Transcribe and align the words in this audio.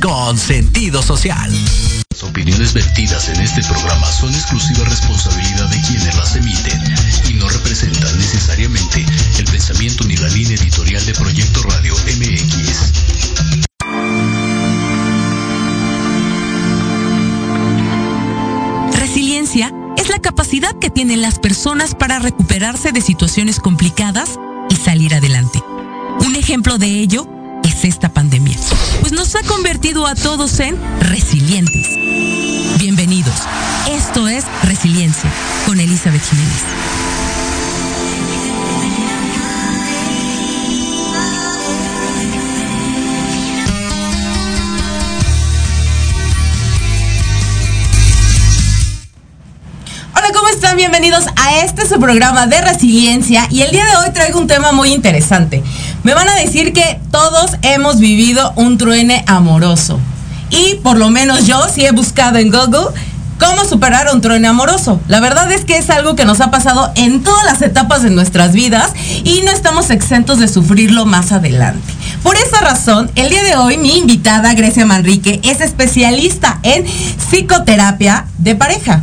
con 0.00 0.38
sentido 0.38 1.02
social. 1.02 1.52
Las 2.10 2.22
opiniones 2.22 2.72
vertidas 2.72 3.28
en 3.28 3.40
este 3.40 3.62
programa 3.62 4.10
son 4.10 4.34
exclusiva 4.34 4.84
responsabilidad 4.84 5.68
de 5.68 5.80
quienes 5.82 6.16
las 6.16 6.34
emiten 6.36 6.80
y 7.28 7.34
no 7.34 7.48
representan 7.48 8.16
necesariamente 8.18 9.04
el 9.38 9.44
pensamiento 9.44 10.04
ni 10.04 10.16
la 10.16 10.28
línea 10.28 10.56
editorial 10.56 11.04
de 11.04 11.12
Proyecto 11.12 11.62
Radio 11.62 11.94
MX. 11.94 12.92
Resiliencia 18.98 19.72
es 19.98 20.08
la 20.08 20.18
capacidad 20.20 20.78
que 20.78 20.90
tienen 20.90 21.20
las 21.20 21.38
personas 21.38 21.94
para 21.94 22.18
recuperarse 22.18 22.92
de 22.92 23.02
situaciones 23.02 23.60
complicadas 23.60 24.38
y 24.70 24.76
salir 24.76 25.14
adelante. 25.14 25.62
Un 26.24 26.36
ejemplo 26.36 26.78
de 26.78 26.86
ello 26.86 27.28
es 27.64 27.84
esta 27.84 28.08
pandemia, 28.08 28.39
ha 29.36 29.42
convertido 29.46 30.06
a 30.06 30.14
todos 30.14 30.58
en 30.60 30.76
resilientes. 31.00 31.96
Bienvenidos. 32.78 33.34
Esto 33.88 34.26
es 34.26 34.44
Resiliencia 34.64 35.30
con 35.66 35.78
Elizabeth 35.78 36.22
Jiménez. 36.22 36.64
Hola, 50.16 50.28
¿cómo 50.34 50.48
están? 50.48 50.76
Bienvenidos 50.76 51.26
a 51.36 51.58
este 51.60 51.86
su 51.86 52.00
programa 52.00 52.48
de 52.48 52.60
resiliencia 52.62 53.46
y 53.50 53.62
el 53.62 53.70
día 53.70 53.84
de 53.84 53.96
hoy 53.96 54.10
traigo 54.12 54.40
un 54.40 54.48
tema 54.48 54.72
muy 54.72 54.92
interesante. 54.92 55.62
Me 56.02 56.14
van 56.14 56.28
a 56.28 56.34
decir 56.34 56.72
que 56.72 56.98
todos 57.10 57.52
hemos 57.62 57.98
vivido 57.98 58.54
un 58.56 58.78
truene 58.78 59.22
amoroso. 59.26 60.00
Y 60.48 60.76
por 60.76 60.96
lo 60.96 61.10
menos 61.10 61.46
yo 61.46 61.60
sí 61.72 61.84
he 61.84 61.92
buscado 61.92 62.38
en 62.38 62.50
Google 62.50 62.88
cómo 63.38 63.66
superar 63.66 64.08
un 64.12 64.22
truene 64.22 64.48
amoroso. 64.48 64.98
La 65.08 65.20
verdad 65.20 65.52
es 65.52 65.66
que 65.66 65.76
es 65.76 65.90
algo 65.90 66.16
que 66.16 66.24
nos 66.24 66.40
ha 66.40 66.50
pasado 66.50 66.90
en 66.96 67.22
todas 67.22 67.44
las 67.44 67.60
etapas 67.60 68.02
de 68.02 68.10
nuestras 68.10 68.52
vidas 68.52 68.92
y 69.24 69.42
no 69.42 69.50
estamos 69.50 69.90
exentos 69.90 70.38
de 70.38 70.48
sufrirlo 70.48 71.04
más 71.04 71.32
adelante. 71.32 71.92
Por 72.22 72.36
esa 72.36 72.60
razón, 72.60 73.10
el 73.14 73.28
día 73.28 73.42
de 73.42 73.56
hoy 73.56 73.76
mi 73.76 73.98
invitada 73.98 74.54
Grecia 74.54 74.86
Manrique 74.86 75.40
es 75.42 75.60
especialista 75.60 76.60
en 76.62 76.84
psicoterapia 77.18 78.24
de 78.38 78.54
pareja. 78.54 79.02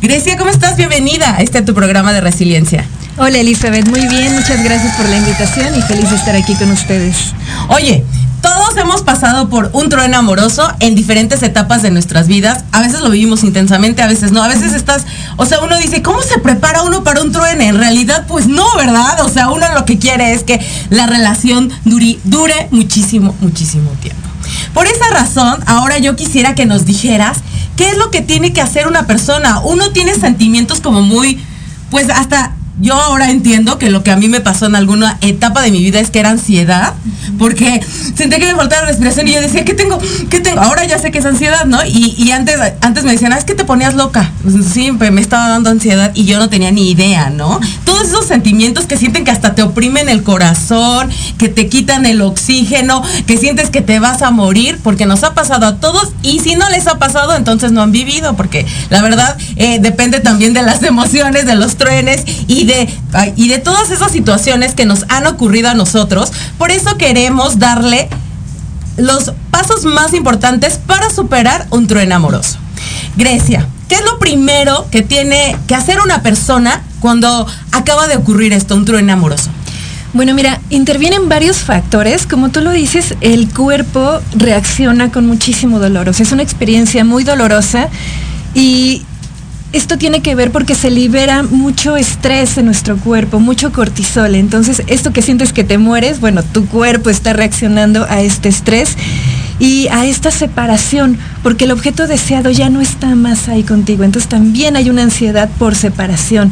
Grecia, 0.00 0.36
¿cómo 0.36 0.50
estás? 0.50 0.76
Bienvenida 0.76 1.34
a 1.36 1.40
este 1.40 1.62
tu 1.62 1.74
programa 1.74 2.12
de 2.12 2.20
resiliencia. 2.20 2.86
Hola 3.20 3.38
Elizabeth, 3.38 3.88
muy 3.88 4.06
bien, 4.06 4.32
muchas 4.36 4.62
gracias 4.62 4.94
por 4.94 5.08
la 5.08 5.16
invitación 5.16 5.76
y 5.76 5.82
feliz 5.82 6.08
de 6.08 6.14
estar 6.14 6.36
aquí 6.36 6.54
con 6.54 6.70
ustedes. 6.70 7.16
Oye, 7.68 8.04
todos 8.40 8.76
hemos 8.76 9.02
pasado 9.02 9.48
por 9.48 9.70
un 9.72 9.88
trueno 9.88 10.18
amoroso 10.18 10.72
en 10.78 10.94
diferentes 10.94 11.42
etapas 11.42 11.82
de 11.82 11.90
nuestras 11.90 12.28
vidas. 12.28 12.62
A 12.70 12.80
veces 12.80 13.00
lo 13.00 13.10
vivimos 13.10 13.42
intensamente, 13.42 14.02
a 14.02 14.06
veces 14.06 14.30
no. 14.30 14.40
A 14.44 14.46
veces 14.46 14.72
estás, 14.72 15.04
o 15.36 15.46
sea, 15.46 15.58
uno 15.62 15.76
dice, 15.78 16.00
¿cómo 16.00 16.22
se 16.22 16.38
prepara 16.38 16.84
uno 16.84 17.02
para 17.02 17.20
un 17.20 17.32
truene? 17.32 17.66
En 17.66 17.78
realidad, 17.78 18.24
pues 18.28 18.46
no, 18.46 18.64
¿verdad? 18.76 19.24
O 19.24 19.28
sea, 19.28 19.50
uno 19.50 19.66
lo 19.74 19.84
que 19.84 19.98
quiere 19.98 20.32
es 20.32 20.44
que 20.44 20.64
la 20.90 21.08
relación 21.08 21.70
dure, 21.84 22.20
dure 22.22 22.68
muchísimo, 22.70 23.34
muchísimo 23.40 23.90
tiempo. 24.00 24.28
Por 24.72 24.86
esa 24.86 25.10
razón, 25.10 25.58
ahora 25.66 25.98
yo 25.98 26.14
quisiera 26.14 26.54
que 26.54 26.66
nos 26.66 26.84
dijeras 26.84 27.38
qué 27.74 27.90
es 27.90 27.96
lo 27.96 28.12
que 28.12 28.20
tiene 28.20 28.52
que 28.52 28.60
hacer 28.60 28.86
una 28.86 29.08
persona. 29.08 29.58
Uno 29.58 29.90
tiene 29.90 30.14
sentimientos 30.14 30.80
como 30.80 31.02
muy, 31.02 31.44
pues 31.90 32.10
hasta 32.10 32.52
yo 32.80 32.94
ahora 32.94 33.30
entiendo 33.30 33.78
que 33.78 33.90
lo 33.90 34.02
que 34.02 34.10
a 34.10 34.16
mí 34.16 34.28
me 34.28 34.40
pasó 34.40 34.66
en 34.66 34.76
alguna 34.76 35.18
etapa 35.20 35.62
de 35.62 35.70
mi 35.70 35.82
vida 35.82 36.00
es 36.00 36.10
que 36.10 36.20
era 36.20 36.30
ansiedad, 36.30 36.94
porque 37.38 37.80
sentí 38.14 38.36
que 38.36 38.46
me 38.46 38.54
faltaba 38.54 38.86
respiración 38.86 39.28
y 39.28 39.34
yo 39.34 39.40
decía, 39.40 39.64
¿qué 39.64 39.74
tengo? 39.74 39.98
¿Qué 40.30 40.40
tengo? 40.40 40.60
Ahora 40.60 40.84
ya 40.84 40.98
sé 40.98 41.10
que 41.10 41.18
es 41.18 41.26
ansiedad, 41.26 41.64
¿no? 41.64 41.78
Y, 41.84 42.30
antes, 42.30 42.56
antes 42.80 43.04
me 43.04 43.12
decían, 43.12 43.32
ah, 43.32 43.38
es 43.38 43.44
que 43.44 43.54
te 43.54 43.64
ponías 43.64 43.94
loca. 43.94 44.30
Sí, 44.72 44.92
me 44.92 45.20
estaba 45.20 45.48
dando 45.48 45.70
ansiedad 45.70 46.12
y 46.14 46.24
yo 46.24 46.38
no 46.38 46.48
tenía 46.48 46.70
ni 46.70 46.90
idea, 46.90 47.30
¿no? 47.30 47.60
Todos 47.84 48.08
esos 48.08 48.26
sentimientos 48.26 48.86
que 48.86 48.96
sienten 48.96 49.24
que 49.24 49.30
hasta 49.30 49.54
te 49.54 49.62
oprimen 49.62 50.08
el 50.08 50.22
corazón, 50.22 51.10
que 51.36 51.48
te 51.48 51.68
quitan 51.68 52.06
el 52.06 52.22
oxígeno, 52.22 53.02
que 53.26 53.38
sientes 53.38 53.70
que 53.70 53.80
te 53.80 53.98
vas 53.98 54.22
a 54.22 54.30
morir, 54.30 54.78
porque 54.82 55.06
nos 55.06 55.24
ha 55.24 55.34
pasado 55.34 55.66
a 55.66 55.76
todos 55.76 56.12
y 56.22 56.40
si 56.40 56.54
no 56.54 56.68
les 56.70 56.86
ha 56.86 56.98
pasado, 56.98 57.34
entonces 57.34 57.72
no 57.72 57.82
han 57.82 57.92
vivido, 57.92 58.36
porque 58.36 58.66
la 58.90 59.02
verdad 59.02 59.36
eh, 59.56 59.78
depende 59.80 60.20
también 60.20 60.54
de 60.54 60.62
las 60.62 60.82
emociones, 60.84 61.46
de 61.46 61.56
los 61.56 61.76
truenes 61.76 62.24
y 62.46 62.67
y 63.36 63.48
de 63.48 63.58
todas 63.58 63.90
esas 63.90 64.12
situaciones 64.12 64.74
que 64.74 64.86
nos 64.86 65.04
han 65.08 65.26
ocurrido 65.26 65.70
a 65.70 65.74
nosotros. 65.74 66.32
Por 66.58 66.70
eso 66.70 66.96
queremos 66.96 67.58
darle 67.58 68.08
los 68.96 69.32
pasos 69.50 69.84
más 69.84 70.12
importantes 70.14 70.78
para 70.78 71.10
superar 71.10 71.66
un 71.70 71.86
trueno 71.86 72.16
amoroso. 72.16 72.58
Grecia, 73.16 73.68
¿qué 73.88 73.96
es 73.96 74.04
lo 74.04 74.18
primero 74.18 74.86
que 74.90 75.02
tiene 75.02 75.56
que 75.66 75.74
hacer 75.74 76.00
una 76.00 76.22
persona 76.22 76.82
cuando 77.00 77.46
acaba 77.72 78.08
de 78.08 78.16
ocurrir 78.16 78.52
esto, 78.52 78.74
un 78.74 78.84
trueno 78.84 79.12
amoroso? 79.12 79.50
Bueno, 80.14 80.34
mira, 80.34 80.60
intervienen 80.70 81.28
varios 81.28 81.58
factores. 81.58 82.26
Como 82.26 82.48
tú 82.48 82.60
lo 82.60 82.72
dices, 82.72 83.14
el 83.20 83.48
cuerpo 83.52 84.20
reacciona 84.34 85.12
con 85.12 85.26
muchísimo 85.26 85.78
dolor. 85.78 86.08
O 86.08 86.12
sea, 86.12 86.24
es 86.24 86.32
una 86.32 86.42
experiencia 86.42 87.04
muy 87.04 87.24
dolorosa 87.24 87.88
y 88.54 89.02
esto 89.72 89.98
tiene 89.98 90.20
que 90.20 90.34
ver 90.34 90.50
porque 90.50 90.74
se 90.74 90.90
libera 90.90 91.42
mucho 91.42 91.96
estrés 91.96 92.56
en 92.56 92.64
nuestro 92.66 92.96
cuerpo, 92.96 93.38
mucho 93.38 93.72
cortisol. 93.72 94.34
Entonces, 94.34 94.82
esto 94.86 95.12
que 95.12 95.22
sientes 95.22 95.52
que 95.52 95.64
te 95.64 95.76
mueres, 95.76 96.20
bueno, 96.20 96.42
tu 96.42 96.66
cuerpo 96.66 97.10
está 97.10 97.34
reaccionando 97.34 98.06
a 98.08 98.22
este 98.22 98.48
estrés 98.48 98.96
y 99.58 99.88
a 99.88 100.06
esta 100.06 100.30
separación, 100.30 101.18
porque 101.42 101.64
el 101.64 101.72
objeto 101.72 102.06
deseado 102.06 102.50
ya 102.50 102.70
no 102.70 102.80
está 102.80 103.14
más 103.14 103.48
ahí 103.48 103.62
contigo. 103.62 104.04
Entonces, 104.04 104.28
también 104.28 104.76
hay 104.76 104.88
una 104.88 105.02
ansiedad 105.02 105.50
por 105.58 105.74
separación. 105.74 106.50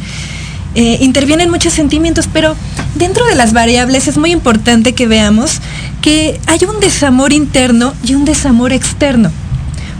Eh, 0.75 0.99
intervienen 1.01 1.49
muchos 1.49 1.73
sentimientos, 1.73 2.29
pero 2.31 2.55
dentro 2.97 3.25
de 3.25 3.35
las 3.35 3.55
variables 3.55 4.09
es 4.09 4.19
muy 4.19 4.31
importante 4.31 4.93
que 4.93 5.07
veamos 5.07 5.63
que 6.03 6.39
hay 6.47 6.59
un 6.69 6.81
desamor 6.81 7.33
interno 7.33 7.95
y 8.05 8.15
un 8.15 8.27
desamor 8.27 8.75
externo. 8.75 9.31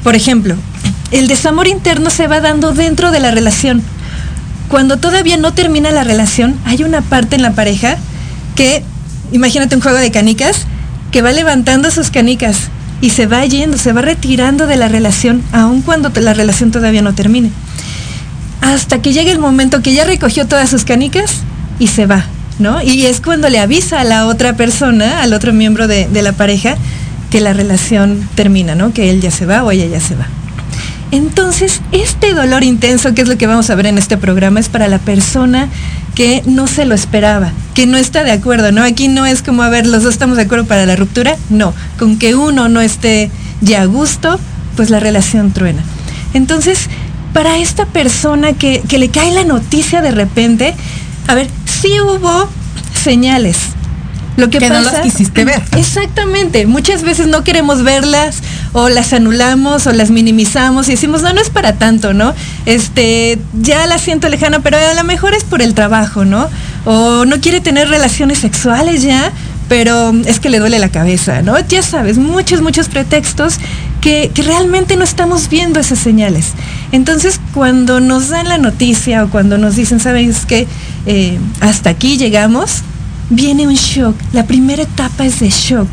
Por 0.03 0.15
ejemplo, 0.15 0.55
el 1.11 1.29
desamor 1.29 1.69
interno 1.69 2.11
se 2.11 2.27
va 2.27 2.41
dando 2.41 2.73
dentro 2.73 3.11
de 3.11 3.21
la 3.21 3.31
relación. 3.31 3.83
Cuando 4.69 4.97
todavía 4.97 5.37
no 5.37 5.53
termina 5.53 5.91
la 5.93 6.05
relación, 6.05 6.57
hay 6.65 6.83
una 6.83 7.01
parte 7.01 7.37
en 7.37 7.43
la 7.43 7.53
pareja 7.53 7.97
que, 8.57 8.83
imagínate 9.33 9.77
un 9.77 9.83
juego 9.83 9.99
de 9.99 10.11
canicas, 10.11 10.67
que 11.13 11.23
va 11.23 11.33
levantando 11.33 11.91
sus 11.91 12.11
canicas 12.11 12.69
y 13.01 13.11
se 13.11 13.27
va 13.27 13.45
yendo, 13.45 13.79
se 13.79 13.93
va 13.93 14.03
retirando 14.03 14.67
de 14.67 14.77
la 14.77 14.89
relación, 14.89 15.43
aun 15.53 15.83
cuando 15.83 16.11
la 16.21 16.35
relación 16.35 16.73
todavía 16.73 17.03
no 17.03 17.15
termine. 17.15 17.51
Hasta 18.61 19.01
que 19.01 19.13
llega 19.13 19.31
el 19.31 19.39
momento 19.39 19.83
que 19.83 19.95
ya 19.95 20.05
recogió 20.05 20.47
todas 20.49 20.69
sus 20.69 20.85
canicas 20.85 21.43
y 21.79 21.87
se 21.87 22.07
va, 22.07 22.25
¿no? 22.59 22.83
Y 22.83 23.07
es 23.07 23.21
cuando 23.21 23.49
le 23.49 23.61
avisa 23.61 24.01
a 24.01 24.05
la 24.05 24.27
otra 24.27 24.57
persona, 24.57 25.23
al 25.23 25.33
otro 25.35 25.53
miembro 25.53 25.87
de, 25.87 26.09
de 26.09 26.23
la 26.23 26.33
pareja, 26.33 26.75
que 27.31 27.41
la 27.41 27.53
relación 27.53 28.29
termina, 28.35 28.75
¿no? 28.75 28.93
Que 28.93 29.11
él 29.11 29.21
ya 29.21 29.31
se 29.31 29.47
va 29.47 29.63
o 29.63 29.71
ella 29.71 29.87
ya 29.87 30.01
se 30.01 30.17
va. 30.17 30.27
Entonces, 31.13 31.81
este 31.93 32.35
dolor 32.35 32.65
intenso, 32.65 33.15
que 33.15 33.23
es 33.23 33.29
lo 33.29 33.39
que 33.39 33.47
vamos 33.47 33.71
a 33.71 33.75
ver 33.75 33.87
en 33.87 33.99
este 33.99 34.17
programa, 34.17 34.61
es 34.61 34.69
para 34.69 34.89
la 34.89 34.99
persona 34.99 35.69
que 36.15 36.43
no 36.47 36.67
se 36.67 36.85
lo 36.85 36.95
esperaba, 36.95 37.53
que 37.75 37.87
no 37.87 37.97
está 37.97 38.25
de 38.25 38.33
acuerdo, 38.33 38.73
¿no? 38.73 38.83
Aquí 38.83 39.09
no 39.09 39.27
es 39.27 39.43
como, 39.43 39.63
a 39.63 39.69
ver, 39.69 39.87
los 39.87 40.03
dos 40.03 40.15
estamos 40.15 40.37
de 40.37 40.45
acuerdo 40.45 40.67
para 40.67 40.87
la 40.87 40.97
ruptura, 40.97 41.37
no, 41.51 41.75
con 41.99 42.19
que 42.19 42.35
uno 42.35 42.69
no 42.69 42.81
esté 42.81 43.31
ya 43.61 43.83
a 43.83 43.85
gusto, 43.85 44.41
pues 44.75 44.91
la 44.91 44.99
relación 44.99 45.53
truena. 45.53 45.83
Entonces, 46.35 46.89
para 47.33 47.59
esta 47.59 47.87
persona 47.87 48.55
que, 48.55 48.83
que 48.89 48.99
le 48.99 49.11
cae 49.11 49.31
la 49.33 49.45
noticia 49.45 50.01
de 50.01 50.11
repente, 50.11 50.75
a 51.29 51.35
ver, 51.35 51.49
sí 51.67 52.01
hubo 52.01 52.49
señales, 52.95 53.59
lo 54.37 54.51
que, 54.51 54.61
no 54.61 54.81
las 54.81 55.01
quisiste 55.01 55.45
ver. 55.45 55.63
Exactamente. 55.77 56.67
Muchas 56.67 57.03
veces 57.03 57.27
no 57.27 57.43
queremos 57.43 57.83
verlas 57.83 58.43
o 58.73 58.89
las 58.89 59.13
anulamos 59.13 59.87
o 59.87 59.93
las 59.93 60.11
minimizamos 60.11 60.89
y 60.89 60.93
decimos, 60.93 61.23
no, 61.23 61.33
no 61.33 61.41
es 61.41 61.51
para 61.51 61.75
tanto, 61.75 62.13
¿no? 62.13 62.35
Este, 62.67 63.39
ya 63.55 63.87
la 63.87 63.99
siento 63.99 64.29
lejana, 64.29 64.61
pero 64.61 64.77
a 64.77 64.95
lo 64.95 65.05
mejor 65.05 65.35
es 65.35 65.45
por 65.45 65.63
el 65.63 65.75
trabajo, 65.75 66.25
¿no? 66.25 66.49
O 66.85 67.25
no 67.25 67.41
quiere 67.41 67.61
tener 67.61 67.89
relaciones 67.89 68.39
sexuales 68.39 69.03
ya, 69.03 69.33
pero 69.69 70.13
es 70.27 70.41
que 70.41 70.51
le 70.51 70.59
duele 70.59 70.79
la 70.79 70.89
cabeza, 70.89 71.43
¿no? 71.43 71.59
Ya 71.59 71.83
sabes, 71.83 72.19
muchos, 72.19 72.61
muchos 72.61 72.89
pretextos 72.89 73.59
que, 74.01 74.31
realmente 74.37 74.97
no 74.97 75.05
estamos 75.05 75.49
viendo 75.49 75.81
esas 75.81 75.99
señales. 75.99 76.53
Entonces, 76.93 77.41
cuando 77.53 78.01
nos 78.01 78.29
dan 78.29 78.49
la 78.49 78.59
noticia 78.59 79.25
o 79.25 79.29
cuando 79.29 79.59
nos 79.59 79.77
dicen, 79.77 79.99
¿sabes 79.99 80.47
qué? 80.47 80.67
Eh, 81.07 81.39
hasta 81.61 81.91
aquí 81.91 82.17
llegamos, 82.17 82.83
viene 83.31 83.67
un 83.67 83.75
shock. 83.75 84.15
La 84.33 84.47
primera 84.47 84.83
etapa 84.83 85.27
es 85.27 85.41
de 85.41 85.51
shock. 85.51 85.89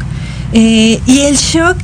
Eh, 0.53 1.01
y 1.08 1.22
el 1.22 1.36
shock 1.36 1.77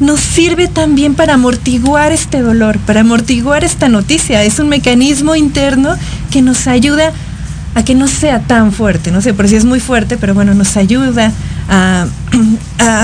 nos 0.00 0.20
sirve 0.20 0.66
también 0.66 1.14
para 1.14 1.34
amortiguar 1.34 2.12
este 2.12 2.40
dolor, 2.40 2.78
para 2.78 3.00
amortiguar 3.00 3.64
esta 3.64 3.88
noticia. 3.88 4.42
Es 4.42 4.58
un 4.58 4.68
mecanismo 4.68 5.36
interno 5.36 5.94
que 6.30 6.42
nos 6.42 6.66
ayuda 6.66 7.12
a 7.74 7.84
que 7.84 7.94
no 7.94 8.08
sea 8.08 8.40
tan 8.40 8.72
fuerte. 8.72 9.12
No 9.12 9.20
sé 9.20 9.34
por 9.34 9.48
si 9.48 9.56
es 9.56 9.64
muy 9.64 9.78
fuerte, 9.78 10.16
pero 10.16 10.34
bueno, 10.34 10.54
nos 10.54 10.76
ayuda 10.76 11.32
a, 11.68 12.06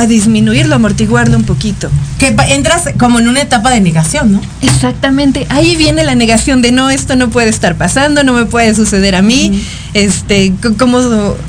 disminuirlo, 0.09 0.75
amortiguarlo 0.75 1.37
un 1.37 1.45
poquito. 1.45 1.91
Que 2.19 2.35
entras 2.49 2.85
como 2.99 3.19
en 3.21 3.29
una 3.29 3.43
etapa 3.43 3.71
de 3.71 3.81
negación, 3.81 4.33
¿no? 4.33 4.41
Exactamente. 4.62 5.47
Ahí 5.50 5.76
viene 5.76 6.03
la 6.03 6.15
negación 6.15 6.62
de 6.62 6.73
no, 6.73 6.91
esto 6.91 7.15
no 7.15 7.29
puede 7.29 7.50
estar 7.50 7.76
pasando, 7.76 8.25
no 8.25 8.33
me 8.33 8.47
puede 8.47 8.75
suceder 8.75 9.15
a 9.15 9.23
mí. 9.23 9.62
Este, 9.95 10.53
como. 10.79 10.99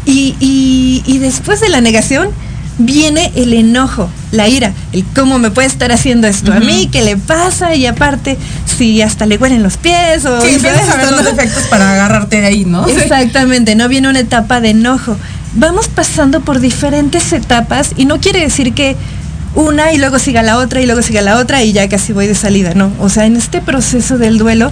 Y, 0.06 0.36
y 1.06 1.18
después 1.20 1.60
de 1.62 1.70
la 1.70 1.82
negación 1.82 2.30
viene 2.78 3.32
el 3.36 3.54
enojo, 3.54 4.10
la 4.32 4.48
ira, 4.48 4.72
el 4.94 5.04
cómo 5.16 5.40
me 5.40 5.52
puede 5.52 5.68
estar 5.68 5.92
haciendo 5.92 6.28
esto 6.28 6.54
a 6.54 6.60
mí, 6.60 6.90
qué 6.92 7.02
le 7.02 7.18
pasa 7.18 7.76
y 7.76 7.86
aparte 7.86 8.38
si 8.78 9.02
hasta 9.02 9.26
le 9.26 9.38
huelen 9.38 9.64
los 9.64 9.78
pies 9.78 10.26
o 10.26 10.42
sí, 10.42 10.58
a 10.66 10.96
ver 10.98 11.12
los 11.12 11.26
efectos 11.28 11.64
para 11.70 11.94
agarrarte 11.94 12.42
de 12.42 12.48
ahí, 12.48 12.66
¿no? 12.66 12.88
Exactamente, 12.88 13.76
no 13.76 13.88
viene 13.90 14.10
una 14.10 14.20
etapa 14.20 14.62
de 14.62 14.72
enojo. 14.72 15.18
Vamos 15.54 15.88
pasando 15.88 16.42
por 16.42 16.60
diferentes 16.60 17.34
etapas 17.34 17.94
y 17.98 18.06
no 18.06 18.20
quiere 18.20 18.42
decir 18.42 18.74
que 18.74 18.96
una 19.56 19.92
y 19.92 19.98
luego 19.98 20.20
siga 20.20 20.44
la 20.44 20.58
otra 20.58 20.82
y 20.82 20.86
luego 20.86 21.02
siga 21.02 21.22
la 21.22 21.38
otra 21.38 21.64
y 21.64 21.74
ya 21.74 21.90
casi 21.90 22.14
voy 22.14 22.28
de 22.28 22.36
salida, 22.36 22.74
no. 22.76 22.92
O 23.00 23.10
sea, 23.10 23.26
en 23.26 23.36
este 23.36 23.60
proceso 23.60 24.20
del 24.20 24.38
duelo 24.38 24.72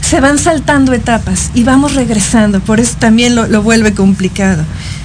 se 0.00 0.20
van 0.20 0.38
saltando 0.38 0.92
etapas 0.94 1.50
y 1.54 1.64
vamos 1.64 1.94
regresando, 1.94 2.60
por 2.60 2.80
eso 2.80 2.96
también 2.98 3.34
lo, 3.34 3.62
vuelve 3.62 3.92
complicado. 3.92 4.64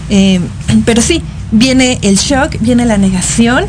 Eh, 0.10 0.40
pero 0.86 1.02
sí, 1.02 1.22
viene 1.52 2.00
el 2.02 2.16
shock, 2.18 2.58
viene 2.60 2.86
la 2.86 2.98
negación, 2.98 3.66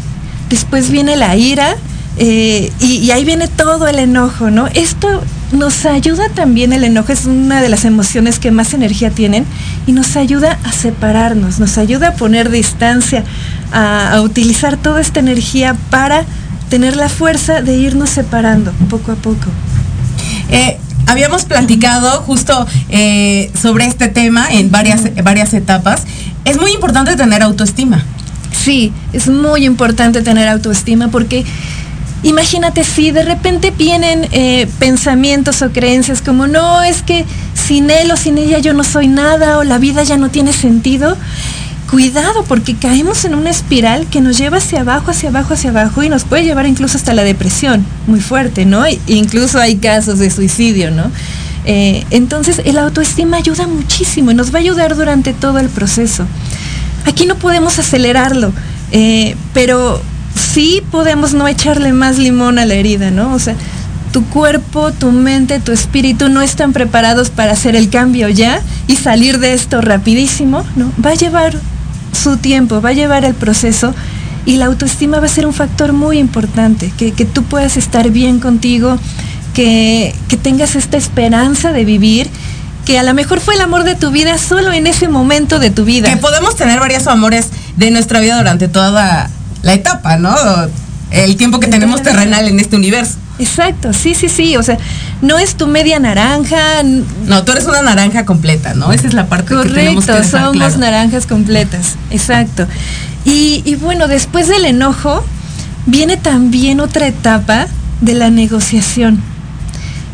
después 0.48 0.90
viene 0.90 1.16
la 1.16 1.36
ira 1.36 1.76
eh, 2.20 2.72
y, 2.80 3.10
ahí 3.12 3.24
viene 3.24 3.46
todo 3.46 3.86
el 3.86 3.98
enojo, 4.00 4.50
¿no? 4.50 4.66
Esto 4.68 5.22
nos 5.52 5.86
ayuda 5.86 6.28
también, 6.30 6.72
el 6.72 6.82
enojo 6.82 7.12
es 7.12 7.26
una 7.26 7.62
de 7.62 7.68
las 7.68 7.84
emociones 7.84 8.40
que 8.40 8.50
más 8.50 8.74
energía 8.74 9.10
tienen 9.10 9.46
y 9.86 9.92
nos 9.92 10.16
ayuda 10.16 10.58
a 10.64 10.72
separarnos, 10.72 11.60
nos 11.60 11.78
ayuda 11.78 12.08
a 12.08 12.14
poner 12.14 12.50
distancia, 12.50 13.24
a, 13.72 14.20
utilizar 14.22 14.76
toda 14.76 15.00
esta 15.00 15.20
energía 15.20 15.76
para 15.90 16.24
tener 16.70 16.96
la 16.96 17.08
fuerza 17.08 17.62
de 17.62 17.76
irnos 17.76 18.10
separando 18.10 18.72
poco 18.90 19.12
a 19.12 19.16
poco. 19.16 19.46
Eh, 20.50 20.76
habíamos 21.06 21.44
platicado 21.44 22.22
justo 22.22 22.66
eh, 22.88 23.50
sobre 23.60 23.86
este 23.86 24.08
tema 24.08 24.46
en 24.50 24.70
varias, 24.72 25.02
varias 25.22 25.54
etapas 25.54 26.02
es 26.50 26.58
muy 26.58 26.72
importante 26.72 27.16
tener 27.16 27.42
autoestima. 27.42 28.02
Sí, 28.52 28.92
es 29.12 29.28
muy 29.28 29.64
importante 29.64 30.22
tener 30.22 30.48
autoestima 30.48 31.08
porque 31.08 31.44
imagínate 32.22 32.84
si 32.84 33.10
de 33.10 33.22
repente 33.22 33.70
vienen 33.70 34.26
eh, 34.32 34.66
pensamientos 34.78 35.62
o 35.62 35.70
creencias 35.70 36.22
como 36.22 36.46
no, 36.46 36.82
es 36.82 37.02
que 37.02 37.24
sin 37.54 37.90
él 37.90 38.10
o 38.10 38.16
sin 38.16 38.38
ella 38.38 38.58
yo 38.58 38.72
no 38.72 38.84
soy 38.84 39.08
nada 39.08 39.58
o 39.58 39.64
la 39.64 39.78
vida 39.78 40.02
ya 40.02 40.16
no 40.16 40.30
tiene 40.30 40.52
sentido. 40.52 41.16
Cuidado 41.90 42.44
porque 42.46 42.74
caemos 42.74 43.24
en 43.24 43.34
una 43.34 43.48
espiral 43.48 44.06
que 44.10 44.20
nos 44.20 44.36
lleva 44.36 44.58
hacia 44.58 44.80
abajo, 44.80 45.10
hacia 45.10 45.30
abajo, 45.30 45.54
hacia 45.54 45.70
abajo 45.70 46.02
y 46.02 46.10
nos 46.10 46.24
puede 46.24 46.44
llevar 46.44 46.66
incluso 46.66 46.98
hasta 46.98 47.14
la 47.14 47.24
depresión, 47.24 47.86
muy 48.06 48.20
fuerte, 48.20 48.66
¿no? 48.66 48.84
incluso 49.06 49.58
hay 49.58 49.76
casos 49.76 50.18
de 50.18 50.30
suicidio, 50.30 50.90
¿no? 50.90 51.10
Eh, 51.70 52.06
entonces, 52.10 52.62
el 52.64 52.78
autoestima 52.78 53.36
ayuda 53.36 53.66
muchísimo 53.66 54.30
y 54.30 54.34
nos 54.34 54.54
va 54.54 54.56
a 54.56 54.62
ayudar 54.62 54.96
durante 54.96 55.34
todo 55.34 55.58
el 55.58 55.68
proceso. 55.68 56.24
Aquí 57.04 57.26
no 57.26 57.34
podemos 57.34 57.78
acelerarlo, 57.78 58.54
eh, 58.90 59.36
pero 59.52 60.00
sí 60.34 60.82
podemos 60.90 61.34
no 61.34 61.46
echarle 61.46 61.92
más 61.92 62.16
limón 62.16 62.58
a 62.58 62.64
la 62.64 62.72
herida, 62.72 63.10
¿no? 63.10 63.34
O 63.34 63.38
sea, 63.38 63.54
tu 64.14 64.24
cuerpo, 64.24 64.92
tu 64.92 65.12
mente, 65.12 65.60
tu 65.60 65.72
espíritu 65.72 66.30
no 66.30 66.40
están 66.40 66.72
preparados 66.72 67.28
para 67.28 67.52
hacer 67.52 67.76
el 67.76 67.90
cambio 67.90 68.30
ya 68.30 68.62
y 68.86 68.96
salir 68.96 69.38
de 69.38 69.52
esto 69.52 69.82
rapidísimo, 69.82 70.64
¿no? 70.74 70.90
Va 71.04 71.10
a 71.10 71.16
llevar 71.16 71.54
su 72.14 72.38
tiempo, 72.38 72.80
va 72.80 72.88
a 72.88 72.94
llevar 72.94 73.26
el 73.26 73.34
proceso 73.34 73.94
y 74.46 74.56
la 74.56 74.64
autoestima 74.64 75.20
va 75.20 75.26
a 75.26 75.28
ser 75.28 75.46
un 75.46 75.52
factor 75.52 75.92
muy 75.92 76.18
importante, 76.18 76.90
que, 76.96 77.12
que 77.12 77.26
tú 77.26 77.42
puedas 77.42 77.76
estar 77.76 78.08
bien 78.08 78.40
contigo, 78.40 78.98
que, 79.58 80.14
tengas 80.40 80.76
esta 80.76 80.96
esperanza 80.96 81.72
de 81.72 81.84
vivir 81.84 82.30
que 82.86 82.96
a 82.96 83.02
lo 83.02 83.12
mejor 83.12 83.40
fue 83.40 83.54
el 83.54 83.60
amor 83.60 83.82
de 83.82 83.96
tu 83.96 84.12
vida 84.12 84.38
solo 84.38 84.72
en 84.72 84.86
ese 84.86 85.08
momento 85.08 85.58
de 85.58 85.70
tu 85.70 85.84
vida. 85.84 86.08
Que 86.08 86.16
podemos 86.16 86.54
tener 86.54 86.78
varios 86.78 87.08
amores 87.08 87.48
de 87.76 87.90
nuestra 87.90 88.20
vida 88.20 88.38
durante 88.38 88.68
toda 88.68 89.28
la 89.62 89.74
etapa, 89.74 90.16
¿no? 90.16 90.34
El 91.10 91.36
tiempo 91.36 91.58
que 91.58 91.66
tenemos 91.66 92.02
terrenal 92.02 92.46
en 92.46 92.60
este 92.60 92.76
universo. 92.76 93.16
Exacto, 93.40 93.92
sí, 93.92 94.14
sí, 94.14 94.28
sí. 94.28 94.56
O 94.56 94.62
sea, 94.62 94.78
no 95.22 95.38
es 95.38 95.56
tu 95.56 95.66
media 95.66 95.98
naranja. 95.98 96.82
No, 97.26 97.44
tú 97.44 97.52
eres 97.52 97.66
una 97.66 97.82
naranja 97.82 98.24
completa, 98.24 98.74
¿no? 98.74 98.92
Esa 98.92 99.08
es 99.08 99.14
la 99.14 99.26
parte 99.26 99.54
que 99.56 99.68
tenemos 99.70 100.06
que 100.06 100.12
dejar 100.12 100.44
somos 100.44 100.78
naranjas 100.78 101.26
completas. 101.26 101.96
Exacto. 102.10 102.66
Y, 103.24 103.62
y 103.64 103.74
bueno, 103.74 104.06
después 104.06 104.46
del 104.46 104.64
enojo, 104.64 105.24
viene 105.84 106.16
también 106.16 106.78
otra 106.78 107.08
etapa 107.08 107.66
de 108.00 108.14
la 108.14 108.30
negociación 108.30 109.20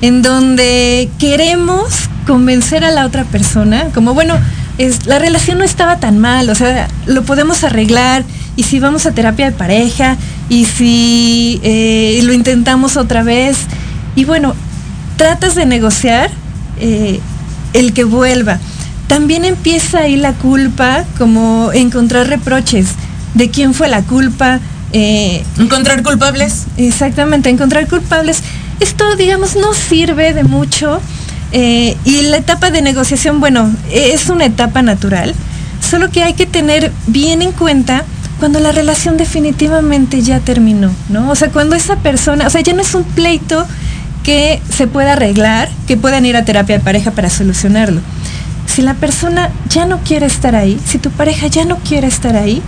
en 0.04 0.20
donde 0.20 1.08
queremos 1.18 2.10
convencer 2.26 2.84
a 2.84 2.90
la 2.90 3.06
otra 3.06 3.24
persona, 3.24 3.86
como 3.94 4.12
bueno, 4.12 4.38
es, 4.76 5.06
la 5.06 5.18
relación 5.18 5.56
no 5.56 5.64
estaba 5.64 5.98
tan 5.98 6.18
mal, 6.18 6.50
o 6.50 6.54
sea, 6.54 6.88
lo 7.06 7.22
podemos 7.22 7.64
arreglar, 7.64 8.22
y 8.54 8.64
si 8.64 8.80
vamos 8.80 9.06
a 9.06 9.12
terapia 9.12 9.46
de 9.46 9.52
pareja, 9.56 10.18
y 10.50 10.66
si 10.66 11.58
eh, 11.62 12.20
lo 12.22 12.34
intentamos 12.34 12.98
otra 12.98 13.22
vez, 13.22 13.56
y 14.14 14.26
bueno, 14.26 14.54
tratas 15.16 15.54
de 15.54 15.64
negociar 15.64 16.30
eh, 16.80 17.18
el 17.72 17.94
que 17.94 18.04
vuelva. 18.04 18.58
También 19.06 19.46
empieza 19.46 20.00
ahí 20.00 20.16
la 20.16 20.34
culpa, 20.34 21.06
como 21.16 21.72
encontrar 21.72 22.28
reproches 22.28 22.88
de 23.32 23.48
quién 23.48 23.72
fue 23.72 23.88
la 23.88 24.02
culpa. 24.02 24.60
Eh, 24.92 25.44
encontrar 25.58 26.02
culpables. 26.02 26.64
Exactamente, 26.76 27.48
encontrar 27.48 27.88
culpables 27.88 28.42
esto, 28.80 29.16
digamos, 29.16 29.56
no 29.56 29.74
sirve 29.74 30.32
de 30.32 30.44
mucho. 30.44 31.00
Eh, 31.52 31.96
y 32.04 32.22
la 32.22 32.38
etapa 32.38 32.70
de 32.70 32.82
negociación, 32.82 33.38
bueno, 33.38 33.72
es 33.92 34.28
una 34.28 34.44
etapa 34.44 34.82
natural, 34.82 35.34
solo 35.80 36.10
que 36.10 36.24
hay 36.24 36.34
que 36.34 36.46
tener 36.46 36.90
bien 37.06 37.42
en 37.42 37.52
cuenta 37.52 38.04
cuando 38.40 38.58
la 38.58 38.72
relación 38.72 39.16
definitivamente 39.16 40.20
ya 40.22 40.40
terminó, 40.40 40.90
¿no? 41.08 41.30
O 41.30 41.36
sea, 41.36 41.50
cuando 41.50 41.76
esa 41.76 41.96
persona, 41.96 42.46
o 42.48 42.50
sea, 42.50 42.60
ya 42.60 42.72
no 42.72 42.82
es 42.82 42.94
un 42.94 43.04
pleito 43.04 43.66
que 44.24 44.60
se 44.68 44.88
pueda 44.88 45.12
arreglar, 45.12 45.68
que 45.86 45.96
puedan 45.96 46.26
ir 46.26 46.36
a 46.36 46.44
terapia 46.44 46.78
de 46.78 46.84
pareja 46.84 47.12
para 47.12 47.30
solucionarlo. 47.30 48.00
Si 48.66 48.82
la 48.82 48.94
persona 48.94 49.50
ya 49.68 49.86
no 49.86 49.98
quiere 49.98 50.26
estar 50.26 50.56
ahí, 50.56 50.80
si 50.84 50.98
tu 50.98 51.10
pareja 51.10 51.46
ya 51.46 51.64
no 51.64 51.76
quiere 51.76 52.08
estar 52.08 52.34
ahí, 52.34 52.62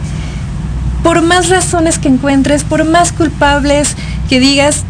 por 1.03 1.23
más 1.23 1.49
razones 1.49 1.99
que 1.99 2.09
encuentres, 2.09 2.63
por 2.63 2.85
más 2.85 3.13
culpables 3.13 3.97
que 4.29 4.39
digas, 4.39 4.85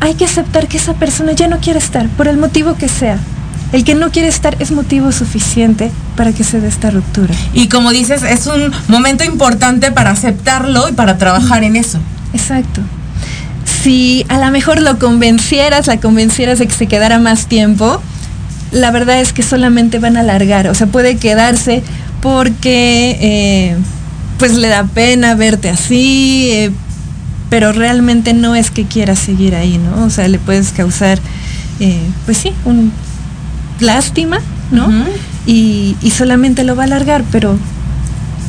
hay 0.00 0.14
que 0.14 0.24
aceptar 0.24 0.68
que 0.68 0.76
esa 0.76 0.94
persona 0.94 1.32
ya 1.32 1.48
no 1.48 1.58
quiere 1.58 1.78
estar, 1.78 2.08
por 2.10 2.28
el 2.28 2.36
motivo 2.36 2.76
que 2.76 2.88
sea. 2.88 3.18
El 3.72 3.84
que 3.84 3.94
no 3.94 4.12
quiere 4.12 4.28
estar 4.28 4.56
es 4.60 4.70
motivo 4.70 5.10
suficiente 5.10 5.90
para 6.16 6.32
que 6.32 6.44
se 6.44 6.60
dé 6.60 6.68
esta 6.68 6.90
ruptura. 6.90 7.34
Y 7.52 7.68
como 7.68 7.90
dices, 7.90 8.22
es 8.22 8.46
un 8.46 8.72
momento 8.88 9.24
importante 9.24 9.90
para 9.90 10.10
aceptarlo 10.10 10.88
y 10.88 10.92
para 10.92 11.18
trabajar 11.18 11.64
en 11.64 11.76
eso. 11.76 11.98
Exacto. 12.32 12.80
Si 13.82 14.24
a 14.28 14.38
lo 14.38 14.50
mejor 14.50 14.80
lo 14.80 14.98
convencieras, 14.98 15.88
la 15.88 15.98
convencieras 15.98 16.58
de 16.58 16.66
que 16.68 16.74
se 16.74 16.86
quedara 16.86 17.18
más 17.18 17.46
tiempo, 17.46 18.00
la 18.70 18.90
verdad 18.90 19.20
es 19.20 19.32
que 19.32 19.42
solamente 19.42 19.98
van 19.98 20.16
a 20.16 20.20
alargar. 20.20 20.68
O 20.68 20.74
sea, 20.74 20.86
puede 20.86 21.16
quedarse 21.16 21.82
porque 22.20 23.18
eh, 23.20 23.76
pues 24.38 24.54
le 24.54 24.68
da 24.68 24.84
pena 24.84 25.34
verte 25.34 25.68
así, 25.70 26.48
eh, 26.52 26.70
pero 27.50 27.72
realmente 27.72 28.34
no 28.34 28.54
es 28.54 28.70
que 28.70 28.84
quiera 28.84 29.16
seguir 29.16 29.54
ahí, 29.54 29.78
¿no? 29.78 30.04
O 30.04 30.10
sea, 30.10 30.28
le 30.28 30.38
puedes 30.38 30.70
causar, 30.72 31.18
eh, 31.80 32.00
pues 32.24 32.38
sí, 32.38 32.52
un 32.64 32.92
lástima, 33.80 34.38
¿no? 34.70 34.88
y, 35.46 35.96
solamente 36.16 36.64
lo 36.64 36.74
va 36.76 36.82
a 36.82 36.86
alargar, 36.86 37.24
pero 37.30 37.58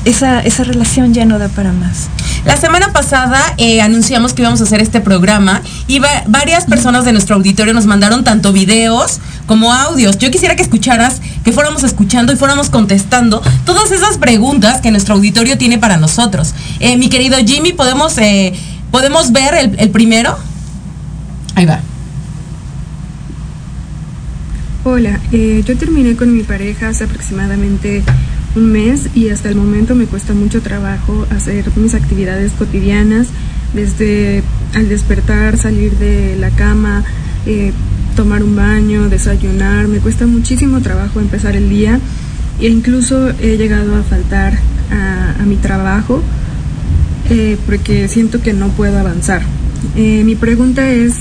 esa, 0.06 0.42
esa 0.42 0.64
relación 0.64 1.14
ya 1.14 1.26
no 1.26 1.38
da 1.38 1.50
para 1.50 1.74
más. 1.74 2.08
La 2.46 2.56
semana 2.56 2.94
pasada 2.94 3.42
eh, 3.58 3.82
anunciamos 3.82 4.34
que 4.34 4.42
íbamos 4.42 4.62
a 4.62 4.64
hacer 4.64 4.82
este 4.82 5.02
programa 5.02 5.62
y 5.88 6.00
varias 6.28 6.66
personas 6.66 7.04
de 7.04 7.12
nuestro 7.12 7.36
auditorio 7.36 7.74
nos 7.74 7.86
mandaron 7.86 8.24
tanto 8.24 8.54
videos 8.54 9.20
como 9.48 9.74
audios. 9.74 10.18
Yo 10.18 10.32
quisiera 10.32 10.56
que 10.56 10.64
escucharas, 10.64 11.22
que 11.44 11.52
fuéramos 11.52 11.84
escuchando 11.84 12.32
y 12.32 12.38
fuéramos 12.38 12.70
contestando 12.70 13.42
todas 13.66 13.92
esas 13.92 14.18
preguntas 14.18 14.80
que 14.80 14.92
nuestro 14.92 15.16
auditorio 15.16 15.58
tiene 15.58 15.78
para 15.78 15.98
nosotros. 15.98 16.54
Eh, 16.80 16.96
mi 16.96 17.10
querido 17.10 17.38
Jimmy, 17.46 17.74
¿podemos, 17.74 18.18
eh, 18.18 18.54
¿podemos 18.92 19.32
ver 19.32 19.56
el, 19.56 19.80
el 19.80 19.90
primero? 19.90 20.38
Ahí 21.56 21.66
va. 21.66 21.80
Hola, 24.84 25.20
eh, 25.34 25.64
yo 25.66 25.76
terminé 25.78 26.16
con 26.16 26.34
mi 26.34 26.44
pareja 26.44 26.88
hace 26.88 27.04
aproximadamente 27.04 28.04
un 28.56 28.72
mes 28.72 29.10
y 29.14 29.30
hasta 29.30 29.50
el 29.50 29.56
momento 29.56 29.96
me 29.96 30.06
cuesta 30.06 30.34
mucho 30.34 30.62
trabajo 30.62 31.28
hacer 31.30 31.66
mis 31.76 31.94
actividades 31.94 32.54
cotidianas, 32.54 33.28
desde 33.74 34.44
al 34.74 34.88
despertar, 34.88 35.58
salir 35.58 35.92
de 35.98 36.38
la 36.38 36.52
cama, 36.52 37.04
eh, 37.46 37.74
tomar 38.16 38.44
un 38.44 38.56
baño, 38.56 39.10
desayunar, 39.10 39.88
me 39.88 40.00
cuesta 40.00 40.26
muchísimo 40.26 40.82
trabajo 40.82 41.20
empezar 41.20 41.56
el 41.56 41.70
día 41.70 42.00
e 42.60 42.68
incluso 42.68 43.30
he 43.42 43.58
llegado 43.58 43.96
a 43.96 44.04
faltar 44.04 44.58
a, 44.90 45.44
mi 45.46 45.58
trabajo 45.58 46.24
eh, 47.30 47.58
porque 47.66 48.08
siento 48.08 48.42
que 48.42 48.54
no 48.54 48.70
puedo 48.70 48.98
avanzar. 48.98 49.42
mi 49.96 50.36
pregunta 50.36 50.90
es, 50.90 51.14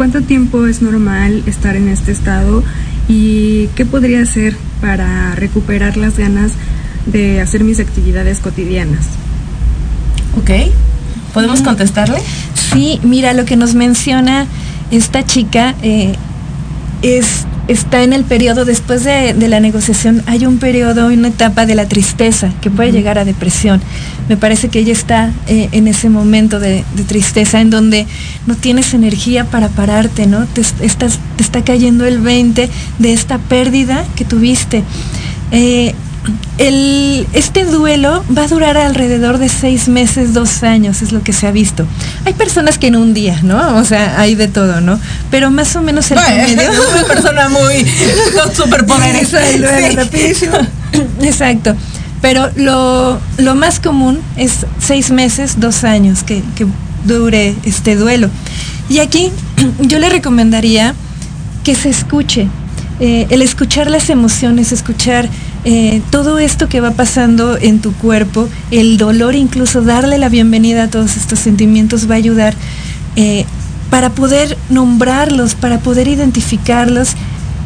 ¿Cuánto 0.00 0.22
tiempo 0.22 0.64
es 0.64 0.80
normal 0.80 1.42
estar 1.44 1.76
en 1.76 1.86
este 1.88 2.10
estado 2.10 2.64
y 3.06 3.66
qué 3.74 3.84
podría 3.84 4.22
hacer 4.22 4.56
para 4.80 5.34
recuperar 5.34 5.98
las 5.98 6.16
ganas 6.16 6.52
de 7.04 7.42
hacer 7.42 7.64
mis 7.64 7.80
actividades 7.80 8.40
cotidianas? 8.40 9.04
Ok, 10.38 10.72
¿podemos 11.34 11.60
contestarle? 11.60 12.18
Sí, 12.54 12.98
mira, 13.02 13.34
lo 13.34 13.44
que 13.44 13.56
nos 13.56 13.74
menciona 13.74 14.46
esta 14.90 15.22
chica 15.26 15.74
eh, 15.82 16.14
es 17.02 17.44
está 17.72 18.02
en 18.02 18.12
el 18.12 18.24
periodo, 18.24 18.64
después 18.64 19.04
de, 19.04 19.34
la 19.48 19.60
negociación, 19.60 20.22
hay 20.26 20.44
un 20.44 20.58
periodo, 20.58 21.06
una 21.06 21.28
etapa 21.28 21.66
de 21.66 21.74
la 21.74 21.86
tristeza 21.86 22.52
que 22.60 22.70
puede 22.70 22.92
llegar 22.92 23.18
a 23.18 23.24
depresión. 23.24 23.80
Me 24.28 24.36
parece 24.36 24.68
que 24.68 24.80
ella 24.80 24.92
está 24.92 25.32
eh, 25.46 25.68
en 25.72 25.86
ese 25.86 26.08
momento 26.08 26.58
de, 26.58 26.84
tristeza 27.06 27.60
en 27.60 27.70
donde 27.70 28.06
no 28.46 28.56
tienes 28.56 28.92
energía 28.94 29.44
para 29.44 29.68
pararte, 29.68 30.26
¿no? 30.26 30.46
Te, 30.46 30.60
estás, 30.60 31.18
te 31.36 31.42
está 31.42 31.62
cayendo 31.62 32.06
el 32.06 32.18
20 32.18 32.68
de 32.98 33.12
esta 33.12 33.38
pérdida 33.38 34.04
que 34.16 34.24
tuviste. 34.24 34.82
Eh, 35.52 35.94
el, 36.58 37.26
este 37.32 37.64
duelo 37.64 38.24
va 38.36 38.44
a 38.44 38.48
durar 38.48 38.76
alrededor 38.76 39.38
de 39.38 39.48
seis 39.48 39.88
meses, 39.88 40.34
dos 40.34 40.62
años, 40.62 41.02
es 41.02 41.12
lo 41.12 41.22
que 41.22 41.32
se 41.32 41.46
ha 41.46 41.50
visto. 41.50 41.86
Hay 42.24 42.34
personas 42.34 42.78
que 42.78 42.88
en 42.88 42.96
un 42.96 43.14
día, 43.14 43.40
¿no? 43.42 43.76
O 43.76 43.84
sea, 43.84 44.20
hay 44.20 44.34
de 44.34 44.48
todo, 44.48 44.80
¿no? 44.80 45.00
Pero 45.30 45.50
más 45.50 45.74
o 45.76 45.82
menos 45.82 46.10
el 46.10 46.18
promedio. 46.18 46.60
Es 46.60 46.78
una 46.78 47.04
persona 47.08 47.48
muy 47.48 47.86
con 48.36 48.54
superpoderes. 48.54 49.32
rapidísimo. 49.94 50.58
Exacto. 51.22 51.74
Pero 52.20 52.50
lo, 52.56 53.18
lo, 53.38 53.54
más 53.54 53.80
común 53.80 54.20
es 54.36 54.66
seis 54.78 55.10
meses, 55.10 55.58
dos 55.58 55.84
años 55.84 56.22
que, 56.22 56.42
que 56.54 56.66
dure 57.04 57.54
este 57.64 57.96
duelo. 57.96 58.28
Y 58.90 58.98
aquí 58.98 59.32
yo 59.80 59.98
le 59.98 60.10
recomendaría 60.10 60.94
que 61.64 61.74
se 61.74 61.88
escuche, 61.88 62.48
eh, 63.00 63.26
el 63.30 63.40
escuchar 63.40 63.90
las 63.90 64.10
emociones, 64.10 64.72
escuchar 64.72 65.28
eh, 65.64 66.00
todo 66.10 66.38
esto 66.38 66.68
que 66.68 66.80
va 66.80 66.92
pasando 66.92 67.58
en 67.58 67.80
tu 67.80 67.92
cuerpo, 67.92 68.48
el 68.70 68.96
dolor, 68.96 69.34
incluso 69.34 69.82
darle 69.82 70.18
la 70.18 70.28
bienvenida 70.28 70.84
a 70.84 70.88
todos 70.88 71.16
estos 71.16 71.38
sentimientos 71.38 72.08
va 72.08 72.14
a 72.14 72.18
ayudar 72.18 72.54
eh, 73.16 73.44
para 73.90 74.10
poder 74.10 74.56
nombrarlos, 74.70 75.54
para 75.54 75.78
poder 75.78 76.08
identificarlos. 76.08 77.10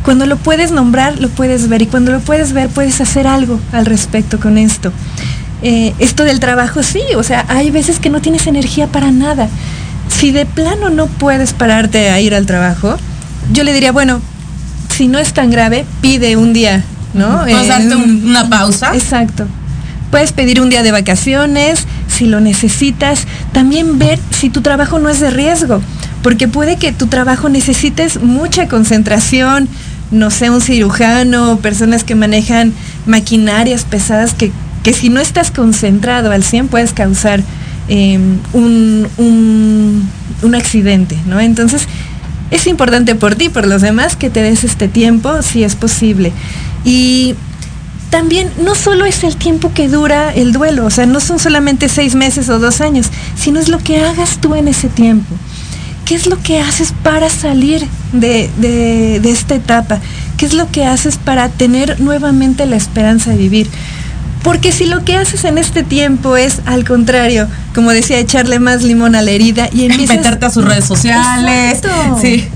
Cuando 0.04 0.26
lo 0.26 0.36
puedes 0.36 0.72
nombrar, 0.72 1.20
lo 1.20 1.28
puedes 1.28 1.68
ver 1.68 1.82
y 1.82 1.86
cuando 1.86 2.10
lo 2.10 2.20
puedes 2.20 2.52
ver, 2.52 2.68
puedes 2.68 3.00
hacer 3.00 3.26
algo 3.26 3.60
al 3.72 3.86
respecto 3.86 4.40
con 4.40 4.58
esto. 4.58 4.92
esto 5.62 6.24
del 6.24 6.40
trabajo, 6.40 6.82
sí, 6.82 7.00
o 7.16 7.22
sea, 7.22 7.46
hay 7.48 7.70
veces 7.70 7.98
que 7.98 8.10
no 8.10 8.20
tienes 8.20 8.46
energía 8.46 8.86
para 8.88 9.10
nada. 9.12 9.48
Si 10.08 10.30
de 10.30 10.44
plano 10.44 10.90
no 10.90 11.06
puedes 11.06 11.54
pararte 11.54 12.10
a 12.10 12.20
ir 12.20 12.34
al 12.34 12.44
trabajo, 12.44 12.96
yo 13.52 13.62
le 13.62 13.72
diría, 13.72 13.92
bueno, 13.92 14.20
si 14.94 15.08
no 15.08 15.18
es 15.18 15.32
tan 15.32 15.50
grave, 15.50 15.84
pide 16.00 16.36
un 16.36 16.52
día, 16.52 16.84
¿no? 17.14 17.40
Puedes 17.42 17.68
darte 17.68 17.96
una 17.96 18.48
pausa. 18.48 18.94
Exacto. 18.94 19.46
Puedes 20.10 20.32
pedir 20.32 20.60
un 20.60 20.70
día 20.70 20.82
de 20.82 20.92
vacaciones, 20.92 21.86
si 22.08 22.26
lo 22.26 22.40
necesitas. 22.40 23.26
También 23.52 23.98
ver 23.98 24.18
si 24.30 24.50
tu 24.50 24.60
trabajo 24.60 24.98
no 24.98 25.08
es 25.08 25.20
de 25.20 25.30
riesgo, 25.30 25.80
porque 26.22 26.46
puede 26.48 26.76
que 26.76 26.92
tu 26.92 27.06
trabajo 27.06 27.48
necesites 27.48 28.22
mucha 28.22 28.68
concentración, 28.68 29.68
no 30.10 30.30
sé, 30.30 30.50
un 30.50 30.60
cirujano, 30.60 31.58
personas 31.58 32.04
que 32.04 32.14
manejan 32.14 32.72
maquinarias 33.06 33.84
pesadas 33.84 34.34
que, 34.34 34.52
que 34.82 34.92
si 34.92 35.08
no 35.08 35.20
estás 35.20 35.50
concentrado 35.50 36.30
al 36.30 36.44
100 36.44 36.68
puedes 36.68 36.92
causar 36.92 37.42
em, 37.88 38.38
un, 38.52 39.08
un, 39.16 40.08
un 40.42 40.54
accidente, 40.54 41.18
¿no? 41.26 41.40
Entonces, 41.40 41.88
es 42.50 42.66
importante 42.66 43.14
por 43.14 43.34
ti, 43.34 43.48
por 43.48 43.66
los 43.66 43.82
demás, 43.82 44.14
que 44.14 44.30
te 44.30 44.42
des 44.42 44.62
este 44.62 44.86
tiempo 44.86 45.42
si 45.42 45.64
es 45.64 45.74
posible. 45.74 46.32
Y 46.84 47.34
también 48.10 48.50
no 48.62 48.74
solo 48.74 49.06
es 49.06 49.24
el 49.24 49.36
tiempo 49.36 49.72
que 49.74 49.88
dura 49.88 50.32
el 50.32 50.52
duelo, 50.52 50.86
o 50.86 50.90
sea, 50.90 51.06
no 51.06 51.20
son 51.20 51.38
solamente 51.38 51.88
seis 51.88 52.14
meses 52.14 52.48
o 52.48 52.58
dos 52.58 52.80
años, 52.80 53.06
sino 53.36 53.58
es 53.58 53.68
lo 53.68 53.78
que 53.78 54.04
hagas 54.04 54.38
tú 54.38 54.54
en 54.54 54.68
ese 54.68 54.88
tiempo. 54.88 55.34
¿Qué 56.04 56.14
es 56.14 56.26
lo 56.26 56.40
que 56.42 56.60
haces 56.60 56.92
para 57.02 57.30
salir 57.30 57.86
de, 58.12 58.50
de 58.58 59.30
esta 59.30 59.54
etapa? 59.54 60.00
¿Qué 60.36 60.46
es 60.46 60.52
lo 60.52 60.70
que 60.70 60.84
haces 60.84 61.16
para 61.16 61.48
tener 61.48 61.98
nuevamente 62.00 62.66
la 62.66 62.76
esperanza 62.76 63.30
de 63.30 63.36
vivir? 63.36 63.70
Porque 64.44 64.72
si 64.72 64.84
lo 64.84 65.04
que 65.04 65.16
haces 65.16 65.44
en 65.44 65.56
este 65.56 65.82
tiempo 65.82 66.36
es, 66.36 66.60
al 66.66 66.84
contrario, 66.84 67.48
como 67.74 67.90
decía, 67.90 68.18
echarle 68.18 68.58
más 68.58 68.82
limón 68.82 69.14
a 69.14 69.22
la 69.22 69.30
herida 69.30 69.70
y 69.72 69.84
empiezas... 69.90 70.18
Meterte 70.18 70.46
a 70.46 70.50
sus 70.50 70.64
redes 70.64 70.84
sociales. 70.84 71.78
Exacto. 71.78 72.18
Sí. 72.20 72.46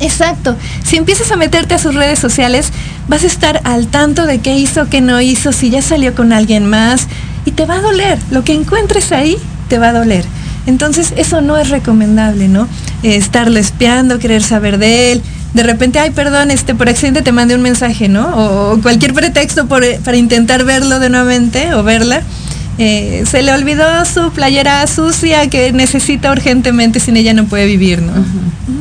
Exacto. 0.00 0.56
Si 0.84 0.96
empiezas 0.96 1.30
a 1.32 1.36
meterte 1.36 1.74
a 1.74 1.78
sus 1.78 1.94
redes 1.94 2.18
sociales, 2.18 2.70
vas 3.08 3.24
a 3.24 3.26
estar 3.26 3.60
al 3.64 3.88
tanto 3.88 4.26
de 4.26 4.40
qué 4.40 4.56
hizo, 4.56 4.88
qué 4.88 5.00
no 5.00 5.20
hizo, 5.20 5.52
si 5.52 5.70
ya 5.70 5.82
salió 5.82 6.14
con 6.14 6.32
alguien 6.32 6.66
más, 6.66 7.06
y 7.44 7.52
te 7.52 7.66
va 7.66 7.76
a 7.76 7.80
doler. 7.80 8.18
Lo 8.30 8.44
que 8.44 8.54
encuentres 8.54 9.12
ahí, 9.12 9.36
te 9.68 9.78
va 9.78 9.88
a 9.88 9.92
doler. 9.92 10.24
Entonces, 10.66 11.12
eso 11.16 11.40
no 11.40 11.56
es 11.56 11.70
recomendable, 11.70 12.48
¿no? 12.48 12.68
Eh, 13.02 13.16
estarle 13.16 13.60
espiando, 13.60 14.18
querer 14.18 14.42
saber 14.42 14.78
de 14.78 15.12
él, 15.12 15.22
de 15.56 15.62
repente, 15.62 15.98
ay, 15.98 16.10
perdón, 16.10 16.50
este, 16.50 16.74
por 16.74 16.86
accidente 16.90 17.22
te 17.22 17.32
mandé 17.32 17.54
un 17.54 17.62
mensaje, 17.62 18.10
¿no? 18.10 18.28
O, 18.72 18.78
cualquier 18.82 19.14
pretexto 19.14 19.66
para 19.66 20.16
intentar 20.16 20.64
verlo 20.64 20.98
de 20.98 21.08
nuevamente 21.08 21.72
o 21.72 21.82
verla. 21.82 22.20
Eh, 22.76 23.24
se 23.26 23.40
le 23.40 23.54
olvidó 23.54 24.04
su 24.04 24.32
playera 24.32 24.86
sucia 24.86 25.48
que 25.48 25.72
necesita 25.72 26.30
urgentemente, 26.30 27.00
sin 27.00 27.16
ella 27.16 27.32
no 27.32 27.46
puede 27.46 27.64
vivir, 27.64 28.02
¿no? 28.02 28.12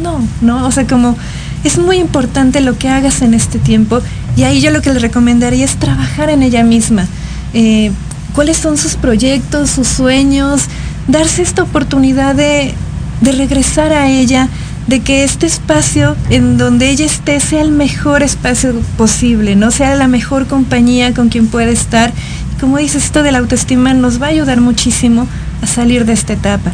No, 0.02 0.28
no, 0.42 0.68
o 0.68 0.72
sea, 0.74 0.86
como 0.86 1.16
es 1.66 1.80
muy 1.80 1.98
importante 1.98 2.62
lo 2.62 2.78
que 2.78 2.90
hagas 2.90 3.24
en 3.24 3.34
este 3.34 3.58
tiempo 3.58 4.00
y 4.38 4.44
ahí 4.44 4.62
yo 4.62 4.70
lo 4.70 4.82
que 4.82 4.94
le 4.94 5.00
recomendaría 5.00 5.66
es 5.66 5.78
trabajar 5.78 6.30
en 6.30 6.44
ella 6.44 6.64
misma. 6.64 7.08
Eh, 7.54 7.92
cuáles 8.34 8.58
son 8.58 8.78
sus 8.78 8.96
proyectos, 8.96 9.72
sus 9.72 9.88
sueños, 9.88 10.66
darse 11.08 11.42
esta 11.42 11.64
oportunidad 11.64 12.36
de, 12.36 12.76
regresar 13.22 13.94
a 13.94 14.10
ella, 14.10 14.48
de 14.86 15.00
que 15.00 15.24
este 15.24 15.48
espacio 15.48 16.16
en 16.30 16.60
donde 16.60 16.92
ella 16.92 17.06
esté 17.06 17.40
sea 17.40 17.62
el 17.62 17.72
mejor 17.72 18.22
espacio 18.22 18.76
posible, 18.96 19.56
no 19.56 19.72
sea 19.72 19.96
la 19.96 20.08
mejor 20.08 20.46
compañía 20.46 21.16
con 21.16 21.30
quien 21.30 21.48
puede 21.48 21.72
estar. 21.72 22.14
Como 22.60 22.78
dices, 22.78 23.06
esto 23.06 23.24
de 23.24 23.32
la 23.32 23.40
autoestima 23.40 23.96
nos 23.96 24.22
va 24.22 24.28
a 24.28 24.30
ayudar 24.30 24.62
muchísimo 24.62 25.28
a 25.64 25.66
salir 25.66 26.06
de 26.06 26.14
esta 26.14 26.34
etapa. 26.34 26.72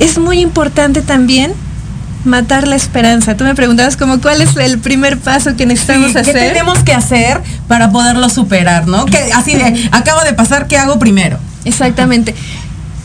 Es 0.00 0.16
muy 0.18 0.40
importante 0.40 1.02
también 1.02 1.52
matar 2.24 2.66
la 2.66 2.76
esperanza. 2.76 3.36
Tú 3.36 3.44
me 3.44 3.54
preguntabas 3.54 3.96
como 3.96 4.20
cuál 4.20 4.40
es 4.40 4.56
el 4.56 4.78
primer 4.78 5.18
paso 5.18 5.56
que 5.56 5.66
necesitamos 5.66 6.16
hacer. 6.16 6.34
¿Qué 6.34 6.40
tenemos 6.40 6.78
que 6.80 6.92
hacer 6.92 7.40
para 7.66 7.90
poderlo 7.90 8.28
superar, 8.28 8.86
no? 8.86 9.06
Que 9.06 9.18
así 9.34 9.54
de, 9.54 9.88
acabo 9.92 10.22
de 10.22 10.32
pasar, 10.32 10.66
¿qué 10.66 10.76
hago 10.76 10.98
primero? 10.98 11.38
Exactamente. 11.64 12.34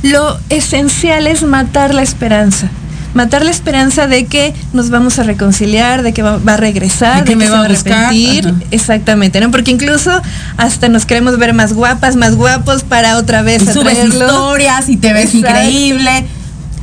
Lo 0.02 0.38
esencial 0.50 1.28
es 1.28 1.44
matar 1.44 1.94
la 1.94 2.02
esperanza 2.02 2.70
matar 3.14 3.46
la 3.46 3.52
esperanza 3.52 4.08
de 4.08 4.26
que 4.26 4.54
nos 4.74 4.90
vamos 4.90 5.20
a 5.20 5.24
reconciliar, 5.24 6.04
de 6.04 6.14
que 6.14 6.24
va, 6.24 6.40
a 6.46 6.58
regresar, 6.58 7.24
de 7.24 7.32
que, 7.32 7.36
me 7.36 7.50
va 7.50 7.60
a 7.60 7.66
arrepentir. 7.66 8.54
Exactamente, 8.72 9.40
¿no? 9.40 9.52
Porque 9.52 9.72
incluso 9.72 10.22
hasta 10.58 10.90
nos 10.90 11.06
queremos 11.06 11.38
ver 11.38 11.54
más 11.54 11.74
guapas, 11.74 12.16
más 12.16 12.36
guapos 12.36 12.84
para 12.84 13.18
otra 13.18 13.42
vez 13.42 13.64
y 13.64 13.68
subes 13.68 14.04
historias 14.04 14.90
y 14.90 14.98
te 14.98 15.14
ves 15.14 15.34
increíble. 15.36 16.26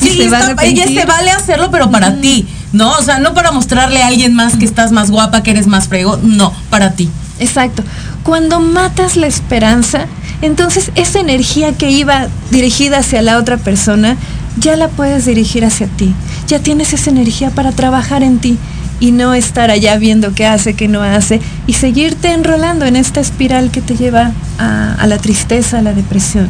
Sí, 0.00 0.16
se 0.16 0.66
ella 0.66 0.86
se 0.86 1.04
vale 1.04 1.30
hacerlo, 1.30 1.70
pero 1.70 1.90
para 1.90 2.16
ti, 2.20 2.48
¿no? 2.72 2.92
O 2.92 3.02
sea, 3.02 3.18
no 3.18 3.34
para 3.34 3.52
mostrarle 3.52 4.02
a 4.02 4.06
alguien 4.06 4.34
más 4.34 4.56
que 4.56 4.64
estás 4.64 4.92
más 4.92 5.10
guapa, 5.10 5.42
que 5.42 5.50
eres 5.50 5.66
más 5.66 5.88
frego, 5.88 6.18
no, 6.22 6.52
para 6.70 6.92
ti. 6.92 7.10
Exacto. 7.38 7.82
Cuando 8.22 8.60
matas 8.60 9.16
la 9.16 9.26
esperanza, 9.26 10.06
entonces 10.42 10.90
esa 10.94 11.20
energía 11.20 11.72
que 11.76 11.90
iba 11.90 12.28
dirigida 12.50 12.98
hacia 12.98 13.22
la 13.22 13.38
otra 13.38 13.56
persona 13.56 14.16
ya 14.56 14.76
la 14.76 14.88
puedes 14.88 15.24
dirigir 15.24 15.64
hacia 15.64 15.86
ti. 15.86 16.14
Ya 16.48 16.58
tienes 16.58 16.92
esa 16.92 17.10
energía 17.10 17.50
para 17.50 17.72
trabajar 17.72 18.22
en 18.22 18.38
ti 18.38 18.58
y 19.00 19.12
no 19.12 19.34
estar 19.34 19.70
allá 19.70 19.96
viendo 19.96 20.34
qué 20.34 20.46
hace, 20.46 20.74
qué 20.74 20.86
no 20.86 21.02
hace 21.02 21.40
y 21.66 21.72
seguirte 21.72 22.32
enrolando 22.32 22.84
en 22.84 22.96
esta 22.96 23.20
espiral 23.20 23.70
que 23.70 23.80
te 23.80 23.96
lleva 23.96 24.32
a, 24.58 25.06
la 25.06 25.18
tristeza, 25.18 25.78
a 25.78 25.82
la 25.82 25.94
depresión. 25.94 26.48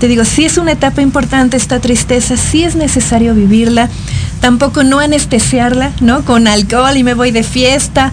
Te 0.00 0.08
digo, 0.08 0.24
sí 0.24 0.46
es 0.46 0.56
una 0.56 0.72
etapa 0.72 1.02
importante 1.02 1.58
esta 1.58 1.78
tristeza, 1.78 2.38
sí 2.38 2.64
es 2.64 2.74
necesario 2.74 3.34
vivirla, 3.34 3.90
tampoco 4.40 4.82
no 4.82 4.98
anestesiarla, 4.98 5.92
¿no? 6.00 6.24
Con 6.24 6.48
alcohol 6.48 6.96
y 6.96 7.04
me 7.04 7.12
voy 7.12 7.30
de 7.30 7.42
fiesta 7.42 8.12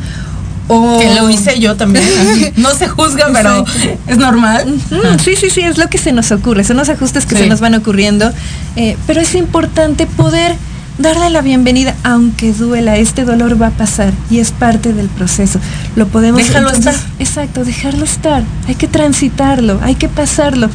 que 0.68 1.16
lo 1.16 1.30
hice 1.30 1.60
yo 1.60 1.78
también. 1.78 2.06
no 2.58 2.72
se 2.76 2.88
juzga, 2.88 3.28
pero 3.32 3.66
es 4.06 4.18
normal. 4.18 4.82
sí, 5.24 5.36
sí, 5.36 5.50
sí, 5.50 5.62
es 5.62 5.78
lo 5.78 5.88
que 5.88 5.98
se 5.98 6.12
nos 6.12 6.32
ocurre. 6.32 6.64
Son 6.64 6.78
los 6.78 6.90
ajustes 6.90 7.26
que 7.26 7.38
se 7.38 7.48
nos 7.48 7.62
van 7.62 7.76
ocurriendo. 7.76 8.32
Eh, 8.76 8.98
pero 9.08 9.22
es 9.22 9.34
importante 9.36 10.06
poder 10.08 10.56
darle 10.98 11.30
la 11.30 11.42
bienvenida, 11.42 11.96
aunque 12.04 12.54
duela. 12.54 12.98
Este 12.98 13.26
dolor 13.26 13.62
va 13.62 13.68
a 13.68 13.72
pasar 13.72 14.14
y 14.30 14.40
es 14.40 14.52
parte 14.52 14.94
del 14.94 15.08
proceso. 15.08 15.60
Lo 15.96 16.08
podemos. 16.08 16.42
Dejarlo 16.42 16.72
estar. 16.72 16.96
Exacto, 17.20 17.64
dejarlo 17.64 18.06
estar. 18.06 18.44
Hay 18.68 18.76
que 18.76 18.88
transitarlo, 18.88 19.80
hay 19.84 19.96
que 19.96 20.10
pasarlo. 20.10 20.70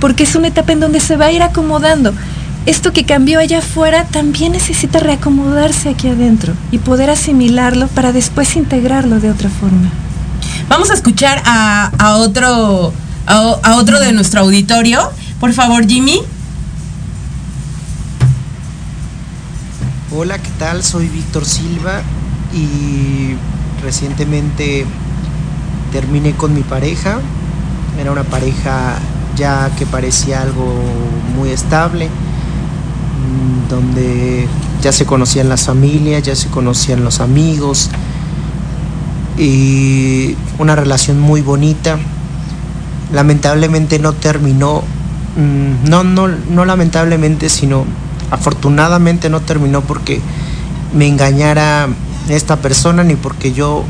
Porque 0.00 0.24
es 0.24 0.34
una 0.34 0.48
etapa 0.48 0.72
en 0.72 0.80
donde 0.80 1.00
se 1.00 1.16
va 1.16 1.26
a 1.26 1.32
ir 1.32 1.42
acomodando 1.42 2.12
esto 2.64 2.92
que 2.92 3.04
cambió 3.04 3.40
allá 3.40 3.58
afuera 3.58 4.04
también 4.04 4.52
necesita 4.52 5.00
reacomodarse 5.00 5.88
aquí 5.88 6.08
adentro 6.08 6.54
y 6.70 6.78
poder 6.78 7.10
asimilarlo 7.10 7.88
para 7.88 8.12
después 8.12 8.54
integrarlo 8.54 9.18
de 9.18 9.30
otra 9.30 9.50
forma. 9.50 9.90
Vamos 10.68 10.90
a 10.90 10.94
escuchar 10.94 11.42
a, 11.44 12.16
otro, 12.18 12.92
a, 13.26 13.76
otro 13.76 13.98
de 13.98 14.12
nuestro 14.12 14.40
auditorio. 14.40 15.10
Por 15.40 15.52
favor, 15.52 15.86
Jimmy. 15.86 16.20
Hola, 20.14 20.36
¿qué 20.36 20.50
tal? 20.58 20.82
Soy 20.82 21.08
Víctor 21.08 21.46
Silva 21.46 22.02
y 22.52 23.34
recientemente 23.82 24.84
terminé 25.90 26.32
con 26.32 26.52
mi 26.52 26.60
pareja. 26.60 27.18
Era 27.98 28.12
una 28.12 28.24
pareja 28.24 28.96
ya 29.36 29.70
que 29.78 29.86
parecía 29.86 30.42
algo 30.42 30.70
muy 31.34 31.48
estable 31.48 32.10
donde 33.70 34.46
ya 34.82 34.92
se 34.92 35.06
conocían 35.06 35.48
las 35.48 35.64
familias, 35.64 36.22
ya 36.22 36.36
se 36.36 36.48
conocían 36.48 37.04
los 37.04 37.20
amigos 37.20 37.88
y 39.38 40.36
una 40.58 40.76
relación 40.76 41.20
muy 41.20 41.40
bonita. 41.40 41.98
Lamentablemente 43.14 43.98
no 43.98 44.12
terminó, 44.12 44.82
mm, 45.36 45.88
no, 45.88 46.04
no, 46.04 46.28
no 46.28 46.66
lamentablemente, 46.66 47.48
sino 47.48 47.86
afortunadamente 48.32 49.28
no 49.28 49.40
terminó 49.40 49.82
porque 49.82 50.20
me 50.94 51.06
engañara 51.06 51.88
esta 52.28 52.56
persona 52.56 53.04
ni 53.04 53.14
porque 53.14 53.52
yo 53.52 53.84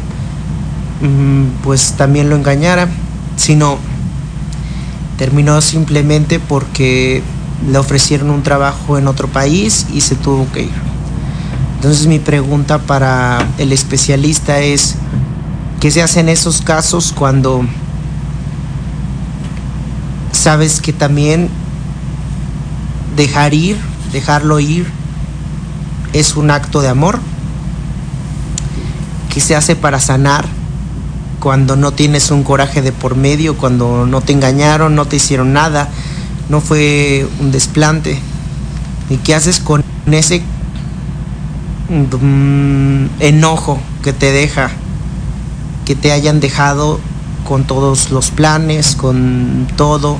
mm, 1.01 1.63
pues 1.63 1.93
también 1.93 2.29
lo 2.29 2.35
engañara, 2.35 2.89
sino 3.37 3.79
terminó 5.17 5.61
simplemente 5.61 6.41
porque 6.41 7.23
le 7.71 7.79
ofrecieron 7.79 8.31
un 8.31 8.43
trabajo 8.43 8.99
en 8.99 9.07
otro 9.07 9.29
país 9.29 9.87
y 9.95 10.01
se 10.01 10.17
tuvo 10.17 10.51
que 10.53 10.65
ir. 10.65 10.93
Entonces 11.77 12.09
mi 12.09 12.19
pregunta 12.19 12.79
para 12.79 13.47
el 13.59 13.73
especialista 13.73 14.59
es, 14.59 14.97
¿qué 15.81 15.93
se 15.93 16.03
hace 16.03 16.19
en 16.19 16.29
esos 16.29 16.63
casos 16.63 17.13
cuando 17.17 17.65
sabes 20.33 20.81
que 20.81 20.93
también 20.93 21.49
dejar 23.15 23.55
ir, 23.55 23.92
dejarlo 24.13 24.61
ir, 24.61 24.87
es 26.13 26.37
un 26.37 26.51
acto 26.51 26.81
de 26.81 26.89
amor? 26.89 27.19
¿Qué 29.33 29.41
se 29.41 29.57
hace 29.57 29.77
para 29.77 29.99
sanar 30.01 30.45
cuando 31.41 31.77
no 31.77 31.93
tienes 31.93 32.31
un 32.31 32.45
coraje 32.45 32.83
de 32.83 32.93
por 32.93 33.17
medio, 33.17 33.57
cuando 33.57 34.07
no 34.07 34.21
te 34.21 34.33
engañaron, 34.33 34.95
no 34.95 35.07
te 35.07 35.17
hicieron 35.17 35.53
nada? 35.53 35.89
no 36.53 36.61
fue 36.61 37.27
un 37.41 37.51
desplante. 37.51 38.19
¿Y 39.09 39.17
qué 39.17 39.35
haces 39.35 39.59
con 39.59 39.83
ese 40.07 40.43
mm, 41.89 43.07
enojo 43.21 43.81
que 44.03 44.13
te 44.13 44.33
deja? 44.33 44.71
Que 45.87 45.95
te 45.95 46.13
hayan 46.13 46.41
dejado 46.41 47.01
con 47.49 47.65
todos 47.65 48.11
los 48.11 48.31
planes, 48.31 48.95
con 48.97 49.67
todo, 49.77 50.19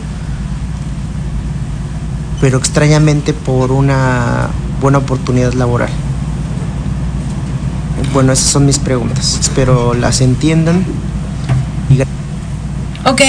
pero 2.43 2.59
extrañamente 2.59 3.33
por 3.35 3.71
una 3.71 4.49
buena 4.81 4.99
oportunidad 4.99 5.53
laboral. 5.53 5.91
Bueno, 8.13 8.33
esas 8.33 8.49
son 8.49 8.67
mis 8.67 8.81
preguntas. 8.81 9.39
Espero 9.41 9.95
las 9.95 10.21
entiendan. 10.21 10.85
Ok, 13.05 13.23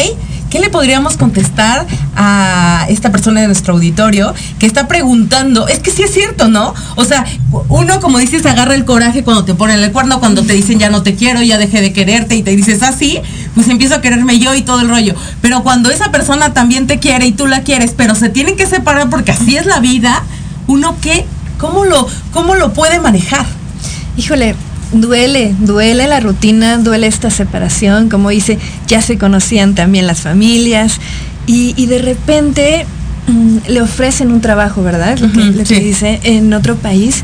¿Qué 0.54 0.60
le 0.60 0.70
podríamos 0.70 1.18
contestar 1.18 1.88
a 2.16 2.86
esta 2.88 3.12
persona 3.12 3.42
de 3.42 3.48
nuestro 3.48 3.74
auditorio 3.74 4.36
que 4.60 4.68
está 4.68 4.88
preguntando? 4.88 5.68
Es 5.68 5.80
que 5.80 5.90
sí 5.90 6.04
es 6.04 6.14
cierto, 6.14 6.48
¿no? 6.48 6.76
O 6.96 7.06
sea, 7.06 7.26
uno, 7.70 8.00
como 8.00 8.20
dices, 8.20 8.46
agarra 8.46 8.76
el 8.76 8.86
coraje 8.86 9.24
cuando 9.24 9.46
te 9.46 9.56
ponen 9.56 9.80
el 9.80 9.92
cuerno, 9.92 10.20
cuando 10.20 10.44
te 10.44 10.54
dicen 10.54 10.78
ya 10.78 10.92
no 10.92 11.02
te 11.02 11.16
quiero, 11.16 11.42
ya 11.42 11.58
dejé 11.58 11.82
de 11.82 11.92
quererte 11.92 12.36
y 12.36 12.44
te 12.44 12.56
dices 12.56 12.84
así, 12.84 13.20
pues 13.56 13.68
empiezo 13.68 13.96
a 13.96 14.02
quererme 14.02 14.40
yo 14.40 14.54
y 14.56 14.62
todo 14.62 14.82
el 14.82 14.90
rollo. 14.90 15.16
Pero 15.42 15.64
cuando 15.64 15.90
esa 15.90 16.12
persona 16.12 16.54
también 16.54 16.88
te 16.88 17.00
quiere 17.00 17.26
y 17.26 17.32
tú 17.32 17.48
la 17.48 17.62
quieres, 17.62 17.94
pero 17.96 18.16
se 18.16 18.30
tienen 18.30 18.56
que 18.56 18.66
separar 18.66 19.10
porque 19.10 19.32
así 19.32 19.58
es 19.58 19.66
la 19.66 19.80
vida, 19.80 20.24
uno 20.68 20.96
qué, 21.02 21.26
¿cómo 21.58 21.86
lo, 21.86 22.08
cómo 22.32 22.56
lo 22.56 22.74
puede 22.74 23.00
manejar? 23.00 23.46
Híjole, 24.18 24.56
duele, 24.94 25.56
duele 25.60 26.08
la 26.08 26.20
rutina, 26.20 26.78
duele 26.78 27.08
esta 27.08 27.30
separación, 27.30 28.10
como 28.10 28.30
dice, 28.30 28.60
ya 28.88 29.02
se 29.02 29.18
conocían 29.18 29.76
también 29.76 30.08
las 30.08 30.22
familias 30.22 31.00
y, 31.46 31.86
de 31.88 32.00
repente 32.00 32.86
mm, 33.28 33.58
le 33.68 33.82
ofrecen 33.82 34.32
un 34.32 34.42
trabajo, 34.42 34.84
¿verdad? 34.84 35.18
Lo 35.20 35.64
que, 35.64 35.80
dice, 35.80 36.20
en 36.24 36.54
otro 36.54 36.76
país. 36.76 37.24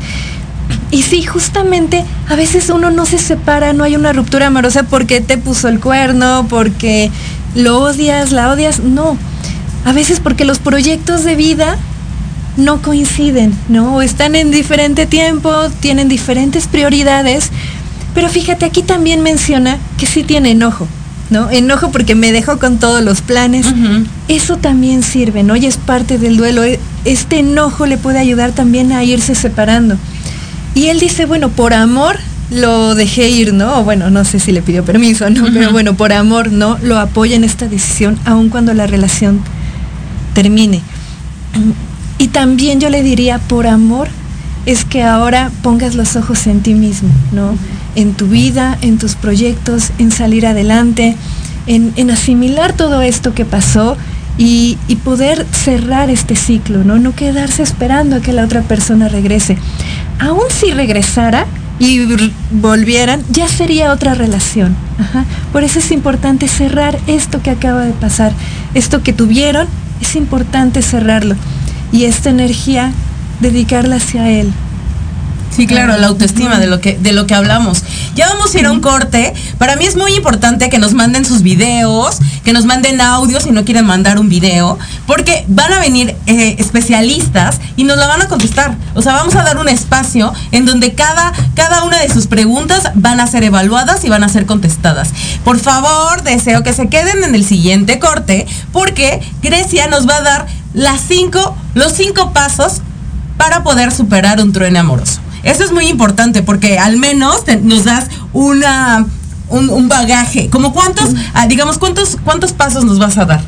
Y 0.90 1.02
sí, 1.02 1.22
justamente 1.22 2.04
a 2.28 2.36
veces 2.36 2.68
uno 2.68 2.90
no 2.90 3.06
se 3.06 3.18
separa, 3.18 3.72
no 3.72 3.84
hay 3.84 3.96
una 3.96 4.12
ruptura 4.12 4.48
amorosa 4.48 4.82
porque 4.84 5.20
te 5.20 5.38
puso 5.38 5.68
el 5.68 5.80
cuerno, 5.80 6.46
porque 6.48 7.10
lo 7.54 7.80
odias, 7.80 8.32
la 8.32 8.50
odias, 8.50 8.80
no. 8.80 9.16
A 9.84 9.92
veces 9.92 10.20
porque 10.20 10.44
los 10.44 10.58
proyectos 10.58 11.24
de 11.24 11.36
vida 11.36 11.78
no 12.56 12.82
coinciden, 12.82 13.54
¿no? 13.68 14.02
están 14.02 14.34
en 14.34 14.50
diferente 14.50 15.06
tiempo, 15.06 15.52
tienen 15.80 16.08
diferentes 16.08 16.66
prioridades, 16.66 17.50
pero 18.14 18.28
fíjate, 18.28 18.64
aquí 18.64 18.82
también 18.82 19.22
menciona 19.22 19.78
que 19.96 20.06
sí 20.06 20.24
tiene 20.24 20.50
enojo, 20.50 20.88
¿no? 21.30 21.48
Enojo 21.50 21.92
porque 21.92 22.14
me 22.14 22.32
dejó 22.32 22.58
con 22.58 22.78
todos 22.78 23.02
los 23.02 23.22
planes. 23.22 23.66
Eso 24.26 24.56
también 24.56 25.04
sirve, 25.04 25.44
¿no? 25.44 25.54
Y 25.54 25.66
es 25.66 25.76
parte 25.76 26.18
del 26.18 26.36
duelo. 26.36 26.64
E, 26.64 26.80
este 27.04 27.38
enojo 27.38 27.86
le 27.86 27.98
puede 27.98 28.18
ayudar 28.18 28.50
también 28.50 28.90
a 28.92 29.04
irse 29.04 29.36
separando. 29.36 29.96
Y 30.74 30.86
él 30.86 31.00
dice, 31.00 31.26
bueno, 31.26 31.48
por 31.50 31.74
amor 31.74 32.18
lo 32.50 32.94
dejé 32.94 33.28
ir, 33.28 33.52
¿no? 33.52 33.84
Bueno, 33.84 34.10
no 34.10 34.24
sé 34.24 34.40
si 34.40 34.52
le 34.52 34.62
pidió 34.62 34.84
permiso, 34.84 35.30
¿no? 35.30 35.44
Pero 35.52 35.70
bueno, 35.72 35.94
por 35.94 36.12
amor, 36.12 36.50
¿no? 36.50 36.78
Lo 36.82 36.98
apoya 36.98 37.36
en 37.36 37.44
esta 37.44 37.68
decisión, 37.68 38.18
aun 38.24 38.48
cuando 38.48 38.74
la 38.74 38.86
relación 38.86 39.40
termine. 40.34 40.82
Y 42.18 42.28
también 42.28 42.80
yo 42.80 42.90
le 42.90 43.02
diría, 43.02 43.38
por 43.38 43.66
amor, 43.66 44.08
es 44.66 44.84
que 44.84 45.02
ahora 45.02 45.50
pongas 45.62 45.94
los 45.94 46.16
ojos 46.16 46.46
en 46.46 46.60
ti 46.60 46.74
mismo, 46.74 47.08
¿no? 47.32 47.56
En 47.94 48.14
tu 48.14 48.26
vida, 48.26 48.78
en 48.82 48.98
tus 48.98 49.14
proyectos, 49.14 49.90
en 49.98 50.10
salir 50.10 50.46
adelante, 50.46 51.16
en, 51.66 52.10
asimilar 52.10 52.72
todo 52.72 53.00
esto 53.00 53.32
que 53.32 53.44
pasó 53.44 53.96
y, 54.38 54.76
y, 54.88 54.96
poder 54.96 55.46
cerrar 55.52 56.10
este 56.10 56.34
ciclo, 56.36 56.84
¿no? 56.84 56.98
No 56.98 57.14
quedarse 57.14 57.62
esperando 57.62 58.16
a 58.16 58.20
que 58.20 58.32
la 58.32 58.44
otra 58.44 58.62
persona 58.62 59.08
regrese. 59.08 59.56
Aún 60.20 60.44
si 60.50 60.72
regresara, 60.72 61.46
y 61.80 62.06
volvieran, 62.50 63.22
ya 63.30 63.48
sería 63.48 63.90
otra 63.92 64.14
relación. 64.14 64.76
Por 65.50 65.64
eso 65.64 65.78
es 65.78 65.90
importante 65.90 66.46
cerrar 66.46 66.98
esto 67.06 67.42
que 67.42 67.50
acaba 67.50 67.86
de 67.86 67.92
pasar. 67.92 68.32
Esto 68.74 69.02
que 69.02 69.14
tuvieron, 69.14 69.66
es 70.00 70.14
importante 70.14 70.82
cerrarlo. 70.82 71.36
Y 71.90 72.04
esta 72.04 72.28
energía, 72.28 72.92
dedicarla 73.40 73.96
hacia 73.96 74.28
él, 74.28 74.52
Sí, 75.50 75.66
claro, 75.66 75.96
la 75.98 76.06
autoestima 76.06 76.58
de 76.58 76.68
lo 76.68 76.80
que 76.80 76.96
de 76.96 77.12
lo 77.12 77.26
que 77.26 77.34
hablamos. 77.34 77.82
Ya 78.14 78.28
vamos 78.28 78.54
a 78.54 78.58
ir 78.58 78.66
a 78.66 78.72
un 78.72 78.80
corte. 78.80 79.34
Para 79.58 79.76
mí 79.76 79.84
es 79.84 79.96
muy 79.96 80.14
importante 80.14 80.70
que 80.70 80.78
nos 80.78 80.94
manden 80.94 81.24
sus 81.24 81.42
videos, 81.42 82.18
que 82.44 82.52
nos 82.52 82.64
manden 82.64 83.00
audio 83.00 83.40
si 83.40 83.50
no 83.50 83.64
quieren 83.64 83.84
mandar 83.84 84.18
un 84.18 84.28
video, 84.28 84.78
porque 85.06 85.44
van 85.48 85.72
a 85.72 85.80
venir 85.80 86.14
eh, 86.26 86.56
especialistas 86.58 87.60
y 87.76 87.84
nos 87.84 87.98
la 87.98 88.06
van 88.06 88.22
a 88.22 88.28
contestar. 88.28 88.76
O 88.94 89.02
sea, 89.02 89.12
vamos 89.14 89.34
a 89.34 89.42
dar 89.42 89.58
un 89.58 89.68
espacio 89.68 90.32
en 90.52 90.66
donde 90.66 90.94
cada 90.94 91.32
cada 91.54 91.82
una 91.84 91.98
de 91.98 92.08
sus 92.08 92.26
preguntas 92.26 92.90
van 92.94 93.20
a 93.20 93.26
ser 93.26 93.42
evaluadas 93.42 94.04
y 94.04 94.08
van 94.08 94.24
a 94.24 94.28
ser 94.28 94.46
contestadas. 94.46 95.10
Por 95.44 95.58
favor, 95.58 96.22
deseo 96.22 96.62
que 96.62 96.72
se 96.72 96.88
queden 96.88 97.24
en 97.24 97.34
el 97.34 97.44
siguiente 97.44 97.98
corte, 97.98 98.46
porque 98.72 99.20
Grecia 99.42 99.88
nos 99.88 100.08
va 100.08 100.16
a 100.16 100.22
dar 100.22 100.46
las 100.74 101.00
cinco, 101.06 101.56
los 101.74 101.92
cinco 101.92 102.32
pasos 102.32 102.82
para 103.36 103.62
poder 103.62 103.90
superar 103.92 104.40
un 104.40 104.52
trueno 104.52 104.80
amoroso. 104.80 105.20
Eso 105.42 105.64
es 105.64 105.72
muy 105.72 105.86
importante 105.86 106.42
porque 106.42 106.78
al 106.78 106.96
menos 106.96 107.44
nos 107.62 107.84
das 107.84 108.06
una 108.32 109.06
un, 109.50 109.88
bagaje. 109.88 110.48
Como 110.48 110.72
cuántos, 110.72 111.10
ah, 111.34 111.46
digamos, 111.46 111.78
cuántos, 111.78 112.16
cuántos 112.24 112.52
pasos 112.52 112.84
nos 112.84 112.98
vas 112.98 113.18
a 113.18 113.24
dar. 113.24 113.42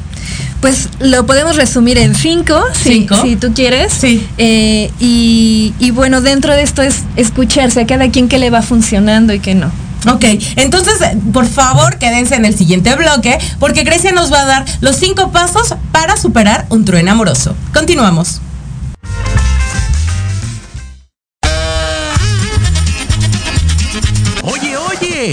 Pues 0.60 0.88
lo 1.00 1.26
podemos 1.26 1.56
resumir 1.56 1.98
en 1.98 2.14
cinco, 2.14 2.60
¿Cinco? 2.72 3.20
Si, 3.22 3.36
tú 3.36 3.52
quieres. 3.52 3.92
Sí. 3.92 4.26
Eh, 4.38 4.92
y, 5.00 5.74
y, 5.80 5.90
bueno, 5.90 6.20
dentro 6.20 6.52
de 6.54 6.62
esto 6.62 6.82
es 6.82 7.02
escucharse 7.16 7.80
a 7.80 7.86
cada 7.86 8.10
quien 8.10 8.28
que 8.28 8.38
le 8.38 8.50
va 8.50 8.62
funcionando 8.62 9.32
y 9.32 9.40
que 9.40 9.54
no. 9.54 9.72
Ok, 10.10 10.24
entonces 10.56 10.94
por 11.32 11.46
favor 11.46 11.96
quédense 11.98 12.34
en 12.34 12.44
el 12.44 12.56
siguiente 12.56 12.92
bloque 12.96 13.38
porque 13.60 13.84
Grecia 13.84 14.10
nos 14.10 14.32
va 14.32 14.40
a 14.40 14.46
dar 14.46 14.64
los 14.80 14.96
cinco 14.96 15.30
pasos 15.30 15.76
para 15.92 16.16
superar 16.16 16.66
un 16.70 16.84
trueno 16.84 17.12
amoroso. 17.12 17.54
Continuamos. 17.72 18.40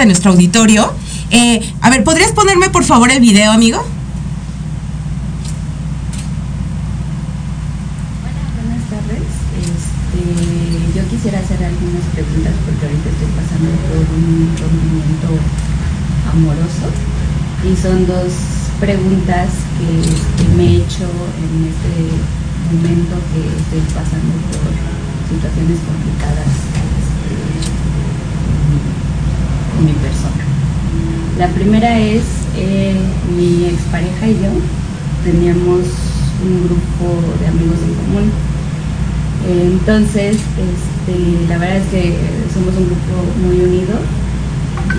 De 0.00 0.06
nuestro 0.06 0.32
auditorio. 0.32 0.92
Eh, 1.30 1.60
a 1.80 1.90
ver, 1.90 2.02
¿podrías 2.02 2.32
ponerme 2.32 2.70
por 2.70 2.84
favor 2.84 3.10
el 3.10 3.20
video, 3.20 3.52
amigo? 3.52 3.84
Buenas 8.24 8.84
tardes. 8.88 9.28
Este, 9.60 10.98
yo 10.98 11.08
quisiera 11.08 11.38
hacer 11.38 11.62
algunas 11.62 12.04
preguntas 12.12 12.54
porque 12.64 12.86
ahorita 12.86 13.08
estoy 13.10 13.30
pasando 13.36 13.70
por 13.86 14.00
un 14.16 14.56
rompimiento 14.58 15.28
amoroso 16.32 16.88
y 17.62 17.76
son 17.76 18.06
dos 18.06 18.32
preguntas 18.80 19.52
que, 19.76 20.42
que 20.42 20.48
me 20.56 20.64
he 20.64 20.76
hecho 20.76 21.04
en 21.04 21.68
este 21.68 21.92
momento 22.72 23.20
que 23.30 23.40
estoy 23.52 23.84
pasando 23.92 24.32
por 24.48 24.72
situaciones 25.28 25.78
complicadas 25.84 26.48
este, 26.48 26.99
mi 29.84 29.92
persona. 29.92 30.44
La 31.38 31.48
primera 31.48 31.98
es 31.98 32.22
eh, 32.56 32.94
mi 33.36 33.66
expareja 33.66 34.28
y 34.28 34.34
yo 34.34 34.50
teníamos 35.24 35.86
un 36.44 36.64
grupo 36.64 37.20
de 37.40 37.46
amigos 37.46 37.78
en 37.84 37.94
común. 37.94 38.32
Entonces, 39.48 40.36
este, 40.36 41.48
la 41.48 41.58
verdad 41.58 41.78
es 41.78 41.88
que 41.88 42.16
somos 42.52 42.76
un 42.76 42.86
grupo 42.86 43.24
muy 43.40 43.60
unido 43.60 43.96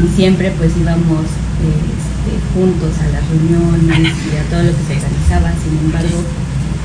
y 0.02 0.08
siempre 0.15 0.52
pues 0.58 0.76
íbamos 0.78 1.30
este, 1.62 2.34
juntos 2.54 2.89
a 3.02 3.08
las 3.13 3.24
reuniones 3.30 4.13
y 4.26 4.38
a 4.38 4.44
todo 4.50 4.63
lo 4.63 4.74
que 4.74 4.84
se 4.86 4.98
organizaba. 4.98 5.54
Sin 5.62 5.78
embargo, 5.86 6.26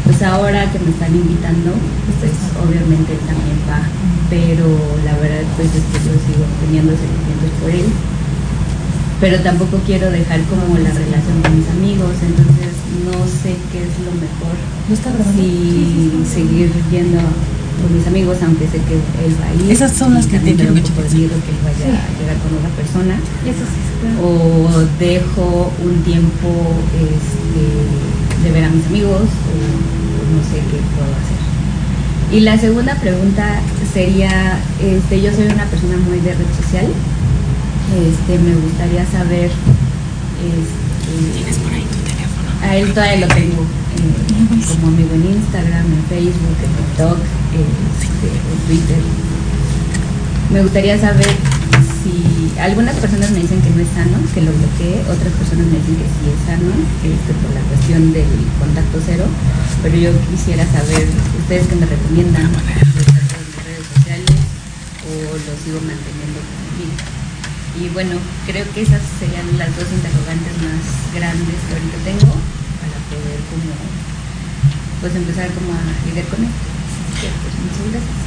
pues 0.04 0.22
ahora 0.22 0.70
que 0.70 0.78
me 0.78 0.90
están 0.90 1.14
invitando, 1.14 1.72
pues 2.20 2.36
obviamente 2.60 3.16
también 3.24 3.58
va, 3.64 3.80
pero 4.28 4.68
la 5.04 5.16
verdad 5.18 5.48
pues 5.56 5.68
es 5.72 5.84
que 5.90 5.98
yo 6.04 6.12
sigo 6.28 6.44
teniendo 6.60 6.92
sentimientos 6.92 7.35
por 7.60 7.70
él, 7.70 7.86
pero 9.20 9.40
tampoco 9.40 9.80
quiero 9.86 10.10
dejar 10.10 10.40
como 10.44 10.76
la 10.78 10.90
relación 10.90 11.40
con 11.42 11.56
mis 11.56 11.68
amigos, 11.68 12.12
entonces 12.20 12.72
no 13.04 13.24
sé 13.26 13.56
qué 13.72 13.82
es 13.84 13.94
lo 14.04 14.12
mejor, 14.20 14.54
si 15.34 16.12
seguir 16.28 16.70
yendo 16.90 17.18
con 17.82 17.96
mis 17.96 18.06
amigos, 18.06 18.38
aunque 18.42 18.66
sé 18.66 18.78
que 18.88 18.94
él 18.94 19.36
va 19.40 19.46
a 19.46 19.54
ir. 19.54 19.70
Esas 19.70 19.92
son 19.92 20.14
las 20.14 20.26
que 20.26 20.36
también 20.36 20.56
te 20.56 20.62
quiero 20.64 20.74
tengo 20.74 20.88
cheques. 20.88 21.14
miedo 21.14 21.34
que 21.44 21.50
él 21.50 21.60
vaya 21.64 21.86
a 21.92 22.08
llegar 22.18 22.36
con 22.40 22.56
otra 22.56 22.70
persona 22.70 23.14
Eso 23.44 23.64
sí, 23.68 23.80
claro. 24.00 24.16
o 24.24 24.84
dejo 24.98 25.72
un 25.84 26.02
tiempo 26.02 26.48
este, 26.96 28.42
de 28.42 28.52
ver 28.52 28.64
a 28.64 28.70
mis 28.70 28.86
amigos 28.86 29.22
o, 29.22 29.54
o 29.56 30.22
no 30.32 30.40
sé 30.44 30.56
qué 30.70 30.78
puedo 30.96 31.12
hacer. 31.12 31.36
Y 32.32 32.40
la 32.40 32.58
segunda 32.58 32.94
pregunta 32.96 33.60
sería, 33.92 34.58
este, 34.82 35.22
yo 35.22 35.30
soy 35.32 35.46
una 35.46 35.64
persona 35.66 35.96
muy 35.98 36.18
de 36.20 36.34
red 36.34 36.50
social, 36.60 36.86
este, 37.94 38.38
me 38.38 38.54
gustaría 38.56 39.06
saber, 39.06 39.50
este, 40.42 40.76
a 42.66 42.76
él 42.76 42.92
todavía 42.92 43.26
lo 43.26 43.34
tengo 43.34 43.62
eh, 43.62 44.66
como 44.68 44.88
amigo 44.88 45.14
en 45.14 45.38
Instagram, 45.38 45.86
en 45.86 46.02
Facebook, 46.10 46.58
en 46.66 46.72
TikTok, 46.74 47.18
este, 47.54 48.26
en 48.26 48.58
Twitter. 48.66 48.98
Me 50.50 50.62
gustaría 50.62 50.98
saber 50.98 51.30
si 52.02 52.58
algunas 52.58 52.96
personas 52.96 53.30
me 53.30 53.40
dicen 53.40 53.62
que 53.62 53.70
no 53.70 53.82
es 53.82 53.88
sano, 53.94 54.18
que 54.34 54.42
lo 54.42 54.50
bloquee, 54.50 55.02
otras 55.06 55.32
personas 55.38 55.66
me 55.70 55.78
dicen 55.78 55.96
que 55.96 56.10
sí 56.10 56.26
es 56.26 56.42
sano, 56.42 56.74
este, 57.06 57.30
por 57.38 57.54
la 57.54 57.62
cuestión 57.70 58.12
del 58.12 58.30
contacto 58.58 58.98
cero, 59.04 59.24
pero 59.82 59.94
yo 59.96 60.10
quisiera 60.30 60.66
saber, 60.66 61.06
ustedes 61.38 61.66
que 61.68 61.76
me 61.76 61.86
recomiendan, 61.86 62.50
¿lo 62.50 62.58
mis 62.58 63.62
redes 63.62 63.86
sociales 63.94 64.38
o 65.06 65.38
lo 65.38 65.52
sigo 65.62 65.78
manteniendo 65.86 66.42
conmigo. 66.42 67.15
Y 67.80 67.88
bueno, 67.90 68.16
creo 68.46 68.64
que 68.72 68.82
esas 68.82 69.02
serían 69.18 69.46
las 69.58 69.68
dos 69.76 69.86
interrogantes 69.92 70.54
más 70.62 71.14
grandes 71.14 71.56
que 71.68 71.74
ahorita 71.74 71.98
tengo 72.04 72.32
para 72.80 72.96
poder 73.12 73.40
como, 73.50 73.72
pues 75.00 75.14
empezar 75.14 75.50
como 75.52 75.72
a 75.72 75.82
lidiar 76.06 76.26
con 76.26 76.44
esto. 76.44 76.64
Pues, 77.20 77.54
muchas 77.62 77.92
gracias. 77.92 78.26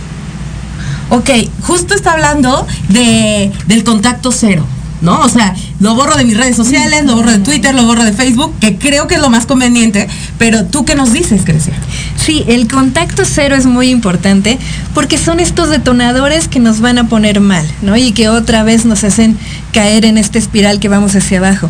Ok, 1.12 1.66
justo 1.66 1.96
está 1.96 2.14
hablando 2.14 2.68
de, 2.90 3.52
del 3.66 3.84
contacto 3.84 4.32
cero, 4.32 4.66
¿no? 5.02 5.22
O 5.22 5.30
sea, 5.30 5.56
lo 5.80 5.96
borro 5.96 6.16
de 6.18 6.24
mis 6.26 6.38
redes 6.38 6.56
sociales, 6.56 7.06
lo 7.06 7.16
borro 7.16 7.32
de 7.32 7.40
Twitter, 7.40 7.74
lo 7.74 7.86
borro 7.86 8.04
de 8.04 8.14
Facebook, 8.14 8.54
que 8.60 8.78
creo 8.78 9.08
que 9.08 9.16
es 9.16 9.22
lo 9.22 9.30
más 9.30 9.46
conveniente, 9.46 10.08
pero 10.38 10.66
tú 10.66 10.86
qué 10.86 10.96
nos 10.96 11.14
dices, 11.14 11.46
Grecia? 11.46 11.74
Sí, 12.18 12.44
el 12.48 12.68
contacto 12.68 13.24
cero 13.26 13.56
es 13.56 13.66
muy 13.66 13.90
importante 13.90 14.60
porque 14.94 15.18
son 15.18 15.40
estos 15.40 15.70
detonadores 15.70 16.48
que 16.48 16.60
nos 16.60 16.82
van 16.82 16.98
a 16.98 17.08
poner 17.08 17.40
mal, 17.40 17.66
¿no? 17.82 17.96
Y 17.96 18.12
que 18.12 18.30
otra 18.30 18.64
vez 18.64 18.86
nos 18.86 19.04
hacen 19.04 19.38
caer 19.72 20.06
en 20.06 20.18
esta 20.18 20.38
espiral 20.38 20.80
que 20.80 20.90
vamos 20.90 21.16
hacia 21.16 21.38
abajo. 21.38 21.70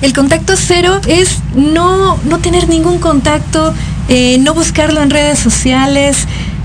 El 0.00 0.12
contacto 0.12 0.54
cero 0.56 1.00
es 1.06 1.38
no, 1.56 2.16
no 2.24 2.38
tener 2.38 2.68
ningún 2.68 2.98
contacto, 2.98 3.74
eh, 4.08 4.38
no 4.40 4.54
buscarlo 4.54 5.02
en 5.02 5.10
redes 5.10 5.38
sociales, 5.40 6.16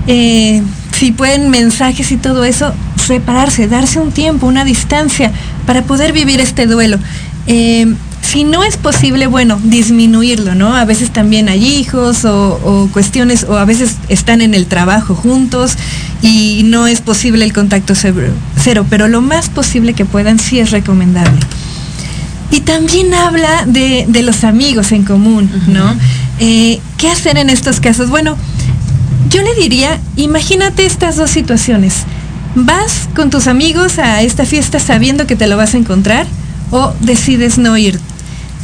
eh, 0.06 0.62
si 0.92 1.12
pueden 1.12 1.50
mensajes 1.50 2.12
y 2.12 2.16
todo 2.16 2.44
eso, 2.44 2.72
separarse, 3.04 3.68
darse 3.68 4.00
un 4.00 4.12
tiempo, 4.12 4.46
una 4.46 4.64
distancia 4.64 5.32
para 5.66 5.82
poder 5.82 6.12
vivir 6.12 6.40
este 6.40 6.66
duelo. 6.66 6.98
Eh, 7.46 7.94
si 8.22 8.42
no 8.42 8.64
es 8.64 8.76
posible, 8.78 9.26
bueno, 9.26 9.60
disminuirlo, 9.62 10.54
¿no? 10.54 10.74
A 10.74 10.84
veces 10.84 11.10
también 11.10 11.48
hay 11.48 11.64
hijos 11.64 12.24
o, 12.24 12.54
o 12.64 12.88
cuestiones, 12.90 13.44
o 13.44 13.58
a 13.58 13.64
veces 13.64 13.96
están 14.08 14.40
en 14.40 14.54
el 14.54 14.66
trabajo 14.66 15.14
juntos 15.14 15.76
y 16.22 16.62
no 16.64 16.86
es 16.86 17.00
posible 17.02 17.44
el 17.44 17.52
contacto 17.52 17.94
cero, 17.94 18.22
cero, 18.58 18.86
pero 18.88 19.08
lo 19.08 19.20
más 19.20 19.50
posible 19.50 19.92
que 19.92 20.06
puedan 20.06 20.38
sí 20.38 20.58
es 20.58 20.70
recomendable. 20.70 21.38
Y 22.50 22.60
también 22.60 23.12
habla 23.12 23.64
de, 23.66 24.06
de 24.08 24.22
los 24.22 24.42
amigos 24.44 24.92
en 24.92 25.04
común, 25.04 25.50
¿no? 25.68 25.94
Eh, 26.40 26.80
¿Qué 26.98 27.10
hacer 27.10 27.36
en 27.36 27.50
estos 27.50 27.80
casos? 27.80 28.10
Bueno, 28.10 28.36
yo 29.28 29.42
le 29.42 29.54
diría, 29.54 30.00
imagínate 30.16 30.86
estas 30.86 31.16
dos 31.16 31.30
situaciones. 31.30 32.04
¿Vas 32.56 33.08
con 33.16 33.30
tus 33.30 33.48
amigos 33.48 33.98
a 33.98 34.22
esta 34.22 34.44
fiesta 34.44 34.78
sabiendo 34.78 35.26
que 35.26 35.34
te 35.34 35.48
lo 35.48 35.56
vas 35.56 35.74
a 35.74 35.78
encontrar 35.78 36.26
o 36.70 36.92
decides 37.00 37.58
no 37.58 37.76
ir? 37.76 37.98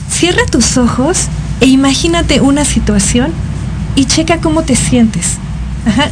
Cierra 0.09 0.47
tus 0.47 0.77
ojos 0.77 1.27
e 1.61 1.67
imagínate 1.67 2.41
una 2.41 2.65
situación 2.65 3.33
y 3.97 4.05
checa 4.05 4.39
cómo 4.39 4.63
te 4.63 4.77
sientes. 4.77 5.39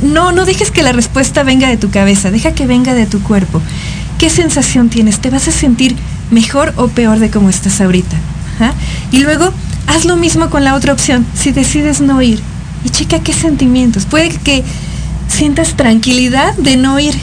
No, 0.02 0.32
no 0.32 0.44
dejes 0.44 0.72
que 0.72 0.82
la 0.82 0.90
respuesta 0.90 1.44
venga 1.44 1.68
de 1.68 1.76
tu 1.76 1.90
cabeza, 1.90 2.32
deja 2.32 2.52
que 2.52 2.66
venga 2.66 2.94
de 2.94 3.06
tu 3.06 3.22
cuerpo. 3.22 3.62
¿Qué 4.18 4.28
sensación 4.28 4.88
tienes? 4.88 5.20
¿Te 5.20 5.30
vas 5.30 5.46
a 5.46 5.52
sentir 5.52 5.94
mejor 6.32 6.72
o 6.76 6.88
peor 6.88 7.20
de 7.20 7.30
cómo 7.30 7.48
estás 7.48 7.80
ahorita? 7.80 8.16
Y 9.12 9.18
luego 9.18 9.52
haz 9.86 10.04
lo 10.04 10.16
mismo 10.16 10.50
con 10.50 10.64
la 10.64 10.74
otra 10.74 10.92
opción. 10.92 11.24
Si 11.34 11.52
decides 11.52 12.00
no 12.00 12.20
ir, 12.22 12.40
y 12.84 12.90
checa 12.90 13.20
qué 13.20 13.32
sentimientos. 13.32 14.04
Puede 14.04 14.30
que 14.30 14.64
sientas 15.28 15.76
tranquilidad 15.76 16.54
de 16.56 16.76
no 16.76 16.98
ir, 16.98 17.14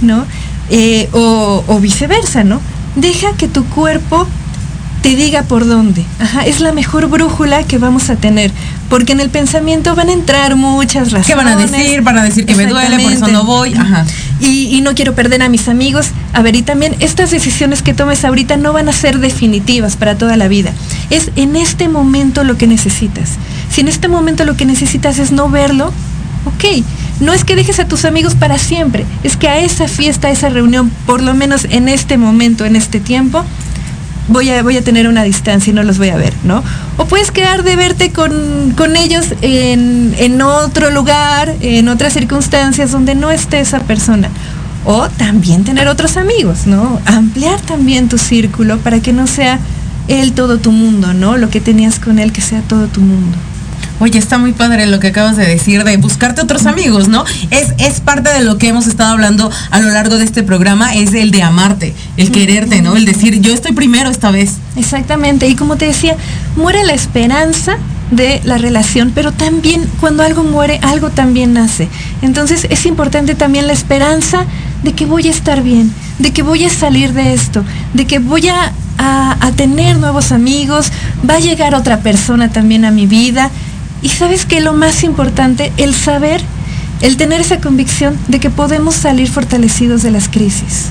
¿no? 0.00 0.24
Eh, 0.70 1.08
o, 1.12 1.64
o 1.66 1.80
viceversa, 1.80 2.44
¿no? 2.44 2.60
Deja 2.96 3.32
que 3.36 3.48
tu 3.48 3.64
cuerpo 3.66 4.26
te 5.02 5.16
diga 5.16 5.44
por 5.44 5.66
dónde. 5.66 6.04
Ajá, 6.18 6.44
es 6.46 6.60
la 6.60 6.72
mejor 6.72 7.08
brújula 7.08 7.62
que 7.62 7.78
vamos 7.78 8.10
a 8.10 8.16
tener, 8.16 8.52
porque 8.88 9.12
en 9.12 9.20
el 9.20 9.30
pensamiento 9.30 9.94
van 9.94 10.10
a 10.10 10.12
entrar 10.12 10.56
muchas 10.56 11.10
razones. 11.10 11.26
¿Qué 11.26 11.34
van 11.34 11.48
a 11.48 11.56
decir? 11.56 12.02
Van 12.02 12.18
a 12.18 12.24
decir 12.24 12.44
que 12.44 12.54
me 12.54 12.66
duele, 12.66 12.98
por 13.02 13.12
eso 13.12 13.28
no 13.28 13.44
voy. 13.44 13.72
Ajá. 13.74 14.04
Y, 14.40 14.76
y 14.76 14.80
no 14.82 14.94
quiero 14.94 15.14
perder 15.14 15.42
a 15.42 15.48
mis 15.48 15.68
amigos. 15.68 16.08
A 16.32 16.42
ver, 16.42 16.54
y 16.54 16.62
también 16.62 16.96
estas 17.00 17.30
decisiones 17.30 17.82
que 17.82 17.94
tomes 17.94 18.24
ahorita 18.24 18.56
no 18.56 18.72
van 18.72 18.88
a 18.88 18.92
ser 18.92 19.18
definitivas 19.18 19.96
para 19.96 20.16
toda 20.16 20.36
la 20.36 20.48
vida. 20.48 20.72
Es 21.08 21.30
en 21.36 21.56
este 21.56 21.88
momento 21.88 22.44
lo 22.44 22.58
que 22.58 22.66
necesitas. 22.66 23.32
Si 23.70 23.80
en 23.80 23.88
este 23.88 24.08
momento 24.08 24.44
lo 24.44 24.56
que 24.56 24.66
necesitas 24.66 25.18
es 25.18 25.32
no 25.32 25.48
verlo, 25.48 25.92
ok. 26.44 26.84
No 27.20 27.34
es 27.34 27.44
que 27.44 27.54
dejes 27.54 27.78
a 27.80 27.86
tus 27.86 28.04
amigos 28.04 28.34
para 28.34 28.58
siempre, 28.58 29.04
es 29.22 29.36
que 29.36 29.48
a 29.48 29.58
esa 29.58 29.88
fiesta, 29.88 30.28
a 30.28 30.30
esa 30.30 30.48
reunión, 30.48 30.90
por 31.06 31.22
lo 31.22 31.34
menos 31.34 31.66
en 31.70 31.88
este 31.88 32.16
momento, 32.16 32.64
en 32.64 32.76
este 32.76 32.98
tiempo, 32.98 33.44
voy 34.28 34.48
a, 34.50 34.62
voy 34.62 34.76
a 34.76 34.82
tener 34.82 35.06
una 35.06 35.22
distancia 35.22 35.70
y 35.70 35.74
no 35.74 35.82
los 35.82 35.98
voy 35.98 36.08
a 36.08 36.16
ver, 36.16 36.32
¿no? 36.44 36.62
O 36.96 37.04
puedes 37.04 37.30
quedar 37.30 37.62
de 37.62 37.76
verte 37.76 38.10
con, 38.10 38.72
con 38.76 38.96
ellos 38.96 39.34
en, 39.42 40.14
en 40.18 40.40
otro 40.40 40.90
lugar, 40.90 41.54
en 41.60 41.88
otras 41.88 42.14
circunstancias 42.14 42.90
donde 42.90 43.14
no 43.14 43.30
esté 43.30 43.60
esa 43.60 43.80
persona. 43.80 44.30
O 44.86 45.08
también 45.10 45.64
tener 45.64 45.88
otros 45.88 46.16
amigos, 46.16 46.66
¿no? 46.66 47.00
Ampliar 47.04 47.60
también 47.60 48.08
tu 48.08 48.16
círculo 48.16 48.78
para 48.78 49.00
que 49.00 49.12
no 49.12 49.26
sea 49.26 49.58
él 50.08 50.32
todo 50.32 50.58
tu 50.58 50.72
mundo, 50.72 51.12
¿no? 51.12 51.36
Lo 51.36 51.50
que 51.50 51.60
tenías 51.60 51.98
con 52.00 52.18
él 52.18 52.32
que 52.32 52.40
sea 52.40 52.62
todo 52.62 52.86
tu 52.86 53.00
mundo. 53.00 53.36
Oye, 54.00 54.18
está 54.18 54.38
muy 54.38 54.52
padre 54.52 54.86
lo 54.86 54.98
que 54.98 55.08
acabas 55.08 55.36
de 55.36 55.46
decir 55.46 55.84
de 55.84 55.96
buscarte 55.98 56.40
otros 56.40 56.64
amigos, 56.64 57.08
¿no? 57.08 57.24
Es, 57.50 57.74
es 57.76 58.00
parte 58.00 58.32
de 58.32 58.42
lo 58.42 58.56
que 58.56 58.68
hemos 58.68 58.86
estado 58.86 59.12
hablando 59.12 59.50
a 59.70 59.80
lo 59.80 59.90
largo 59.90 60.16
de 60.16 60.24
este 60.24 60.42
programa, 60.42 60.94
es 60.94 61.12
el 61.12 61.30
de 61.30 61.42
amarte, 61.42 61.94
el 62.16 62.32
quererte, 62.32 62.80
¿no? 62.80 62.96
El 62.96 63.04
decir, 63.04 63.40
yo 63.42 63.52
estoy 63.52 63.72
primero 63.72 64.08
esta 64.08 64.30
vez. 64.30 64.54
Exactamente, 64.76 65.48
y 65.48 65.54
como 65.54 65.76
te 65.76 65.84
decía, 65.84 66.16
muere 66.56 66.82
la 66.84 66.94
esperanza 66.94 67.76
de 68.10 68.40
la 68.44 68.56
relación, 68.56 69.12
pero 69.14 69.32
también 69.32 69.86
cuando 70.00 70.22
algo 70.22 70.44
muere, 70.44 70.80
algo 70.82 71.10
también 71.10 71.52
nace. 71.52 71.88
Entonces 72.22 72.66
es 72.70 72.86
importante 72.86 73.34
también 73.34 73.66
la 73.66 73.74
esperanza 73.74 74.46
de 74.82 74.94
que 74.94 75.04
voy 75.04 75.28
a 75.28 75.30
estar 75.30 75.62
bien, 75.62 75.92
de 76.18 76.32
que 76.32 76.42
voy 76.42 76.64
a 76.64 76.70
salir 76.70 77.12
de 77.12 77.34
esto, 77.34 77.64
de 77.92 78.06
que 78.06 78.18
voy 78.18 78.48
a, 78.48 78.72
a, 78.98 79.52
tener 79.56 79.98
nuevos 79.98 80.32
amigos, 80.32 80.90
va 81.28 81.34
a 81.34 81.40
llegar 81.40 81.74
otra 81.74 82.00
persona 82.00 82.50
también 82.50 82.84
a 82.84 82.90
mi 82.90 83.06
vida. 83.06 83.50
Y 84.02 84.08
sabes 84.08 84.46
que 84.46 84.60
lo 84.60 84.72
más 84.72 85.04
importante, 85.04 85.72
el 85.76 85.94
saber, 85.94 86.40
el 87.00 87.16
tener 87.16 87.40
esa 87.40 87.60
convicción 87.60 88.18
de 88.28 88.40
que 88.40 88.50
podemos 88.50 88.94
salir 88.94 89.28
fortalecidos 89.28 90.02
de 90.02 90.10
las 90.10 90.28
crisis. 90.28 90.86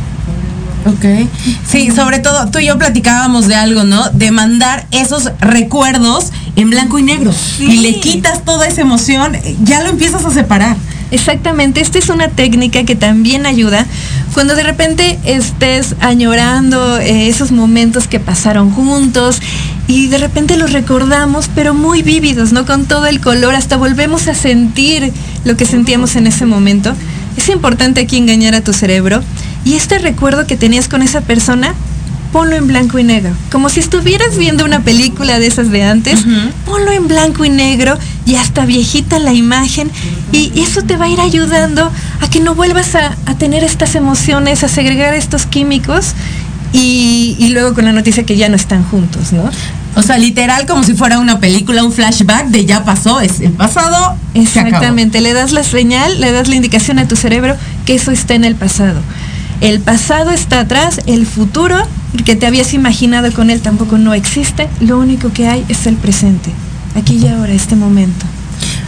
Ok. 0.86 1.28
Sí, 1.68 1.92
sobre 1.92 2.20
todo 2.20 2.50
tú 2.52 2.60
y 2.60 2.68
yo 2.68 2.78
platicábamos 2.78 3.48
de 3.48 3.56
algo, 3.56 3.84
¿no? 3.84 4.10
De 4.10 4.32
mandar 4.32 4.88
esos 4.92 5.32
recuerdos 5.40 6.32
en 6.56 6.70
blanco 6.70 7.00
y 7.00 7.04
negro. 7.04 7.34
Y 7.60 7.78
le 7.78 8.00
quitas 8.00 8.46
toda 8.46 8.68
esa 8.68 8.82
emoción, 8.82 9.36
ya 9.64 9.84
lo 9.84 9.90
empiezas 9.90 10.26
a 10.26 10.32
separar. 10.32 10.78
Exactamente, 11.12 11.82
esta 11.82 11.98
es 11.98 12.10
una 12.10 12.30
técnica 12.30 12.84
que 12.84 12.96
también 12.96 13.46
ayuda 13.48 13.86
cuando 14.34 14.56
de 14.56 14.64
repente 14.64 15.18
estés 15.24 15.96
añorando 16.02 17.00
eh, 17.00 17.28
esos 17.30 17.52
momentos 17.52 18.08
que 18.08 18.20
pasaron 18.20 18.72
juntos 18.72 19.42
y 19.88 20.08
de 20.08 20.20
repente 20.20 20.56
los 20.56 20.72
recordamos, 20.72 21.50
pero 21.56 21.74
muy 21.74 22.04
vívidos, 22.04 22.54
¿no? 22.54 22.66
Con 22.66 22.86
todo 22.86 23.08
el 23.08 23.22
color, 23.22 23.56
hasta 23.56 23.76
volvemos 23.76 24.28
a 24.28 24.36
sentir 24.36 25.12
lo 25.46 25.58
que 25.58 25.66
sentíamos 25.66 26.16
en 26.16 26.28
ese 26.28 26.46
momento. 26.46 26.94
Es 27.38 27.50
importante 27.50 28.02
aquí 28.02 28.18
engañar 28.18 28.54
a 28.54 28.62
tu 28.62 28.72
cerebro 28.72 29.24
y 29.66 29.74
este 29.74 29.98
recuerdo 29.98 30.46
que 30.46 30.58
tenías 30.58 30.88
con 30.88 31.02
esa 31.02 31.22
persona, 31.22 31.74
ponlo 32.32 32.56
en 32.56 32.68
blanco 32.68 33.00
y 33.00 33.04
negro. 33.04 33.32
Como 33.52 33.70
si 33.70 33.80
estuvieras 33.80 34.38
viendo 34.38 34.64
una 34.64 34.82
película 34.82 35.40
de 35.40 35.48
esas 35.48 35.72
de 35.72 35.84
antes, 35.84 36.24
ponlo 36.66 36.92
en 36.92 37.08
blanco 37.08 37.44
y 37.44 37.50
negro 37.50 37.98
y 38.30 38.36
hasta 38.36 38.66
viejita 38.66 39.18
la 39.18 39.34
imagen. 39.34 39.90
Y 40.32 40.62
eso 40.62 40.84
te 40.84 40.98
va 40.98 41.06
a 41.06 41.10
ir 41.10 41.20
ayudando 41.20 41.92
a 42.22 42.30
que 42.30 42.40
no 42.40 42.54
vuelvas 42.54 42.94
a, 42.96 43.16
tener 43.40 43.64
estas 43.64 43.96
emociones, 43.96 44.64
a 44.64 44.68
segregar 44.68 45.14
estos 45.14 45.46
químicos 45.46 46.14
y, 46.72 47.36
y, 47.40 47.50
luego 47.50 47.74
con 47.74 47.86
la 47.86 47.94
noticia 47.94 48.26
que 48.26 48.36
ya 48.38 48.50
no 48.50 48.56
están 48.56 48.84
juntos, 48.84 49.32
¿no? 49.32 49.50
O 49.96 50.04
sea, 50.04 50.18
literal 50.18 50.68
como 50.68 50.84
si 50.84 50.94
fuera 50.94 51.18
una 51.18 51.40
película, 51.40 51.84
un 51.84 51.92
flashback 51.92 52.48
de 52.48 52.66
ya 52.66 52.84
pasó, 52.84 53.22
es 53.22 53.40
el 53.40 53.52
pasado. 53.54 54.16
Exactamente, 54.36 55.22
le 55.22 55.34
das 55.34 55.52
la 55.52 55.64
señal, 55.64 56.22
le 56.22 56.32
das 56.32 56.48
la 56.48 56.56
indicación 56.56 57.00
a 57.00 57.08
tu 57.08 57.16
cerebro 57.16 57.56
que 57.86 57.96
eso 57.96 58.12
está 58.12 58.36
en 58.36 58.44
el 58.44 58.56
pasado. 58.56 59.00
El 59.62 59.80
pasado 59.80 60.30
está 60.32 60.60
atrás, 60.60 61.02
el 61.08 61.26
futuro 61.26 61.78
que 62.26 62.36
te 62.36 62.46
habías 62.46 62.74
imaginado 62.74 63.32
con 63.34 63.50
él 63.50 63.62
tampoco 63.62 63.98
no 63.98 64.14
existe, 64.14 64.70
lo 64.80 65.00
único 65.00 65.34
que 65.34 65.48
hay 65.48 65.66
es 65.70 65.88
el 65.88 65.96
presente, 65.96 66.52
aquí 67.00 67.18
y 67.18 67.28
ahora, 67.28 67.54
este 67.54 67.76
momento. 67.76 68.26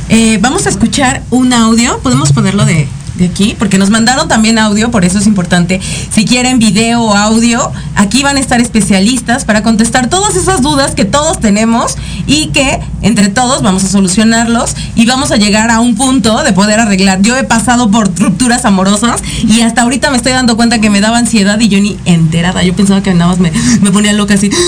Eh, 0.09 0.37
vamos 0.41 0.65
a 0.65 0.69
escuchar 0.69 1.23
un 1.29 1.53
audio, 1.53 1.99
podemos 1.99 2.33
ponerlo 2.33 2.65
de, 2.65 2.87
de 3.21 3.27
aquí, 3.27 3.55
porque 3.57 3.77
nos 3.77 3.89
mandaron 3.89 4.27
también 4.27 4.59
audio, 4.59 4.91
por 4.91 5.05
eso 5.05 5.19
es 5.19 5.27
importante. 5.27 5.79
Si 6.11 6.25
quieren 6.25 6.59
video 6.59 7.01
o 7.01 7.15
audio, 7.15 7.71
aquí 7.95 8.23
van 8.23 8.37
a 8.37 8.39
estar 8.39 8.59
especialistas 8.59 9.45
para 9.45 9.63
contestar 9.63 10.09
todas 10.09 10.35
esas 10.35 10.61
dudas 10.61 10.95
que 10.95 11.05
todos 11.05 11.39
tenemos 11.39 11.95
y 12.27 12.47
que 12.47 12.79
entre 13.01 13.29
todos 13.29 13.61
vamos 13.61 13.83
a 13.83 13.87
solucionarlos 13.87 14.75
y 14.95 15.05
vamos 15.05 15.31
a 15.31 15.37
llegar 15.37 15.71
a 15.71 15.79
un 15.79 15.95
punto 15.95 16.43
de 16.43 16.51
poder 16.51 16.79
arreglar. 16.79 17.21
Yo 17.21 17.37
he 17.37 17.43
pasado 17.43 17.89
por 17.89 18.13
rupturas 18.19 18.65
amorosas 18.65 19.21
y 19.47 19.61
hasta 19.61 19.83
ahorita 19.83 20.11
me 20.11 20.17
estoy 20.17 20.33
dando 20.33 20.57
cuenta 20.57 20.79
que 20.79 20.89
me 20.89 20.99
daba 20.99 21.17
ansiedad 21.17 21.59
y 21.59 21.69
yo 21.69 21.79
ni 21.79 21.97
enterada. 22.05 22.63
Yo 22.63 22.75
pensaba 22.75 23.01
que 23.01 23.13
nada 23.13 23.27
más 23.27 23.39
me, 23.39 23.51
me 23.81 23.91
ponía 23.91 24.13
loca 24.13 24.33
así. 24.33 24.49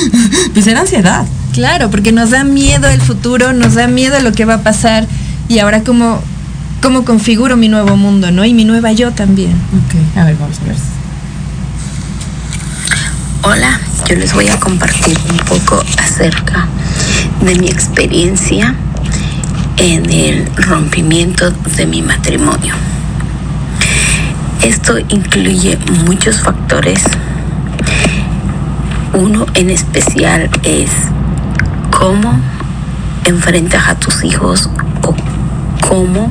Pues 0.53 0.67
era 0.67 0.81
ansiedad. 0.81 1.25
Claro, 1.53 1.89
porque 1.89 2.11
nos 2.11 2.29
da 2.29 2.43
miedo 2.43 2.87
el 2.87 3.01
futuro, 3.01 3.53
nos 3.53 3.73
da 3.73 3.87
miedo 3.87 4.19
lo 4.19 4.31
que 4.33 4.45
va 4.45 4.55
a 4.55 4.61
pasar 4.61 5.07
y 5.47 5.59
ahora 5.59 5.83
como 5.83 6.19
cómo 6.83 7.05
configuro 7.05 7.55
mi 7.55 7.69
nuevo 7.69 7.95
mundo, 7.95 8.29
¿no? 8.29 8.43
Y 8.43 8.53
mi 8.53 8.65
nueva 8.65 8.91
yo 8.91 9.11
también. 9.11 9.51
Ok, 9.51 10.17
a 10.17 10.25
ver, 10.25 10.35
vamos 10.35 10.59
a 10.59 10.63
ver. 10.65 10.75
Hola, 13.43 13.79
yo 14.09 14.15
les 14.17 14.33
voy 14.33 14.49
a 14.49 14.59
compartir 14.59 15.17
un 15.29 15.37
poco 15.37 15.81
acerca 15.97 16.67
de 17.41 17.55
mi 17.55 17.67
experiencia 17.67 18.75
en 19.77 20.09
el 20.09 20.45
rompimiento 20.57 21.51
de 21.51 21.85
mi 21.85 22.01
matrimonio. 22.01 22.75
Esto 24.61 24.97
incluye 25.07 25.77
muchos 26.05 26.41
factores. 26.41 27.01
Uno 29.13 29.45
en 29.53 29.69
especial 29.69 30.49
es 30.63 30.89
cómo 31.91 32.37
enfrentas 33.23 33.87
a 33.87 33.95
tus 33.95 34.25
hijos 34.25 34.69
o 35.01 35.15
cómo 35.79 36.29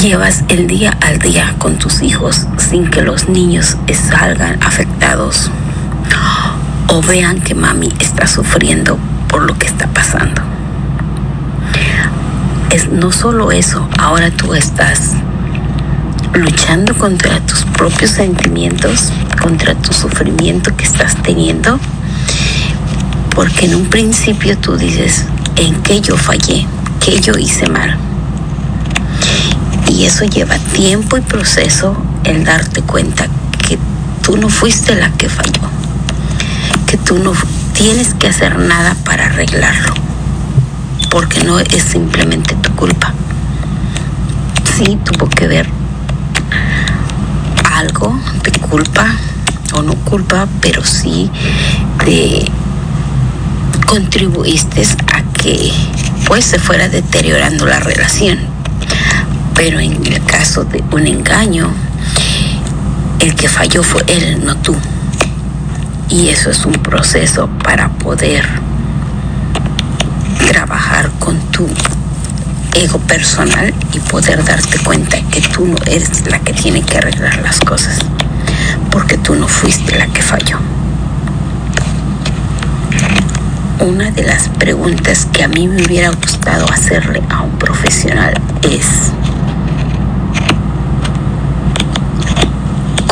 llevas 0.00 0.44
el 0.48 0.66
día 0.66 0.96
al 1.00 1.18
día 1.18 1.54
con 1.58 1.76
tus 1.78 2.02
hijos 2.02 2.46
sin 2.58 2.90
que 2.90 3.02
los 3.02 3.28
niños 3.28 3.76
salgan 3.94 4.62
afectados 4.62 5.50
o 6.88 7.02
vean 7.02 7.40
que 7.40 7.54
mami 7.54 7.88
está 8.00 8.26
sufriendo 8.26 8.98
por 9.28 9.42
lo 9.42 9.58
que 9.58 9.66
está 9.66 9.86
pasando. 9.88 10.42
Es 12.70 12.88
no 12.90 13.10
solo 13.10 13.52
eso, 13.52 13.88
ahora 13.98 14.30
tú 14.30 14.54
estás 14.54 15.12
luchando 16.34 16.96
contra 16.96 17.40
tus 17.40 17.64
propios 17.64 18.10
sentimientos, 18.10 19.10
contra 19.40 19.74
tu 19.74 19.92
sufrimiento 19.92 20.76
que 20.76 20.84
estás 20.84 21.16
teniendo, 21.22 21.78
porque 23.34 23.66
en 23.66 23.74
un 23.74 23.86
principio 23.86 24.58
tú 24.58 24.76
dices, 24.76 25.24
¿en 25.56 25.82
qué 25.82 26.00
yo 26.00 26.16
fallé? 26.16 26.66
¿Qué 27.00 27.20
yo 27.20 27.32
hice 27.38 27.68
mal? 27.68 27.96
Y 29.96 30.04
eso 30.04 30.26
lleva 30.26 30.58
tiempo 30.74 31.16
y 31.16 31.22
proceso 31.22 31.96
el 32.24 32.44
darte 32.44 32.82
cuenta 32.82 33.28
que 33.66 33.78
tú 34.22 34.36
no 34.36 34.50
fuiste 34.50 34.94
la 34.94 35.10
que 35.12 35.30
falló, 35.30 35.70
que 36.86 36.98
tú 36.98 37.18
no 37.18 37.32
tienes 37.72 38.12
que 38.12 38.28
hacer 38.28 38.58
nada 38.58 38.94
para 39.06 39.24
arreglarlo, 39.24 39.94
porque 41.08 41.42
no 41.44 41.60
es 41.60 41.82
simplemente 41.82 42.54
tu 42.56 42.74
culpa. 42.76 43.14
Sí 44.76 44.98
tuvo 45.02 45.30
que 45.30 45.48
ver 45.48 45.66
algo 47.72 48.20
de 48.42 48.52
culpa 48.52 49.06
o 49.72 49.80
no 49.80 49.94
culpa, 50.04 50.46
pero 50.60 50.84
sí 50.84 51.30
de 52.04 52.44
contribuiste 53.86 54.82
a 55.14 55.22
que 55.32 55.72
pues 56.26 56.44
se 56.44 56.58
fuera 56.58 56.86
deteriorando 56.90 57.64
la 57.64 57.80
relación 57.80 58.55
pero 59.56 59.80
en 59.80 60.06
el 60.06 60.22
caso 60.24 60.64
de 60.64 60.84
un 60.92 61.06
engaño, 61.06 61.70
el 63.20 63.34
que 63.34 63.48
falló 63.48 63.82
fue 63.82 64.04
él, 64.06 64.44
no 64.44 64.54
tú. 64.56 64.76
Y 66.10 66.28
eso 66.28 66.50
es 66.50 66.64
un 66.66 66.74
proceso 66.74 67.48
para 67.64 67.88
poder 67.88 68.44
trabajar 70.46 71.10
con 71.18 71.38
tu 71.50 71.66
ego 72.74 72.98
personal 73.00 73.72
y 73.92 73.98
poder 74.00 74.44
darte 74.44 74.78
cuenta 74.80 75.18
que 75.30 75.40
tú 75.40 75.66
no 75.66 75.76
eres 75.86 76.26
la 76.30 76.38
que 76.40 76.52
tiene 76.52 76.82
que 76.82 76.98
arreglar 76.98 77.40
las 77.42 77.58
cosas, 77.60 77.98
porque 78.90 79.16
tú 79.16 79.34
no 79.34 79.48
fuiste 79.48 79.98
la 79.98 80.06
que 80.08 80.20
falló. 80.20 80.58
Una 83.80 84.10
de 84.10 84.22
las 84.22 84.48
preguntas 84.50 85.26
que 85.32 85.44
a 85.44 85.48
mí 85.48 85.66
me 85.68 85.82
hubiera 85.82 86.10
gustado 86.10 86.70
hacerle 86.70 87.22
a 87.30 87.42
un 87.42 87.52
profesional 87.58 88.34
es, 88.62 88.86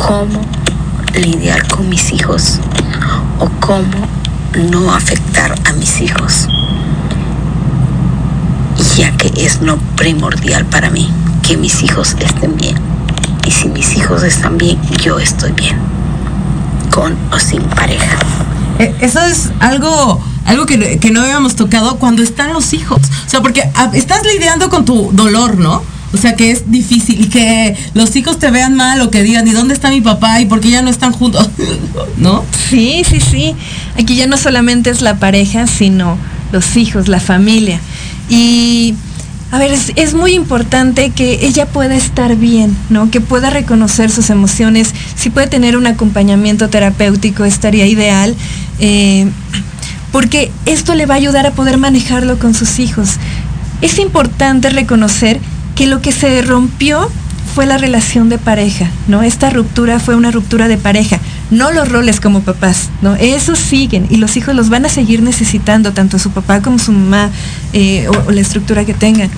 cómo 0.07 0.41
lidiar 1.15 1.67
con 1.69 1.89
mis 1.89 2.13
hijos 2.13 2.59
o 3.39 3.49
cómo 3.61 4.07
no 4.71 4.93
afectar 4.93 5.55
a 5.65 5.73
mis 5.73 6.01
hijos, 6.03 6.47
ya 8.97 9.17
que 9.17 9.33
es 9.37 9.63
lo 9.63 9.79
primordial 9.97 10.67
para 10.67 10.91
mí 10.91 11.11
que 11.43 11.57
mis 11.57 11.83
hijos 11.83 12.17
estén 12.21 12.57
bien. 12.57 12.77
Y 13.47 13.51
si 13.51 13.69
mis 13.69 13.97
hijos 13.97 14.23
están 14.23 14.59
bien, 14.59 14.79
yo 15.03 15.19
estoy 15.19 15.53
bien, 15.53 15.77
con 16.91 17.17
o 17.33 17.39
sin 17.39 17.63
pareja. 17.63 18.19
Eh, 18.79 18.95
eso 19.01 19.21
es 19.21 19.51
algo 19.61 20.23
algo 20.45 20.67
que, 20.67 20.99
que, 20.99 21.11
no 21.11 21.23
habíamos 21.23 21.57
tocado 21.57 21.97
cuando 21.99 22.23
están 22.23 22.53
los 22.53 22.75
hijos. 22.75 23.01
O 23.27 23.31
sea, 23.31 23.41
porque 23.41 23.63
ah, 23.75 23.91
estás 23.95 24.23
lidiando 24.25 24.69
con 24.69 24.85
tu 24.85 25.11
dolor, 25.13 25.57
¿no? 25.57 25.83
O 26.15 26.17
sea, 26.17 26.37
que 26.37 26.53
es 26.53 26.71
difícil 26.71 27.21
y 27.21 27.27
que 27.27 27.77
los 27.93 28.15
hijos 28.15 28.39
te 28.39 28.49
vean 28.53 28.75
mal 28.77 29.01
o 29.01 29.11
que 29.11 29.25
digan, 29.25 29.49
¿y 29.49 29.51
dónde 29.51 29.75
está 29.75 29.91
mi 29.91 30.01
papá? 30.01 30.41
¿Y 30.41 30.47
por 30.47 30.61
qué 30.61 30.71
ya 30.71 30.81
no 30.81 30.89
están 30.89 31.11
juntos? 31.11 31.51
¿No? 32.17 32.45
Sí, 32.71 33.03
sí, 33.09 33.19
sí. 33.21 33.57
Aquí 33.99 34.15
ya 34.15 34.29
no 34.29 34.37
solamente 34.37 34.91
es 34.91 35.03
la 35.03 35.19
pareja, 35.19 35.67
sino 35.67 36.17
los 36.53 36.77
hijos, 36.77 37.09
la 37.09 37.19
familia. 37.19 37.81
Y, 38.31 38.95
a 39.51 39.59
ver, 39.59 39.73
es, 39.97 40.15
muy 40.15 40.35
importante 40.35 41.11
que 41.11 41.45
ella 41.45 41.67
pueda 41.67 41.97
estar 41.97 42.37
bien, 42.37 42.77
¿no? 42.91 43.11
Que 43.11 43.21
pueda 43.21 43.51
reconocer 43.51 44.09
sus 44.09 44.31
emociones. 44.31 44.95
Si 45.17 45.31
puede 45.31 45.49
tener 45.49 45.77
un 45.77 45.89
acompañamiento 45.89 46.69
terapéutico, 46.69 47.45
estaría 47.45 47.87
ideal. 47.87 48.37
Eh, 48.79 49.27
porque 50.13 50.53
esto 50.65 50.95
le 50.95 51.07
va 51.07 51.15
a 51.15 51.17
ayudar 51.17 51.45
a 51.45 51.51
poder 51.51 51.77
manejarlo 51.77 52.39
con 52.39 52.55
sus 52.55 52.79
hijos. 52.79 53.17
Es 53.81 53.99
importante 53.99 54.71
reconocer 54.71 55.41
que 55.75 55.87
lo 55.87 56.01
que 56.01 56.13
se 56.13 56.43
rompió 56.43 57.11
fue 57.55 57.67
la 57.67 57.79
relación 57.79 58.29
de 58.29 58.39
pareja, 58.39 58.91
¿no? 59.07 59.23
Esta 59.23 59.49
ruptura 59.49 60.01
fue 60.01 60.17
una 60.17 60.33
ruptura 60.33 60.67
de 60.67 60.77
pareja, 60.77 61.21
no 61.53 61.71
los 61.71 61.89
roles 61.89 62.19
como 62.19 62.41
papás, 62.41 62.89
¿no? 63.01 63.15
Esos 63.15 63.61
siguen 63.61 64.09
y 64.11 64.17
los 64.17 64.37
hijos 64.37 64.57
los 64.57 64.71
van 64.71 64.85
a 64.87 64.89
seguir 64.89 65.23
necesitando, 65.23 65.93
tanto 65.93 66.19
su 66.19 66.31
papá 66.31 66.63
como 66.63 66.81
su 66.81 66.91
mamá 66.91 67.31
eh, 67.73 68.09
o, 68.09 68.31
la 68.33 68.41
estructura 68.41 68.85
que 68.85 68.95
tengan. 68.95 69.31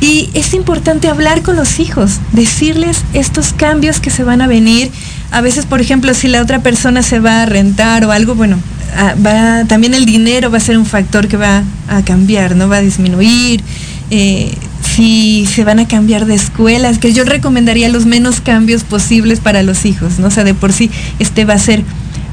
Y 0.00 0.30
es 0.34 0.52
importante 0.52 1.08
hablar 1.08 1.42
con 1.42 1.56
los 1.56 1.80
hijos, 1.80 2.18
decirles 2.32 3.04
estos 3.14 3.54
cambios 3.54 4.00
que 4.00 4.10
se 4.10 4.24
van 4.24 4.42
a 4.42 4.46
venir. 4.46 4.90
A 5.30 5.40
veces, 5.40 5.64
por 5.64 5.80
ejemplo, 5.80 6.12
si 6.12 6.28
la 6.28 6.42
otra 6.42 6.58
persona 6.58 7.02
se 7.02 7.20
va 7.20 7.42
a 7.42 7.46
rentar 7.46 8.04
o 8.04 8.10
algo, 8.10 8.34
bueno, 8.34 8.58
ah, 8.96 9.14
va, 9.24 9.64
también 9.66 9.94
el 9.94 10.04
dinero 10.04 10.50
va 10.50 10.58
a 10.58 10.60
ser 10.60 10.76
un 10.76 10.84
factor 10.84 11.28
que 11.28 11.36
va 11.38 11.62
a 11.88 12.02
cambiar, 12.02 12.56
¿no? 12.56 12.68
Va 12.68 12.78
a 12.78 12.82
disminuir. 12.82 13.62
Eh, 14.10 14.54
si 14.82 15.46
se 15.46 15.64
van 15.64 15.78
a 15.78 15.88
cambiar 15.88 16.26
de 16.26 16.34
escuelas, 16.34 16.98
que 16.98 17.12
yo 17.12 17.24
recomendaría 17.24 17.88
los 17.88 18.06
menos 18.06 18.40
cambios 18.40 18.84
posibles 18.84 19.40
para 19.40 19.62
los 19.62 19.84
hijos, 19.84 20.18
¿no? 20.18 20.26
O 20.28 20.30
sea, 20.30 20.44
de 20.44 20.54
por 20.54 20.72
sí 20.72 20.90
este 21.18 21.44
va 21.44 21.54
a 21.54 21.58
ser 21.58 21.84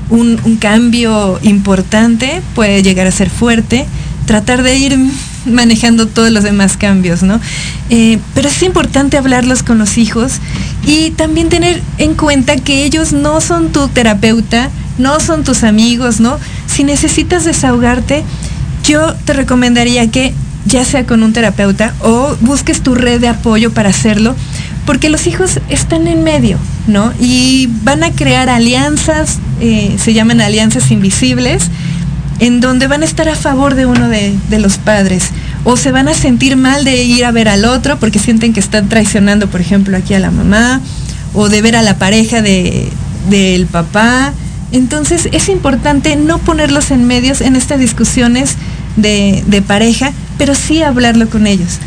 un, 0.10 0.58
cambio 0.60 1.39
importante, 1.43 2.41
puede 2.56 2.82
llegar 2.84 3.08
a 3.08 3.12
ser 3.12 3.30
fuerte. 3.30 3.86
Tratar 4.26 4.62
de 4.62 4.78
ir 4.78 4.97
manejando 5.45 6.08
todos 6.08 6.32
los 6.32 6.43
demás 6.43 6.78
cambios, 6.78 7.24
¿no? 7.24 7.39
Eh, 7.89 8.20
pero 8.36 8.50
es 8.50 8.62
importante 8.62 9.18
hablarlos 9.18 9.64
con 9.64 9.80
los 9.80 9.97
hijos 9.97 10.34
y 10.86 11.12
también 11.12 11.50
tener 11.50 11.82
en 11.97 12.14
cuenta 12.14 12.56
que 12.58 12.84
ellos 12.84 13.12
no 13.12 13.41
son 13.41 13.72
tu 13.72 13.88
terapeuta, 13.88 14.70
no 15.00 15.20
son 15.20 15.43
tus 15.43 15.64
amigos, 15.64 16.20
¿no? 16.20 16.38
Si 16.68 16.84
necesitas 16.84 17.43
desahogarte, 17.43 18.24
yo 18.84 19.16
te 19.26 19.34
recomendaría 19.34 20.12
que 20.12 20.34
ya 20.70 20.86
sea 20.86 21.05
con 21.05 21.24
un 21.24 21.34
terapeuta 21.34 21.93
o 22.01 22.36
busques 22.41 22.82
tu 22.82 22.95
red 22.95 23.20
de 23.20 23.28
apoyo 23.28 23.74
para 23.74 23.89
hacerlo, 23.89 24.36
porque 24.86 25.09
los 25.09 25.28
hijos 25.28 25.59
están 25.70 26.07
en 26.07 26.24
medio, 26.24 26.57
¿no? 26.88 27.11
Y 27.20 27.70
van 27.84 28.03
a 28.03 28.11
crear 28.11 28.49
alianzas, 28.49 29.39
eh, 29.59 29.97
se 30.01 30.13
llaman 30.13 30.41
alianzas 30.41 30.91
invisibles, 30.91 31.63
en 32.39 32.61
donde 32.61 32.88
van 32.88 33.01
a 33.01 33.05
estar 33.05 33.28
a 33.28 33.36
favor 33.36 33.76
de 33.76 33.86
uno 33.86 34.07
de, 34.07 34.38
los 34.59 34.78
padres 34.78 35.26
o 35.65 35.76
se 35.76 35.91
van 35.91 36.07
a 36.07 36.13
sentir 36.13 36.55
mal 36.55 36.86
de 36.86 37.03
ir 37.03 37.26
a 37.26 37.32
ver 37.32 37.49
al 37.49 37.65
otro 37.65 37.99
porque 37.99 38.17
sienten 38.17 38.53
que 38.53 38.61
están 38.61 38.88
traicionando, 38.88 39.47
por 39.47 39.59
ejemplo, 39.59 39.97
aquí 39.97 40.13
a 40.13 40.20
la 40.20 40.32
mamá 40.32 40.80
o 41.34 41.49
de 41.49 41.61
ver 41.61 41.76
a 41.76 41.82
la 41.82 41.97
pareja 41.97 42.41
de, 42.41 42.89
del 43.30 43.65
papá. 43.65 44.32
Entonces 44.72 45.28
es 45.34 45.49
importante 45.49 46.15
no 46.15 46.38
ponerlos 46.38 46.91
en 46.91 47.05
medios 47.05 47.41
en 47.41 47.57
estas 47.57 47.80
discusiones 47.80 48.55
de 48.95 49.63
pareja, 49.67 50.13
pero 50.39 50.55
sí 50.55 50.81
hablarlo 50.81 51.29
con 51.29 51.45
ellos. 51.45 51.77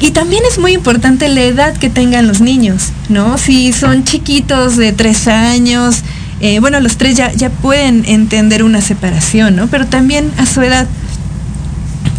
Y 0.00 0.10
también 0.10 0.42
es 0.50 0.58
muy 0.58 0.72
importante 0.72 1.28
la 1.28 1.42
edad 1.42 1.76
que 1.76 1.88
tengan 1.88 2.26
los 2.26 2.40
niños, 2.40 2.88
¿no? 3.08 3.38
Si 3.38 3.72
son 3.72 4.02
chiquitos 4.02 4.76
de 4.76 4.92
tres 4.92 5.28
años, 5.28 6.02
eh, 6.40 6.58
bueno, 6.58 6.80
los 6.80 6.96
tres 6.96 7.16
ya, 7.16 7.32
ya 7.32 7.50
pueden 7.50 8.02
entender 8.06 8.64
una 8.64 8.80
separación, 8.80 9.54
¿no? 9.54 9.68
Pero 9.68 9.86
también 9.86 10.32
a 10.38 10.46
su 10.46 10.60
edad, 10.62 10.88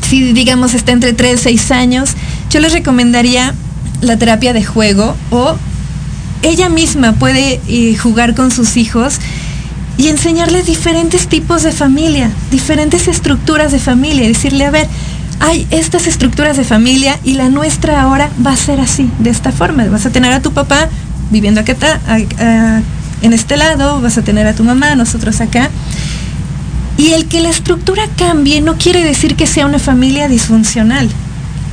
si 0.10 0.32
digamos 0.32 0.74
está 0.76 0.94
entre 0.94 1.12
3 1.12 1.42
y 1.42 1.44
6 1.44 1.72
años, 1.72 2.12
yo 2.50 2.62
les 2.62 2.72
recomendaría 2.72 3.54
la 4.00 4.16
terapia 4.16 4.54
de 4.54 4.64
juego 4.64 5.18
o 5.30 5.58
ella 6.42 6.70
misma 6.70 7.14
puede 7.14 7.60
eh, 7.68 7.98
jugar 7.98 8.36
con 8.36 8.52
sus 8.52 8.78
hijos 8.78 9.16
y 9.98 10.08
enseñarles 10.08 10.66
diferentes 10.66 11.28
tipos 11.28 11.64
de 11.64 11.72
familia, 11.72 12.32
diferentes 12.52 13.08
estructuras 13.08 13.72
de 13.72 13.80
familia, 13.80 14.28
decirle, 14.28 14.66
a 14.66 14.72
ver, 14.72 14.88
hay 15.44 15.68
estas 15.72 16.08
estructuras 16.08 16.56
de 16.56 16.64
familia 16.64 17.20
y 17.26 17.34
la 17.34 17.50
nuestra 17.50 18.02
ahora 18.02 18.30
va 18.46 18.54
a 18.54 18.58
ser 18.58 18.80
así, 18.80 19.10
de 19.20 19.30
esta 19.30 19.52
forma. 19.52 19.84
Vas 19.86 20.06
a 20.06 20.10
tener 20.10 20.32
a 20.32 20.42
tu 20.42 20.54
papá 20.54 20.88
viviendo 21.32 21.60
acá, 21.60 22.00
en 23.22 23.34
este 23.34 23.58
lado, 23.58 24.00
vas 24.00 24.18
a 24.18 24.22
tener 24.22 24.48
a 24.48 24.54
tu 24.54 24.64
mamá, 24.64 24.96
nosotros 24.96 25.42
acá. 25.42 25.70
Y 26.98 27.12
el 27.12 27.26
que 27.26 27.42
la 27.42 27.50
estructura 27.50 28.04
cambie 28.18 28.62
no 28.62 28.78
quiere 28.78 29.04
decir 29.04 29.36
que 29.36 29.46
sea 29.46 29.66
una 29.66 29.80
familia 29.80 30.30
disfuncional. 30.30 31.10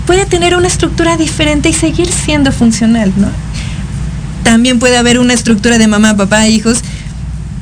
Puede 0.04 0.26
tener 0.26 0.56
una 0.56 0.66
estructura 0.66 1.16
diferente 1.16 1.68
y 1.68 1.72
seguir 1.72 2.08
siendo 2.10 2.50
funcional, 2.50 3.12
¿no? 3.16 3.28
También 4.42 4.80
puede 4.80 4.96
haber 4.96 5.20
una 5.20 5.34
estructura 5.34 5.78
de 5.78 5.86
mamá, 5.86 6.16
papá, 6.16 6.48
hijos 6.48 6.80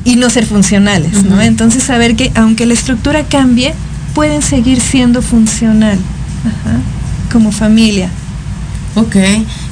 y 0.05 0.17
no 0.17 0.31
ser 0.31 0.47
funcionales, 0.47 1.25
¿no? 1.25 1.37
Uh 1.37 1.41
-huh. 1.41 1.47
Entonces 1.47 1.83
saber 1.83 2.17
que 2.17 2.33
aunque 2.35 2.65
la 2.65 2.73
estructura 2.73 3.25
cambie, 3.25 3.75
pueden 4.19 4.43
seguir 4.43 4.81
siendo 4.81 5.23
funcional 5.23 5.97
Ajá. 6.41 6.77
como 7.31 7.53
familia. 7.53 8.11
Ok, 8.97 9.15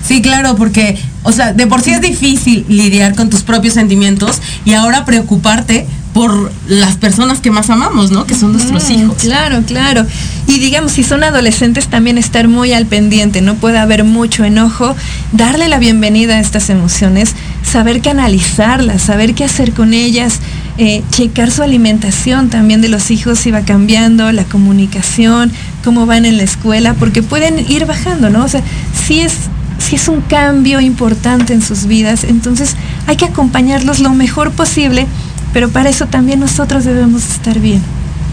sí, 0.07 0.23
claro, 0.23 0.55
porque, 0.55 0.97
o 1.25 1.33
sea, 1.33 1.53
de 1.53 1.67
por 1.67 1.83
sí 1.83 1.91
es 1.91 2.01
difícil 2.01 2.65
lidiar 2.69 3.17
con 3.17 3.29
tus 3.29 3.43
propios 3.43 3.75
sentimientos 3.75 4.41
y 4.65 4.75
ahora 4.75 5.05
preocuparte 5.05 5.89
por 6.13 6.53
las 6.69 6.97
personas 6.97 7.41
que 7.41 7.51
más 7.51 7.71
amamos, 7.71 8.13
¿no? 8.13 8.25
Que 8.25 8.37
son 8.37 8.53
nuestros 8.53 8.89
mm, 8.89 8.93
hijos. 8.93 9.17
Claro, 9.19 9.63
claro. 9.67 10.07
Y 10.47 10.61
digamos, 10.61 10.93
si 10.93 11.03
son 11.03 11.25
adolescentes, 11.25 11.89
también 11.89 12.17
estar 12.17 12.47
muy 12.47 12.73
al 12.73 12.87
pendiente, 12.87 13.43
no 13.43 13.57
puede 13.57 13.79
haber 13.79 14.05
mucho 14.05 14.45
enojo, 14.45 14.95
darle 15.33 15.67
la 15.67 15.81
bienvenida 15.81 16.37
a 16.37 16.41
estas 16.41 16.71
emociones, 16.71 17.35
saber 17.65 18.01
canalizarlas, 18.01 19.03
saber 19.03 19.35
qué 19.35 19.43
hacer 19.43 19.73
con 19.73 19.93
ellas, 19.93 20.39
eh, 20.79 21.03
checar 21.11 21.51
su 21.51 21.63
alimentación 21.63 22.51
también 22.51 22.83
de 22.83 22.89
los 22.89 23.11
hijos 23.11 23.39
si 23.39 23.51
va 23.51 23.63
cambiando, 23.63 24.31
la 24.33 24.45
comunicación, 24.45 25.51
cómo 25.83 26.05
van 26.05 26.27
en 26.27 26.37
la 26.37 26.43
escuela, 26.43 26.93
porque 26.95 27.23
pueden 27.23 27.59
ir 27.71 27.87
bajando, 27.87 28.29
¿no? 28.29 28.45
O 28.45 28.49
sea, 28.49 28.63
si 29.07 29.21
es, 29.21 29.33
si 29.79 29.97
es 29.97 30.09
un 30.09 30.21
cambio 30.21 30.81
importante 30.81 31.55
en 31.55 31.63
sus 31.63 31.87
vidas, 31.87 32.25
entonces 32.25 32.77
hay 33.07 33.17
que 33.17 33.25
acompañarlos 33.25 34.01
lo 34.01 34.11
mejor 34.11 34.53
posible, 34.53 35.07
pero 35.55 35.71
para 35.71 35.89
eso 35.89 36.07
también 36.07 36.41
nosotros 36.41 36.85
debemos 36.85 37.25
estar 37.25 37.59
bien. 37.59 37.81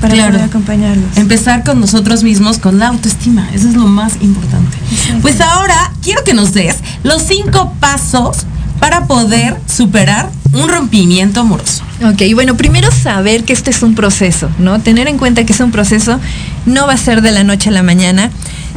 Para 0.01 0.15
claro. 0.15 0.33
poder 0.33 0.49
acompañarlos. 0.49 1.15
Empezar 1.15 1.63
con 1.63 1.79
nosotros 1.79 2.23
mismos, 2.23 2.57
con 2.57 2.77
la 2.77 2.89
autoestima. 2.89 3.47
Eso 3.53 3.69
es 3.69 3.75
lo 3.75 3.87
más 3.87 4.15
importante. 4.19 4.77
Pues 5.21 5.39
ahora 5.39 5.93
quiero 6.01 6.25
que 6.25 6.33
nos 6.33 6.51
des 6.51 6.75
los 7.03 7.21
cinco 7.21 7.71
pasos 7.79 8.39
para 8.81 9.05
poder 9.07 9.57
superar 9.65 10.29
un 10.53 10.69
rompimiento 10.69 11.41
amoroso. 11.41 11.83
Ok, 12.03 12.21
bueno, 12.33 12.55
primero 12.55 12.91
saber 12.91 13.43
que 13.43 13.53
este 13.53 13.71
es 13.71 13.81
un 13.83 13.95
proceso, 13.95 14.49
¿no? 14.59 14.79
Tener 14.79 15.07
en 15.07 15.17
cuenta 15.17 15.45
que 15.45 15.53
es 15.53 15.59
un 15.59 15.71
proceso, 15.71 16.19
no 16.65 16.87
va 16.87 16.93
a 16.93 16.97
ser 16.97 17.21
de 17.21 17.31
la 17.31 17.43
noche 17.43 17.69
a 17.69 17.71
la 17.71 17.83
mañana. 17.83 18.29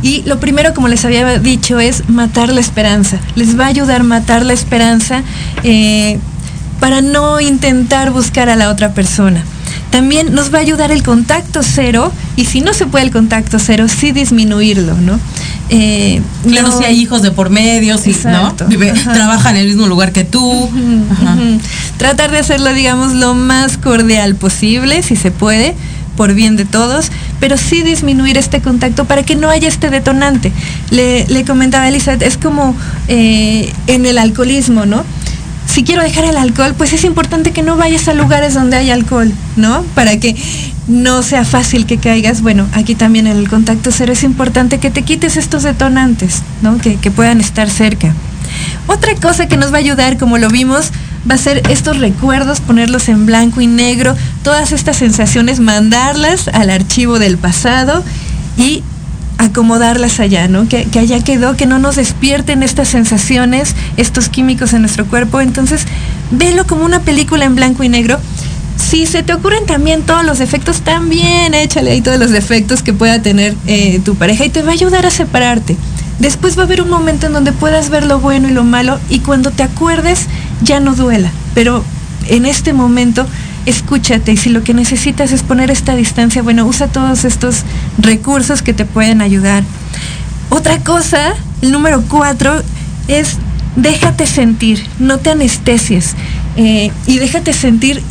Y 0.03 0.23
lo 0.23 0.41
primero, 0.41 0.75
como 0.75 0.89
les 0.89 1.05
había 1.05 1.39
dicho, 1.39 1.81
es 1.81 2.09
matar 2.09 2.53
la 2.53 2.61
esperanza. 2.61 3.19
Les 3.35 3.59
va 3.59 3.65
a 3.65 3.69
ayudar 3.69 4.01
a 4.01 4.05
matar 4.05 4.45
la 4.45 4.53
esperanza 4.53 5.23
eh, 5.65 6.19
para 6.81 7.01
no 7.01 7.41
intentar 7.41 8.11
buscar 8.11 8.49
a 8.49 8.57
la 8.57 8.71
otra 8.71 8.93
persona. 8.93 9.43
También 9.91 10.35
nos 10.35 10.53
va 10.53 10.59
a 10.59 10.61
ayudar 10.61 10.91
el 10.91 11.03
contacto 11.03 11.61
cero 11.63 12.13
y 12.37 12.45
si 12.45 12.61
no 12.61 12.75
se 12.75 12.87
puede 12.87 13.05
el 13.05 13.11
contacto 13.11 13.59
cero, 13.59 13.87
sí 13.89 14.13
disminuirlo, 14.13 14.95
¿no? 14.95 15.19
Eh, 15.69 16.21
claro, 16.47 16.69
no, 16.69 16.79
si 16.79 16.85
hay 16.85 17.01
hijos 17.01 17.23
de 17.23 17.31
por 17.31 17.51
medio, 17.51 17.99
si 17.99 18.15
¿no? 18.25 18.55
Vive, 18.69 18.93
trabaja 18.93 19.51
en 19.51 19.57
el 19.57 19.67
mismo 19.67 19.87
lugar 19.87 20.13
que 20.13 20.25
tú. 20.25 20.45
Uh 20.45 20.71
-huh, 20.71 21.03
uh 21.11 21.25
-huh. 21.25 21.61
Tratar 21.97 22.31
de 22.31 22.39
hacerlo, 22.39 22.73
digamos, 22.73 23.15
lo 23.15 23.35
más 23.35 23.79
cordial 23.79 24.37
posible, 24.37 25.03
si 25.03 25.17
se 25.17 25.31
puede, 25.31 25.75
por 26.17 26.35
bien 26.35 26.57
de 26.57 26.65
todos, 26.65 27.11
pero 27.41 27.57
sí 27.57 27.83
disminuir 27.83 28.37
este 28.37 28.61
contacto 28.61 29.05
para 29.05 29.23
que 29.23 29.37
no 29.37 29.49
haya 29.49 29.69
este 29.69 29.91
detonante. 29.91 30.53
Le, 30.91 31.27
le 31.27 31.45
comentaba 31.45 31.85
a 31.85 31.89
Elizabeth, 31.89 32.23
es 32.23 32.37
como 32.37 32.75
eh, 33.09 33.73
en 33.87 34.07
el 34.07 34.19
alcoholismo, 34.19 34.87
¿no? 34.87 35.05
Si 35.67 35.85
quiero 35.85 36.03
dejar 36.03 36.25
el 36.25 36.37
alcohol, 36.37 36.75
pues 36.77 36.93
es 36.93 37.05
importante 37.05 37.53
que 37.53 37.63
no 37.63 37.77
vayas 37.77 38.09
a 38.09 38.15
lugares 38.15 38.55
donde 38.55 38.77
hay 38.77 38.91
alcohol, 38.91 39.33
¿no? 39.57 39.83
Para 39.95 40.19
que 40.19 40.37
no 40.87 41.23
sea 41.23 41.45
fácil 41.45 41.87
que 41.87 41.99
caigas. 41.99 42.41
Bueno, 42.41 42.67
aquí 42.73 42.95
también 42.95 43.27
en 43.27 43.37
el 43.37 43.49
contacto 43.49 43.91
cero 43.91 44.13
es 44.13 44.23
importante 44.23 44.79
que 44.79 44.91
te 44.91 45.03
quites 45.03 45.37
estos 45.37 45.65
detonantes, 45.65 46.43
¿no? 46.63 46.79
Que, 46.79 46.97
que 46.97 47.11
puedan 47.11 47.41
estar 47.41 47.69
cerca. 47.69 48.15
Otra 48.87 49.15
cosa 49.17 49.49
que 49.49 49.57
nos 49.57 49.73
va 49.73 49.77
a 49.77 49.81
ayudar, 49.81 50.17
como 50.17 50.39
lo 50.39 50.49
vimos, 50.49 50.93
va 51.29 51.35
a 51.35 51.39
ser 51.39 51.63
estos 51.69 51.99
recuerdos, 51.99 52.61
ponerlos 52.61 53.09
en 53.09 53.27
blanco 53.27 53.61
y 53.61 53.67
negro, 53.67 54.15
todas 54.43 54.73
estas 54.73 54.97
sensaciones, 54.97 55.59
mandarlas 55.59 56.49
al 56.49 56.71
archivo 56.71 57.19
del 57.19 57.37
pasado 57.37 58.05
y 58.57 58.83
acomodarlas 59.39 60.21
allá, 60.21 60.49
¿no? 60.49 60.69
Que, 60.69 60.85
que, 60.85 60.99
allá 60.99 61.23
quedó, 61.23 61.57
que 61.57 61.67
no 61.67 61.79
nos 61.79 61.97
despierten 61.97 62.63
estas 62.63 62.89
sensaciones, 62.89 63.75
estos 63.97 64.29
químicos 64.29 64.73
en 64.73 64.83
nuestro 64.83 65.07
cuerpo. 65.07 65.41
Entonces, 65.41 65.83
velo 66.31 66.67
como 66.67 66.85
una 66.85 67.01
película 67.01 67.45
en 67.45 67.55
blanco 67.55 67.85
y 67.85 67.89
negro. 67.89 68.19
Si 68.77 69.07
se 69.07 69.23
te 69.23 69.33
ocurren 69.33 69.67
también 69.67 70.03
todos 70.03 70.25
los 70.25 70.39
defectos, 70.39 70.83
también 70.83 71.55
échale 71.55 71.93
ahí 71.93 72.03
todos 72.03 72.19
los 72.19 72.31
defectos 72.31 72.83
que 72.83 72.93
pueda 72.93 73.21
tener 73.21 73.55
eh, 73.67 74.01
tu 74.05 74.15
pareja 74.15 74.45
y 74.45 74.51
te 74.51 74.63
va 74.63 74.71
a 74.71 74.75
ayudar 74.75 75.07
a 75.07 75.11
separarte. 75.11 75.77
Después 76.19 76.57
va 76.57 76.63
a 76.63 76.67
haber 76.67 76.81
un 76.81 76.89
momento 76.89 77.27
en 77.27 77.33
donde 77.33 77.53
puedas 77.53 77.91
ver 77.91 78.07
lo 78.07 78.21
bueno 78.21 78.49
y 78.49 78.53
lo 78.53 78.65
malo 78.65 78.99
y 79.11 79.21
cuando 79.21 79.51
te 79.51 79.63
acuerdes 79.63 80.27
ya 80.63 80.81
no 80.81 80.95
duela. 80.95 81.31
Pero 81.55 81.85
en 82.29 82.47
este 82.47 82.73
momento 82.73 83.27
escúchate 83.67 84.33
y 84.33 84.37
si 84.37 84.49
lo 84.49 84.63
que 84.63 84.73
necesitas 84.73 85.33
es 85.33 85.43
poner 85.43 85.71
esta 85.71 85.95
distancia, 85.95 86.43
bueno, 86.43 86.65
usa 86.65 86.87
todos 86.87 87.25
estos 87.25 87.63
recursos 87.99 88.63
que 88.63 88.73
te 88.73 88.85
pueden 88.85 89.21
ayudar. 89.21 89.63
Otra 90.49 90.79
cosa, 90.79 91.35
el 91.61 91.73
número 91.73 92.03
cuatro, 92.09 92.63
es 93.09 93.37
déjate 93.75 94.27
sentir, 94.27 94.87
no 94.99 95.19
te 95.19 95.31
anestesies 95.31 96.15
eh, 96.57 96.91
y 97.07 97.19
déjate 97.19 97.53
sentir 97.53 98.03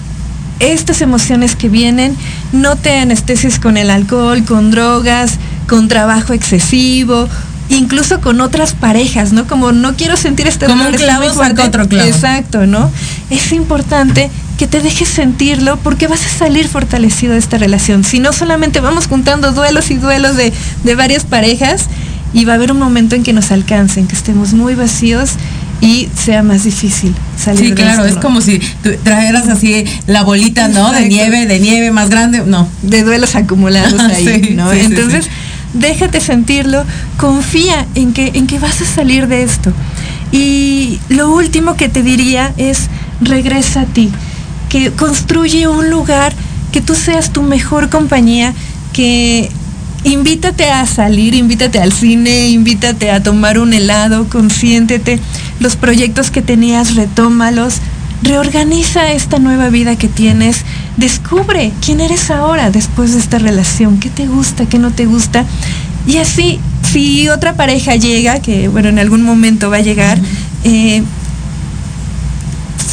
estas 0.59 1.01
emociones 1.01 1.55
que 1.55 1.69
vienen, 1.69 2.15
no 2.51 2.75
te 2.75 2.97
anestesies 2.97 3.59
con 3.59 3.77
el 3.77 3.89
alcohol, 3.89 4.43
con 4.45 4.71
drogas, 4.71 5.33
con 5.67 5.87
trabajo 5.87 6.33
excesivo, 6.33 7.27
incluso 7.69 8.21
con 8.21 8.41
otras 8.41 8.73
parejas, 8.73 9.33
¿no? 9.33 9.47
Como 9.47 9.71
no 9.71 9.95
quiero 9.95 10.15
sentir 10.15 10.47
este 10.47 10.67
Como 10.67 10.87
un 10.87 10.93
clavo 10.93 11.33
saca 11.33 11.65
otro 11.65 11.87
clavo. 11.87 12.07
Exacto, 12.07 12.67
¿no? 12.67 12.89
Es 13.29 13.51
importante 13.51 14.29
que 14.57 14.67
te 14.67 14.79
dejes 14.81 15.07
sentirlo 15.09 15.77
porque 15.77 16.07
vas 16.07 16.25
a 16.25 16.29
salir 16.29 16.67
fortalecido 16.67 17.33
de 17.33 17.39
esta 17.39 17.57
relación. 17.57 18.03
Si 18.03 18.19
no 18.19 18.31
solamente 18.33 18.79
vamos 18.79 19.07
juntando 19.07 19.51
duelos 19.51 19.91
y 19.91 19.95
duelos 19.95 20.35
de, 20.37 20.53
de 20.83 20.95
varias 20.95 21.25
parejas 21.25 21.87
y 22.33 22.45
va 22.45 22.53
a 22.53 22.55
haber 22.55 22.71
un 22.71 22.79
momento 22.79 23.15
en 23.15 23.23
que 23.23 23.33
nos 23.33 23.51
alcancen, 23.51 24.07
que 24.07 24.15
estemos 24.15 24.53
muy 24.53 24.75
vacíos 24.75 25.31
y 25.81 26.07
sea 26.17 26.41
más 26.41 26.63
difícil 26.63 27.13
salir 27.37 27.59
Sí, 27.59 27.69
de 27.71 27.75
claro, 27.75 28.03
esto, 28.03 28.05
es 28.07 28.15
¿no? 28.15 28.21
como 28.21 28.39
si 28.41 28.59
trajeras 29.03 29.47
así 29.49 29.83
la 30.07 30.23
bolita, 30.23 30.67
¿no? 30.69 30.91
De 30.93 31.07
nieve, 31.07 31.45
de 31.47 31.59
nieve 31.59 31.91
más 31.91 32.09
grande, 32.09 32.41
no. 32.45 32.67
de 32.81 33.03
duelos 33.03 33.35
acumulados 33.35 33.99
ahí, 33.99 34.41
Sí, 34.43 34.53
¿no? 34.55 34.71
sí, 34.71 34.79
Entonces, 34.79 35.25
sí. 35.25 35.31
déjate 35.73 36.21
sentirlo, 36.21 36.85
confía 37.17 37.85
en 37.95 38.13
que, 38.13 38.31
en 38.33 38.47
que 38.47 38.57
vas 38.59 38.81
a 38.81 38.85
salir 38.85 39.27
de 39.27 39.43
esto. 39.43 39.73
Y 40.31 40.99
lo 41.09 41.31
último 41.33 41.75
que 41.75 41.89
te 41.89 42.03
diría 42.03 42.53
es, 42.57 42.87
regresa 43.21 43.81
a 43.81 43.85
ti, 43.85 44.11
que 44.75 44.91
construye 44.91 45.69
un 45.69 45.89
lugar, 45.89 46.33
que 46.73 46.81
tú 46.81 46.95
seas 46.95 47.31
tu 47.31 47.43
mejor 47.43 47.89
compañía, 47.89 48.53
que 48.91 49.49
invítate 50.03 50.69
a 50.69 50.85
salir, 50.85 51.33
invítate 51.33 51.79
al 51.79 51.93
cine, 51.93 52.49
invítate 52.49 53.09
a 53.09 53.23
tomar 53.23 53.57
un 53.57 53.73
helado, 53.73 54.27
consiéntete, 54.27 55.21
los 55.61 55.77
proyectos 55.77 56.29
que 56.29 56.41
tenías, 56.41 56.95
retómalos, 56.95 57.75
reorganiza 58.21 59.13
esta 59.13 59.39
nueva 59.39 59.69
vida 59.69 59.95
que 59.95 60.09
tienes, 60.09 60.65
descubre 60.97 61.71
quién 61.79 62.01
eres 62.01 62.29
ahora 62.29 62.69
después 62.69 63.13
de 63.13 63.19
esta 63.19 63.39
relación, 63.39 63.97
qué 63.97 64.09
te 64.09 64.27
gusta, 64.27 64.65
qué 64.65 64.77
no 64.77 64.91
te 64.91 65.05
gusta. 65.05 65.45
Y 66.05 66.17
así, 66.17 66.59
si 66.91 67.29
otra 67.29 67.53
pareja 67.53 67.95
llega, 67.95 68.41
que 68.41 68.67
bueno, 68.67 68.89
en 68.89 68.99
algún 68.99 69.21
momento 69.23 69.69
va 69.69 69.77
a 69.77 69.81
llegar, 69.81 70.19
eh, 70.65 71.01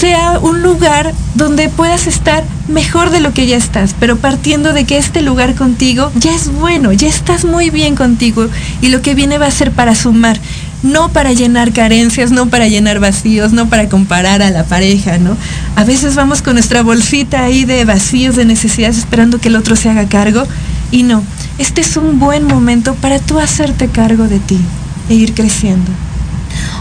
sea 0.03 0.40
un 0.40 0.62
lugar 0.62 1.14
donde 1.36 1.68
puedas 1.68 2.09
estar 2.09 2.42
mejor 2.66 3.11
de 3.11 3.20
lo 3.20 3.32
que 3.32 3.46
ya 3.46 3.57
estás, 3.57 3.94
pero 4.00 4.16
partiendo 4.16 4.72
de 4.72 4.84
que 4.84 4.98
este 4.98 5.22
lugar 5.22 5.55
contigo 5.55 6.11
ya 6.16 6.34
es 6.34 6.53
bueno, 6.53 6.90
ya 6.90 7.07
estás 7.07 7.44
muy 7.44 7.70
bien 7.70 7.94
contigo 7.94 8.48
y 8.80 8.88
lo 8.88 9.00
que 9.00 9.14
viene 9.14 9.38
va 9.38 9.46
a 9.46 9.53
ser 9.53 9.70
para 9.70 9.94
sumar, 9.94 10.40
no 10.82 11.11
para 11.11 11.32
llenar 11.32 11.72
carencias, 11.72 12.32
no 12.32 12.48
para 12.48 12.66
llenar 12.66 12.98
vacíos, 12.98 13.53
no 13.53 13.68
para 13.68 13.88
comparar 13.88 14.42
a 14.42 14.50
la 14.50 14.64
pareja, 14.64 15.18
¿no? 15.18 15.36
A 15.76 15.84
veces 15.84 16.16
vamos 16.16 16.42
con 16.42 16.55
nuestra 16.55 16.82
bolsita 16.82 17.44
ahí 17.44 17.64
de 17.64 17.84
vacíos, 17.84 18.34
de 18.34 18.44
necesidades, 18.44 18.98
esperando 18.98 19.38
que 19.38 19.50
el 19.50 19.55
otro 19.55 19.76
se 19.76 19.88
haga 19.88 20.09
cargo 20.09 20.48
y 20.90 21.05
no, 21.05 21.22
este 21.59 21.80
es 21.80 21.96
un 21.96 22.18
buen 22.18 22.42
momento 22.42 22.96
para 22.96 23.20
tú 23.20 23.38
hacerte 23.38 23.86
cargo 23.86 24.26
de 24.26 24.40
ti 24.40 24.59
e 25.09 25.14
ir 25.14 25.32
creciendo. 25.32 25.92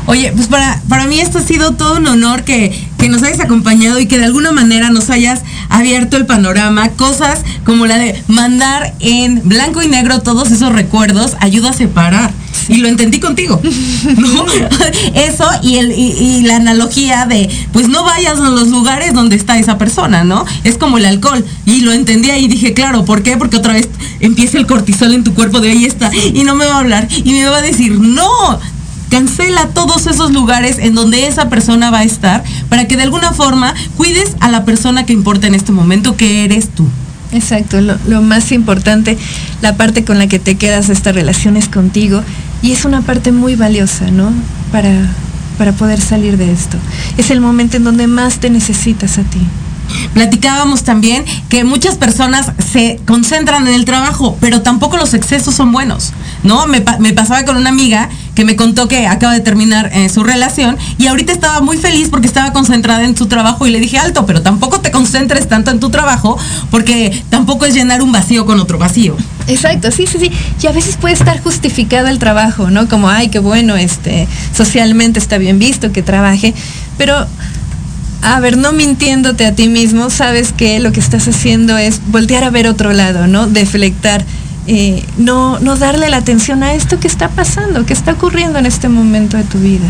Oye, 0.06 0.32
pues 0.36 0.48
para, 0.48 0.82
para 0.90 1.06
mí 1.06 1.20
esto 1.20 1.38
ha 1.38 1.44
sido 1.44 1.74
todo 1.74 1.98
un 1.98 2.08
honor 2.08 2.44
que, 2.44 2.88
que 3.02 3.10
nos 3.10 3.24
hayas 3.24 3.40
acompañado 3.40 4.00
y 4.00 4.06
que 4.06 4.20
de 4.20 4.26
alguna 4.26 4.52
manera 4.52 4.92
nos 4.92 5.10
hayas 5.10 5.42
abierto 5.70 6.18
el 6.18 6.28
panorama. 6.28 6.90
Cosas 6.90 7.42
como 7.66 7.88
la 7.88 7.98
de 7.98 8.24
mandar 8.28 8.94
en 9.00 9.42
blanco 9.44 9.82
y 9.82 9.88
negro 9.88 10.22
todos 10.22 10.52
esos 10.52 10.72
recuerdos 10.72 11.36
ayuda 11.40 11.72
a 11.72 11.74
separar. 11.74 12.32
Y 12.68 12.76
lo 12.76 12.88
entendí 12.88 13.20
contigo. 13.20 13.60
¿no? 14.18 14.46
Eso 15.16 15.46
y, 15.64 15.78
el, 15.78 15.94
y, 15.94 16.12
y 16.12 16.42
la 16.44 16.58
analogía 16.58 17.26
de, 17.26 17.50
pues 17.74 17.88
no 17.88 18.04
vayas 18.04 18.40
a 18.40 18.52
los 18.52 18.68
lugares 18.68 19.16
donde 19.16 19.36
está 19.36 19.58
esa 19.58 19.80
persona, 19.80 20.24
¿no? 20.24 20.46
Es 20.64 20.78
como 20.78 21.00
el 21.00 21.06
alcohol. 21.06 21.44
Y 21.66 21.82
lo 21.82 21.94
entendí 21.94 22.30
ahí 22.30 22.46
y 22.46 22.50
dije, 22.50 22.76
claro, 22.76 23.04
¿por 23.04 23.24
qué? 23.24 23.36
Porque 23.36 23.58
otra 23.58 23.74
vez 23.74 23.90
empieza 24.20 24.60
el 24.60 24.68
cortisol 24.68 25.12
en 25.16 25.24
tu 25.24 25.34
cuerpo 25.34 25.60
de 25.60 25.72
ahí 25.72 25.86
está 25.86 26.12
y 26.14 26.44
no 26.44 26.54
me 26.54 26.66
va 26.66 26.76
a 26.76 26.80
hablar 26.80 27.08
y 27.12 27.32
me 27.34 27.46
va 27.46 27.58
a 27.58 27.62
decir, 27.64 28.00
no, 28.00 28.60
cancela 29.12 29.68
todos 29.68 30.08
esos 30.08 30.32
lugares 30.32 30.80
en 30.80 30.96
donde 30.96 31.28
esa 31.28 31.50
persona 31.50 31.92
va 31.92 32.00
a 32.00 32.04
estar 32.04 32.44
para 32.70 32.88
que 32.88 32.96
de 32.96 33.04
alguna 33.04 33.34
forma 33.34 33.76
cuides 33.98 34.36
a 34.40 34.50
la 34.50 34.66
persona 34.66 35.06
que 35.06 35.14
importa 35.14 35.48
en 35.48 35.54
este 35.54 35.74
momento, 35.74 36.16
que 36.16 36.46
eres 36.46 36.70
tú. 36.70 36.88
Exacto, 37.34 37.80
lo, 37.80 38.22
más 38.22 38.52
importante, 38.52 39.18
la 39.62 39.76
parte 39.76 40.04
con 40.04 40.18
la 40.18 40.28
que 40.28 40.40
te 40.40 40.56
quedas 40.56 40.90
esta 40.90 41.12
relación 41.12 41.56
es 41.56 41.70
contigo 41.70 42.24
y 42.62 42.72
es 42.72 42.86
una 42.86 43.02
parte 43.02 43.32
muy 43.32 43.56
valiosa, 43.56 44.12
¿no? 44.12 44.32
Para, 44.72 44.92
para 45.58 45.74
poder 45.74 46.02
salir 46.02 46.38
de 46.38 46.52
esto. 46.52 46.78
Es 47.18 47.32
el 47.32 47.42
momento 47.42 47.78
en 47.78 47.84
donde 47.84 48.08
más 48.08 48.40
te 48.40 48.50
necesitas 48.50 49.18
a 49.18 49.24
ti. 49.24 49.40
Platicábamos 50.14 50.84
también 50.84 51.26
que 51.50 51.64
muchas 51.64 51.96
personas 51.96 52.52
se 52.72 53.00
concentran 53.06 53.68
en 53.68 53.74
el 53.74 53.86
trabajo, 53.86 54.38
pero 54.40 54.62
tampoco 54.62 54.98
los 54.98 55.14
excesos 55.14 55.56
son 55.56 55.72
buenos, 55.72 56.12
¿no? 56.44 56.68
Me, 56.68 56.82
pa- 56.82 56.98
me 57.00 57.14
pasaba 57.14 57.44
con 57.46 57.58
una 57.58 57.70
amiga 57.70 58.10
que 58.36 58.46
me 58.46 58.56
contó 58.56 58.88
que 58.88 59.08
acaba 59.08 59.34
de 59.34 59.42
terminar 59.42 59.90
eh, 59.94 60.08
su 60.10 60.24
relación 60.24 60.78
y 60.98 61.08
ahorita 61.08 61.32
estaba 61.34 61.60
muy 61.62 61.78
feliz 61.78 62.08
porque 62.10 62.28
estaba 62.28 62.54
concentrada 62.54 63.04
en 63.04 63.16
su 63.18 63.26
trabajo 63.28 63.68
y 63.68 63.72
le 63.72 63.80
dije, 63.80 63.98
alto, 63.98 64.26
pero 64.26 64.42
tampoco 64.42 64.80
te 64.80 64.90
concentres 64.92 65.48
tanto 65.50 65.70
en 65.72 65.80
tu 65.80 65.90
trabajo 65.90 66.38
porque 66.70 67.24
tampoco 67.30 67.66
es 67.66 67.74
llenar 67.74 68.02
un 68.02 68.12
vacío 68.12 68.46
con 68.46 68.60
otro 68.60 68.78
vacío. 68.78 69.16
Exacto, 69.48 69.92
sí, 69.92 70.06
sí, 70.08 70.18
sí. 70.20 70.32
Y 70.62 70.68
a 70.68 70.72
veces 70.72 70.96
puede 70.98 71.14
estar 71.14 71.42
justificado 71.42 72.08
el 72.08 72.20
trabajo, 72.20 72.70
¿no? 72.70 72.88
Como, 72.88 73.10
ay, 73.10 73.28
qué 73.30 73.40
bueno, 73.40 73.76
este, 73.76 74.28
socialmente 74.56 75.20
está 75.20 75.38
bien 75.38 75.60
visto 75.60 75.92
que 75.92 76.02
trabaje, 76.02 76.54
pero 76.98 77.28
a 78.22 78.40
ver, 78.40 78.58
no 78.58 78.72
mintiéndote 78.72 79.46
a 79.46 79.56
ti 79.56 79.68
mismo, 79.68 80.10
sabes 80.10 80.54
que 80.54 80.80
lo 80.80 80.92
que 80.92 81.00
estás 81.00 81.28
haciendo 81.28 81.78
es 81.78 82.02
voltear 82.08 82.44
a 82.44 82.50
ver 82.52 82.68
otro 82.68 82.94
lado, 82.94 83.28
¿no? 83.28 83.48
Deflectar, 83.48 84.24
eh, 84.68 85.04
no, 85.18 85.60
no 85.60 85.76
darle 85.76 86.10
la 86.10 86.18
atención 86.18 86.62
a 86.62 86.74
esto 86.74 87.00
que 87.00 87.08
está 87.08 87.30
pasando, 87.30 87.86
que 87.86 87.94
está 87.94 88.14
ocurriendo 88.14 88.60
en 88.60 88.68
este 88.68 88.90
momento 88.90 89.38
de 89.38 89.44
tu 89.44 89.58
vida. 89.58 89.88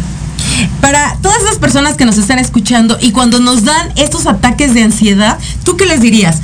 Para 0.79 1.17
todas 1.21 1.43
las 1.43 1.57
personas 1.57 1.95
que 1.95 2.05
nos 2.05 2.17
están 2.17 2.39
escuchando 2.39 2.97
y 3.01 3.11
cuando 3.11 3.39
nos 3.39 3.63
dan 3.63 3.91
estos 3.95 4.25
ataques 4.27 4.73
de 4.73 4.83
ansiedad, 4.83 5.37
¿tú 5.63 5.75
qué 5.75 5.85
les 5.85 6.01
dirías? 6.01 6.39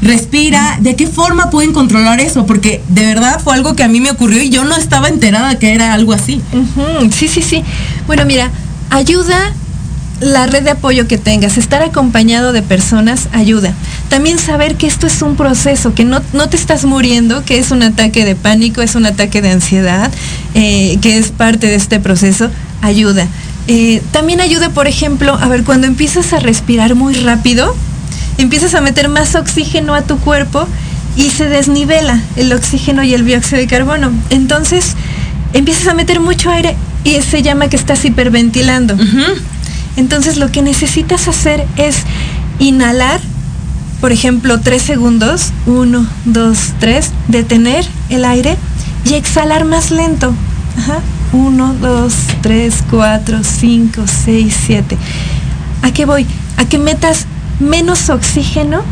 Respira, 0.00 0.78
¿de 0.80 0.96
qué 0.96 1.06
forma 1.06 1.50
pueden 1.50 1.72
controlar 1.72 2.20
eso? 2.20 2.46
Porque 2.46 2.82
de 2.88 3.04
verdad 3.04 3.40
fue 3.42 3.54
algo 3.54 3.76
que 3.76 3.82
a 3.82 3.88
mí 3.88 4.00
me 4.00 4.10
ocurrió 4.10 4.42
y 4.42 4.50
yo 4.50 4.64
no 4.64 4.74
estaba 4.74 5.08
enterada 5.08 5.58
que 5.58 5.72
era 5.72 5.92
algo 5.92 6.12
así. 6.12 6.40
Sí, 7.12 7.28
sí, 7.28 7.42
sí. 7.42 7.62
Bueno, 8.06 8.24
mira, 8.24 8.50
ayuda 8.90 9.54
la 10.20 10.46
red 10.46 10.62
de 10.62 10.70
apoyo 10.70 11.06
que 11.06 11.18
tengas, 11.18 11.58
estar 11.58 11.82
acompañado 11.82 12.52
de 12.52 12.62
personas 12.62 13.28
ayuda. 13.32 13.72
También 14.08 14.38
saber 14.38 14.76
que 14.76 14.86
esto 14.86 15.06
es 15.06 15.20
un 15.22 15.36
proceso, 15.36 15.94
que 15.94 16.04
no, 16.04 16.22
no 16.32 16.48
te 16.48 16.56
estás 16.56 16.84
muriendo, 16.84 17.44
que 17.44 17.58
es 17.58 17.70
un 17.70 17.82
ataque 17.82 18.24
de 18.24 18.34
pánico, 18.34 18.82
es 18.82 18.94
un 18.94 19.06
ataque 19.06 19.42
de 19.42 19.50
ansiedad, 19.50 20.10
eh, 20.54 20.98
que 21.02 21.18
es 21.18 21.30
parte 21.30 21.66
de 21.66 21.74
este 21.74 22.00
proceso, 22.00 22.50
ayuda. 22.82 23.26
Eh, 23.68 24.02
también 24.12 24.40
ayuda, 24.40 24.70
por 24.70 24.86
ejemplo, 24.86 25.34
a 25.34 25.48
ver, 25.48 25.64
cuando 25.64 25.86
empiezas 25.86 26.32
a 26.32 26.38
respirar 26.38 26.94
muy 26.94 27.14
rápido, 27.14 27.74
empiezas 28.38 28.74
a 28.74 28.80
meter 28.80 29.08
más 29.08 29.34
oxígeno 29.34 29.94
a 29.94 30.02
tu 30.02 30.18
cuerpo 30.18 30.66
y 31.16 31.30
se 31.30 31.48
desnivela 31.48 32.20
el 32.36 32.52
oxígeno 32.52 33.02
y 33.02 33.12
el 33.12 33.24
dióxido 33.24 33.58
de 33.58 33.66
carbono. 33.66 34.12
Entonces, 34.30 34.94
empiezas 35.52 35.88
a 35.88 35.94
meter 35.94 36.20
mucho 36.20 36.50
aire 36.50 36.76
y 37.04 37.20
se 37.22 37.42
llama 37.42 37.68
que 37.68 37.76
estás 37.76 38.04
hiperventilando. 38.04 38.96
Entonces, 39.96 40.36
lo 40.36 40.52
que 40.52 40.62
necesitas 40.62 41.28
hacer 41.28 41.66
es 41.76 41.96
inhalar, 42.58 43.20
por 44.00 44.12
ejemplo, 44.12 44.60
tres 44.60 44.82
segundos, 44.82 45.52
uno, 45.66 46.06
dos, 46.24 46.74
tres, 46.78 47.12
detener 47.28 47.86
el 48.10 48.24
aire 48.24 48.56
y 49.04 49.14
exhalar 49.14 49.64
más 49.64 49.90
lento. 49.90 50.34
Ajá. 50.78 51.00
Uno, 51.32 51.74
dos, 51.80 52.14
tres, 52.42 52.84
cuatro, 52.90 53.42
cinco, 53.42 54.04
seis, 54.24 54.54
siete. 54.66 54.96
¿A 55.82 55.90
qué 55.92 56.04
voy? 56.04 56.26
A 56.56 56.66
que 56.66 56.78
metas 56.78 57.26
menos 57.58 58.10
oxígeno 58.10 58.82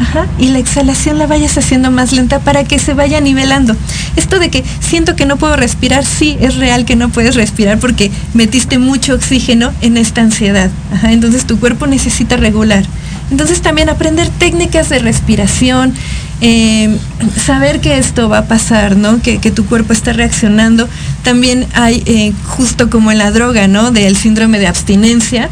Ajá, 0.00 0.26
y 0.38 0.48
la 0.48 0.58
exhalación 0.58 1.18
la 1.18 1.26
vayas 1.26 1.58
haciendo 1.58 1.90
más 1.90 2.12
lenta 2.12 2.38
para 2.38 2.64
que 2.64 2.78
se 2.78 2.94
vaya 2.94 3.20
nivelando. 3.20 3.76
Esto 4.16 4.38
de 4.38 4.48
que 4.48 4.64
siento 4.80 5.14
que 5.14 5.26
no 5.26 5.36
puedo 5.36 5.56
respirar, 5.56 6.06
sí, 6.06 6.38
es 6.40 6.56
real 6.56 6.86
que 6.86 6.96
no 6.96 7.10
puedes 7.10 7.34
respirar 7.34 7.78
porque 7.78 8.10
metiste 8.32 8.78
mucho 8.78 9.14
oxígeno 9.14 9.72
en 9.82 9.98
esta 9.98 10.22
ansiedad. 10.22 10.70
Ajá, 10.94 11.12
entonces 11.12 11.44
tu 11.44 11.60
cuerpo 11.60 11.86
necesita 11.86 12.38
regular. 12.38 12.84
Entonces 13.30 13.60
también 13.60 13.90
aprender 13.90 14.28
técnicas 14.28 14.88
de 14.88 14.98
respiración, 14.98 15.94
eh, 16.40 16.96
saber 17.44 17.80
que 17.80 17.98
esto 17.98 18.28
va 18.28 18.38
a 18.38 18.44
pasar, 18.46 18.96
¿no? 18.96 19.20
Que, 19.20 19.38
tu 19.50 19.66
cuerpo 19.66 19.92
está 19.92 20.12
reaccionando. 20.14 20.88
También 21.22 21.66
hay, 21.74 22.02
eh, 22.06 22.32
justo 22.46 22.88
como 22.88 23.12
en 23.12 23.18
la 23.18 23.30
droga, 23.30 23.68
¿no? 23.68 23.90
Del 23.92 24.16
síndrome 24.16 24.58
de 24.58 24.66
abstinencia. 24.66 25.50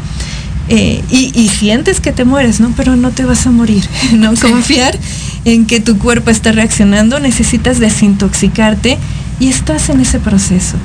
Eh, 0.71 1.03
y, 1.09 1.31
y, 1.33 1.49
sientes 1.49 1.99
que 1.99 2.11
te 2.11 2.25
mueres, 2.25 2.59
¿no? 2.59 2.71
Pero 2.77 2.95
no 2.95 3.09
te 3.09 3.25
vas 3.25 3.47
a 3.47 3.51
morir, 3.51 3.83
¿no? 4.13 4.35
Confiar 4.35 4.97
en 5.45 5.65
que 5.65 5.79
tu 5.79 5.97
cuerpo 5.97 6.29
está 6.29 6.51
reaccionando, 6.51 7.19
necesitas 7.19 7.79
desintoxicarte 7.79 8.99
y 9.39 9.47
estás 9.47 9.89
en 9.89 10.01
ese 10.01 10.19
proceso. 10.19 10.77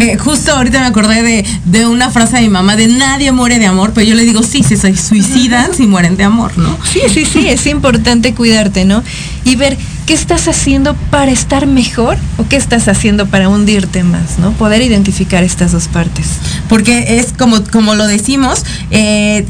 Eh, 0.00 0.16
justo 0.18 0.52
ahorita 0.52 0.80
me 0.80 0.86
acordé 0.86 1.22
de, 1.22 1.44
de, 1.64 1.86
una 1.86 2.10
frase 2.10 2.36
de 2.36 2.42
mi 2.42 2.48
mamá 2.48 2.76
de 2.76 2.88
nadie 2.88 3.30
muere 3.30 3.58
de 3.58 3.66
amor, 3.66 3.92
pero 3.94 4.06
yo 4.06 4.14
le 4.14 4.24
digo 4.24 4.42
sí, 4.42 4.62
se 4.62 4.76
suicidan 4.96 5.74
si 5.74 5.86
mueren 5.86 6.16
de 6.16 6.24
amor, 6.24 6.56
¿no? 6.58 6.76
Sí, 6.92 7.00
sí, 7.12 7.24
sí, 7.24 7.48
es 7.48 7.66
importante 7.66 8.34
cuidarte, 8.34 8.84
¿no? 8.84 9.02
Y 9.44 9.56
ver 9.56 9.78
qué 10.06 10.14
estás 10.14 10.48
haciendo 10.48 10.94
para 11.10 11.30
estar 11.30 11.66
mejor 11.66 12.18
o 12.38 12.46
qué 12.48 12.56
estás 12.56 12.88
haciendo 12.88 13.26
para 13.26 13.48
hundirte 13.48 14.02
más, 14.02 14.38
¿no? 14.38 14.52
Poder 14.52 14.82
identificar 14.82 15.42
estas 15.44 15.72
dos 15.72 15.88
partes. 15.88 16.26
Porque 16.68 17.18
es 17.18 17.32
como, 17.32 17.62
como 17.64 17.94
lo 17.94 18.06
decimos, 18.06 18.64
eh, 18.90 19.46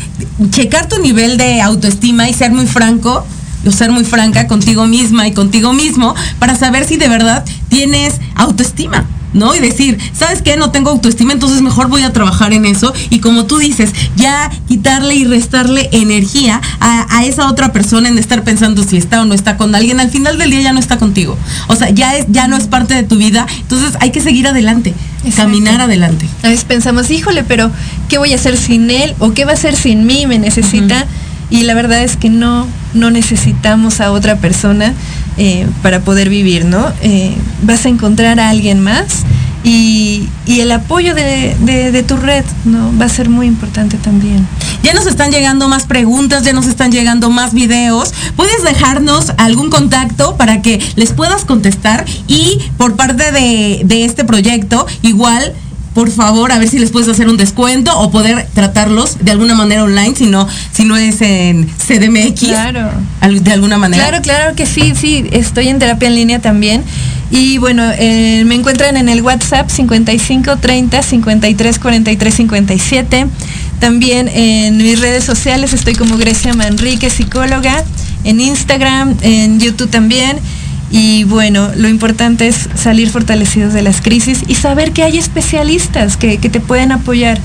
checar 0.51 0.89
tu 0.89 1.01
nivel 1.01 1.37
de 1.37 1.61
autoestima 1.61 2.29
y 2.29 2.35
ser 2.35 2.53
muy 2.53 2.67
franco 2.67 3.27
o 3.67 3.71
ser 3.71 3.91
muy 3.91 4.05
franca 4.05 4.47
contigo 4.47 4.87
misma 4.87 5.27
y 5.29 5.33
contigo 5.33 5.73
mismo 5.73 6.15
para 6.39 6.57
saber 6.57 6.87
si 6.87 6.97
de 6.97 7.09
verdad 7.09 7.45
tienes 7.69 8.21
autoestima. 8.35 9.07
¿No? 9.33 9.55
Y 9.55 9.61
decir, 9.61 9.99
¿sabes 10.13 10.43
qué? 10.43 10.57
No 10.57 10.71
tengo 10.71 10.91
autoestima, 10.91 11.33
entonces 11.33 11.63
mejor 11.63 11.89
voy 11.89 12.03
a 12.03 12.13
trabajar 12.13 12.53
en 12.53 12.67
eso. 12.67 12.93
Y 13.11 13.21
como 13.21 13.47
tú 13.47 13.59
dices, 13.59 13.93
ya 14.17 14.51
quitarle 14.69 15.15
y 15.15 15.25
restarle 15.25 15.89
energía 15.93 16.61
a, 16.81 17.25
esa 17.25 17.51
otra 17.51 17.73
persona 17.73 18.09
en 18.09 18.19
estar 18.19 18.45
pensando 18.45 18.83
si 18.83 18.97
está 18.97 19.21
o 19.21 19.25
no 19.25 19.35
está 19.35 19.57
con 19.57 19.75
alguien. 19.75 20.01
Al 20.01 20.11
final 20.11 20.39
del 20.39 20.51
día 20.51 20.63
ya 20.63 20.73
no 20.73 20.81
está 20.81 20.99
contigo. 20.99 21.37
O 21.69 21.77
sea, 21.77 21.91
ya, 21.91 22.17
es, 22.17 22.27
ya 22.29 22.49
no 22.49 22.57
es 22.57 22.67
parte 22.67 22.95
de 22.95 23.03
tu 23.03 23.17
vida. 23.17 23.47
Entonces 23.61 23.97
hay 24.01 24.11
que 24.11 24.21
seguir 24.21 24.47
adelante, 24.49 24.95
caminar 25.37 25.81
adelante. 25.81 26.27
A 26.43 26.49
veces 26.49 26.65
pensamos, 26.65 27.11
híjole, 27.11 27.45
pero 27.45 27.71
¿qué 28.09 28.19
voy 28.19 28.33
a 28.33 28.37
hacer 28.37 28.57
sin 28.57 28.91
él? 28.91 29.15
¿O 29.19 29.33
qué 29.33 29.45
va 29.45 29.53
a 29.53 29.55
hacer 29.55 29.77
sin 29.77 30.07
mí? 30.07 30.27
Me 30.27 30.39
necesita. 30.39 31.07
Y 31.51 31.63
la 31.63 31.75
verdad 31.75 32.03
es 32.03 32.17
que 32.17 32.31
no, 32.31 32.67
no 32.95 33.11
necesitamos 33.11 34.01
a 34.01 34.13
otra 34.13 34.37
persona 34.37 34.95
eh, 35.37 35.67
para 35.83 36.01
poder 36.01 36.29
vivir, 36.29 36.65
¿no? 36.65 36.93
Eh, 37.03 37.37
vas 37.63 37.87
a 37.87 37.89
encontrar 37.89 38.39
a 38.41 38.51
alguien 38.51 38.81
más 38.81 39.25
y, 39.65 40.29
el 40.47 40.73
apoyo 40.73 41.15
de, 41.15 42.05
tu 42.07 42.17
red, 42.17 42.45
¿no? 42.65 42.93
Va 42.99 43.07
a 43.07 43.09
ser 43.09 43.29
muy 43.29 43.47
importante 43.47 43.97
también. 43.97 44.47
Ya 44.83 44.93
nos 44.95 45.07
están 45.07 45.31
llegando 45.31 45.69
más 45.69 45.87
preguntas, 45.87 46.45
ya 46.45 46.53
nos 46.53 46.67
están 46.67 46.93
llegando 46.93 47.31
más 47.31 47.55
videos. 47.55 48.13
Puedes 48.37 48.63
dejarnos 48.63 49.33
algún 49.39 49.71
contacto 49.71 50.37
para 50.37 50.61
que 50.63 50.81
les 50.97 51.13
puedas 51.13 51.45
contestar 51.45 52.05
y 52.27 52.59
por 52.77 52.97
parte 52.97 53.33
de, 53.33 53.83
de 53.85 54.05
este 54.05 54.25
proyecto, 54.25 54.87
igual 55.03 55.55
por 56.01 56.11
favor, 56.11 56.51
a 56.51 56.59
ver 56.59 56.67
si 56.67 56.79
les 56.79 56.93
puedes 56.93 57.11
hacer 57.11 57.29
un 57.29 57.37
descuento 57.37 57.95
o 58.01 58.11
poder 58.11 58.47
tratarlos 58.55 59.19
de 59.21 59.33
alguna 59.33 59.55
manera 59.55 59.85
online, 59.85 60.17
si 60.17 60.25
no, 60.25 60.49
si 60.73 60.85
no 60.87 60.97
es 60.97 61.21
en 61.21 61.67
CDMX. 61.67 62.41
Claro. 62.41 62.91
De 63.21 63.53
alguna 63.53 63.77
manera. 63.77 64.09
Claro, 64.09 64.23
claro 64.23 64.57
que 64.57 64.65
sí, 64.65 64.95
sí, 64.97 65.27
estoy 65.31 65.69
en 65.69 65.79
terapia 65.79 66.09
en 66.09 66.15
línea 66.15 66.39
también. 66.39 66.85
Y 67.31 67.59
bueno, 67.59 67.85
eh, 67.99 68.45
me 68.47 68.55
encuentran 68.55 68.97
en 68.97 69.11
el 69.11 69.21
WhatsApp 69.21 69.69
55 69.69 70.57
30 70.57 71.03
53 71.03 71.79
43 71.79 72.35
57. 72.35 73.27
También 73.79 74.29
en 74.29 74.79
mis 74.79 74.99
redes 75.01 75.25
sociales 75.25 75.75
estoy 75.75 75.97
como 75.97 76.17
Grecia 76.17 76.55
Manrique, 76.55 77.11
psicóloga. 77.11 77.85
En 78.25 78.41
Instagram, 78.41 79.19
en 79.21 79.61
YouTube 79.61 79.91
también. 79.91 80.39
Y 80.91 81.23
bueno, 81.25 81.71
lo 81.77 81.89
importante 81.89 82.49
es 82.49 82.69
salir 82.75 83.11
fortalecidos 83.11 83.73
de 83.73 83.83
las 83.83 84.01
crisis 84.01 84.43
y 84.49 84.57
saber 84.57 84.93
que 84.93 85.05
hay 85.05 85.19
especialistas 85.19 86.17
que, 86.17 86.37
te 86.39 86.61
pueden 86.61 86.91
apoyar. 86.91 87.39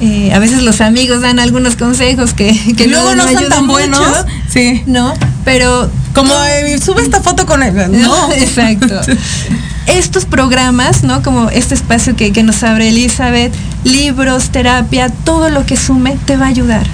Eh, 0.00 0.32
a 0.32 0.38
veces 0.38 0.62
los 0.62 0.80
amigos 0.80 1.22
dan 1.22 1.38
algunos 1.38 1.74
consejos 1.74 2.32
que, 2.32 2.74
que 2.76 2.86
luego 2.86 3.14
no, 3.14 3.28
son 3.28 3.48
tan 3.48 3.66
buenos. 3.66 4.00
Sí. 4.48 4.82
¿No? 4.86 5.14
Pero. 5.44 5.90
Como 6.14 6.32
eh, 6.44 6.78
sube 6.80 7.02
esta 7.02 7.20
foto 7.20 7.44
con 7.44 7.62
él. 7.62 7.74
No. 7.90 8.32
Exacto. 8.36 9.00
Estos 9.86 10.24
programas, 10.24 11.04
¿no? 11.04 11.22
Como 11.22 11.48
este 11.50 11.74
espacio 11.74 12.16
que, 12.16 12.32
que 12.32 12.42
nos 12.42 12.64
abre 12.64 12.88
Elizabeth, 12.88 13.52
libros, 13.84 14.50
terapia, 14.50 15.10
todo 15.10 15.48
lo 15.48 15.64
que 15.64 15.76
sume 15.76 16.18
te 16.26 16.36
va 16.36 16.46
a 16.46 16.48
ayudar. 16.48 16.84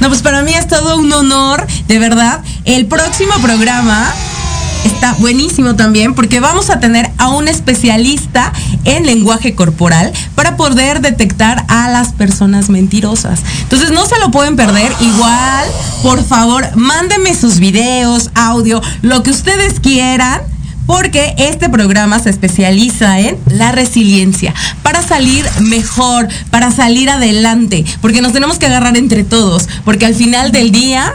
No, 0.00 0.08
pues 0.08 0.22
para 0.22 0.42
mí 0.42 0.52
es 0.52 0.66
todo 0.66 0.96
un 0.96 1.12
honor, 1.12 1.64
de 1.86 2.00
verdad. 2.00 2.40
El 2.64 2.86
próximo 2.86 3.32
programa 3.40 4.12
está 4.84 5.14
buenísimo 5.14 5.74
también 5.76 6.14
porque 6.14 6.40
vamos 6.40 6.70
a 6.70 6.80
tener 6.80 7.10
a 7.18 7.28
un 7.30 7.48
especialista 7.48 8.52
en 8.84 9.06
lenguaje 9.06 9.54
corporal 9.54 10.12
para 10.34 10.56
poder 10.56 11.00
detectar 11.00 11.64
a 11.68 11.88
las 11.88 12.12
personas 12.12 12.68
mentirosas. 12.68 13.40
Entonces 13.62 13.90
no 13.90 14.06
se 14.06 14.18
lo 14.18 14.30
pueden 14.30 14.56
perder. 14.56 14.92
Igual, 15.00 15.68
por 16.02 16.24
favor, 16.24 16.76
mándenme 16.76 17.34
sus 17.34 17.58
videos, 17.58 18.30
audio, 18.34 18.80
lo 19.02 19.22
que 19.22 19.30
ustedes 19.30 19.80
quieran 19.80 20.40
porque 20.86 21.34
este 21.38 21.68
programa 21.68 22.18
se 22.18 22.30
especializa 22.30 23.20
en 23.20 23.38
la 23.46 23.72
resiliencia, 23.72 24.52
para 24.82 25.02
salir 25.02 25.44
mejor, 25.60 26.28
para 26.50 26.70
salir 26.70 27.08
adelante, 27.08 27.84
porque 28.00 28.20
nos 28.20 28.32
tenemos 28.32 28.58
que 28.58 28.66
agarrar 28.66 28.96
entre 28.96 29.24
todos, 29.24 29.68
porque 29.84 30.06
al 30.06 30.14
final 30.14 30.52
del 30.52 30.72
día 30.72 31.14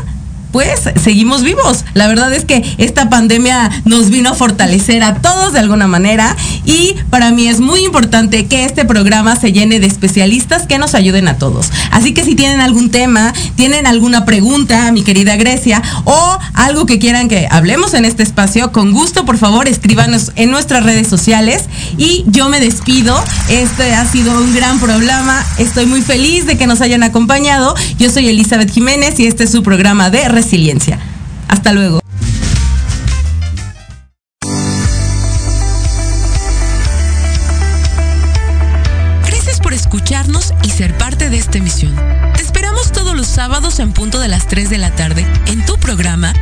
pues 0.51 0.81
seguimos 1.01 1.43
vivos. 1.43 1.85
La 1.93 2.07
verdad 2.07 2.33
es 2.33 2.45
que 2.45 2.63
esta 2.77 3.09
pandemia 3.09 3.69
nos 3.85 4.09
vino 4.09 4.31
a 4.31 4.33
fortalecer 4.33 5.03
a 5.03 5.15
todos 5.15 5.53
de 5.53 5.59
alguna 5.59 5.87
manera 5.87 6.35
y 6.65 6.95
para 7.09 7.31
mí 7.31 7.47
es 7.47 7.59
muy 7.59 7.85
importante 7.85 8.45
que 8.45 8.65
este 8.65 8.85
programa 8.85 9.35
se 9.35 9.51
llene 9.51 9.79
de 9.79 9.87
especialistas 9.87 10.67
que 10.67 10.77
nos 10.77 10.95
ayuden 10.95 11.27
a 11.27 11.37
todos. 11.37 11.71
Así 11.91 12.13
que 12.13 12.23
si 12.23 12.35
tienen 12.35 12.59
algún 12.59 12.89
tema, 12.89 13.33
tienen 13.55 13.87
alguna 13.87 14.25
pregunta, 14.25 14.91
mi 14.91 15.03
querida 15.03 15.35
Grecia, 15.35 15.81
o 16.05 16.39
algo 16.53 16.85
que 16.85 16.99
quieran 16.99 17.27
que 17.27 17.47
hablemos 17.49 17.93
en 17.93 18.05
este 18.05 18.23
espacio, 18.23 18.71
con 18.71 18.91
gusto, 18.91 19.25
por 19.25 19.37
favor, 19.37 19.67
escríbanos 19.67 20.31
en 20.35 20.51
nuestras 20.51 20.83
redes 20.83 21.07
sociales 21.07 21.65
y 21.97 22.23
yo 22.27 22.49
me 22.49 22.59
despido. 22.59 23.17
Este 23.49 23.93
ha 23.93 24.05
sido 24.05 24.39
un 24.39 24.53
gran 24.53 24.79
programa. 24.79 25.45
Estoy 25.57 25.85
muy 25.85 26.01
feliz 26.01 26.45
de 26.45 26.57
que 26.57 26.67
nos 26.67 26.81
hayan 26.81 27.03
acompañado. 27.03 27.75
Yo 27.97 28.09
soy 28.09 28.29
Elizabeth 28.29 28.71
Jiménez 28.71 29.19
y 29.19 29.27
este 29.27 29.43
es 29.45 29.51
su 29.51 29.63
programa 29.63 30.09
de 30.09 30.27
resiliencia. 30.37 30.99
Hasta 31.47 31.73
luego. 31.73 31.99
Gracias 39.25 39.59
por 39.61 39.73
escucharnos 39.73 40.53
y 40.61 40.69
ser 40.69 40.95
parte 40.99 41.31
de 41.31 41.37
esta 41.37 41.57
emisión. 41.57 41.95
Te 42.35 42.43
esperamos 42.43 42.91
todos 42.91 43.17
los 43.17 43.25
sábados 43.25 43.79
en 43.79 43.93
punto 43.93 44.19
de 44.19 44.27
las 44.27 44.47
3 44.47 44.69
de 44.69 44.77
la 44.77 44.91
tarde 44.91 45.25
en 45.47 45.65
tu 45.65 45.75
programa 45.77 46.33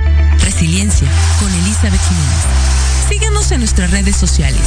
Resiliencia 0.41 1.07
con 1.39 1.49
Elizabeth 1.53 2.01
Jiménez. 2.09 2.43
Síguenos 3.07 3.49
en 3.53 3.59
nuestras 3.59 3.91
redes 3.91 4.17
sociales, 4.17 4.59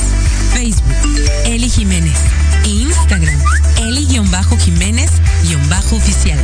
Facebook, 0.55 0.97
Eli 1.45 1.68
Jiménez 1.68 2.16
e 2.64 2.68
Instagram, 2.68 3.39
Eli-Jiménez-oficial. 3.76 6.39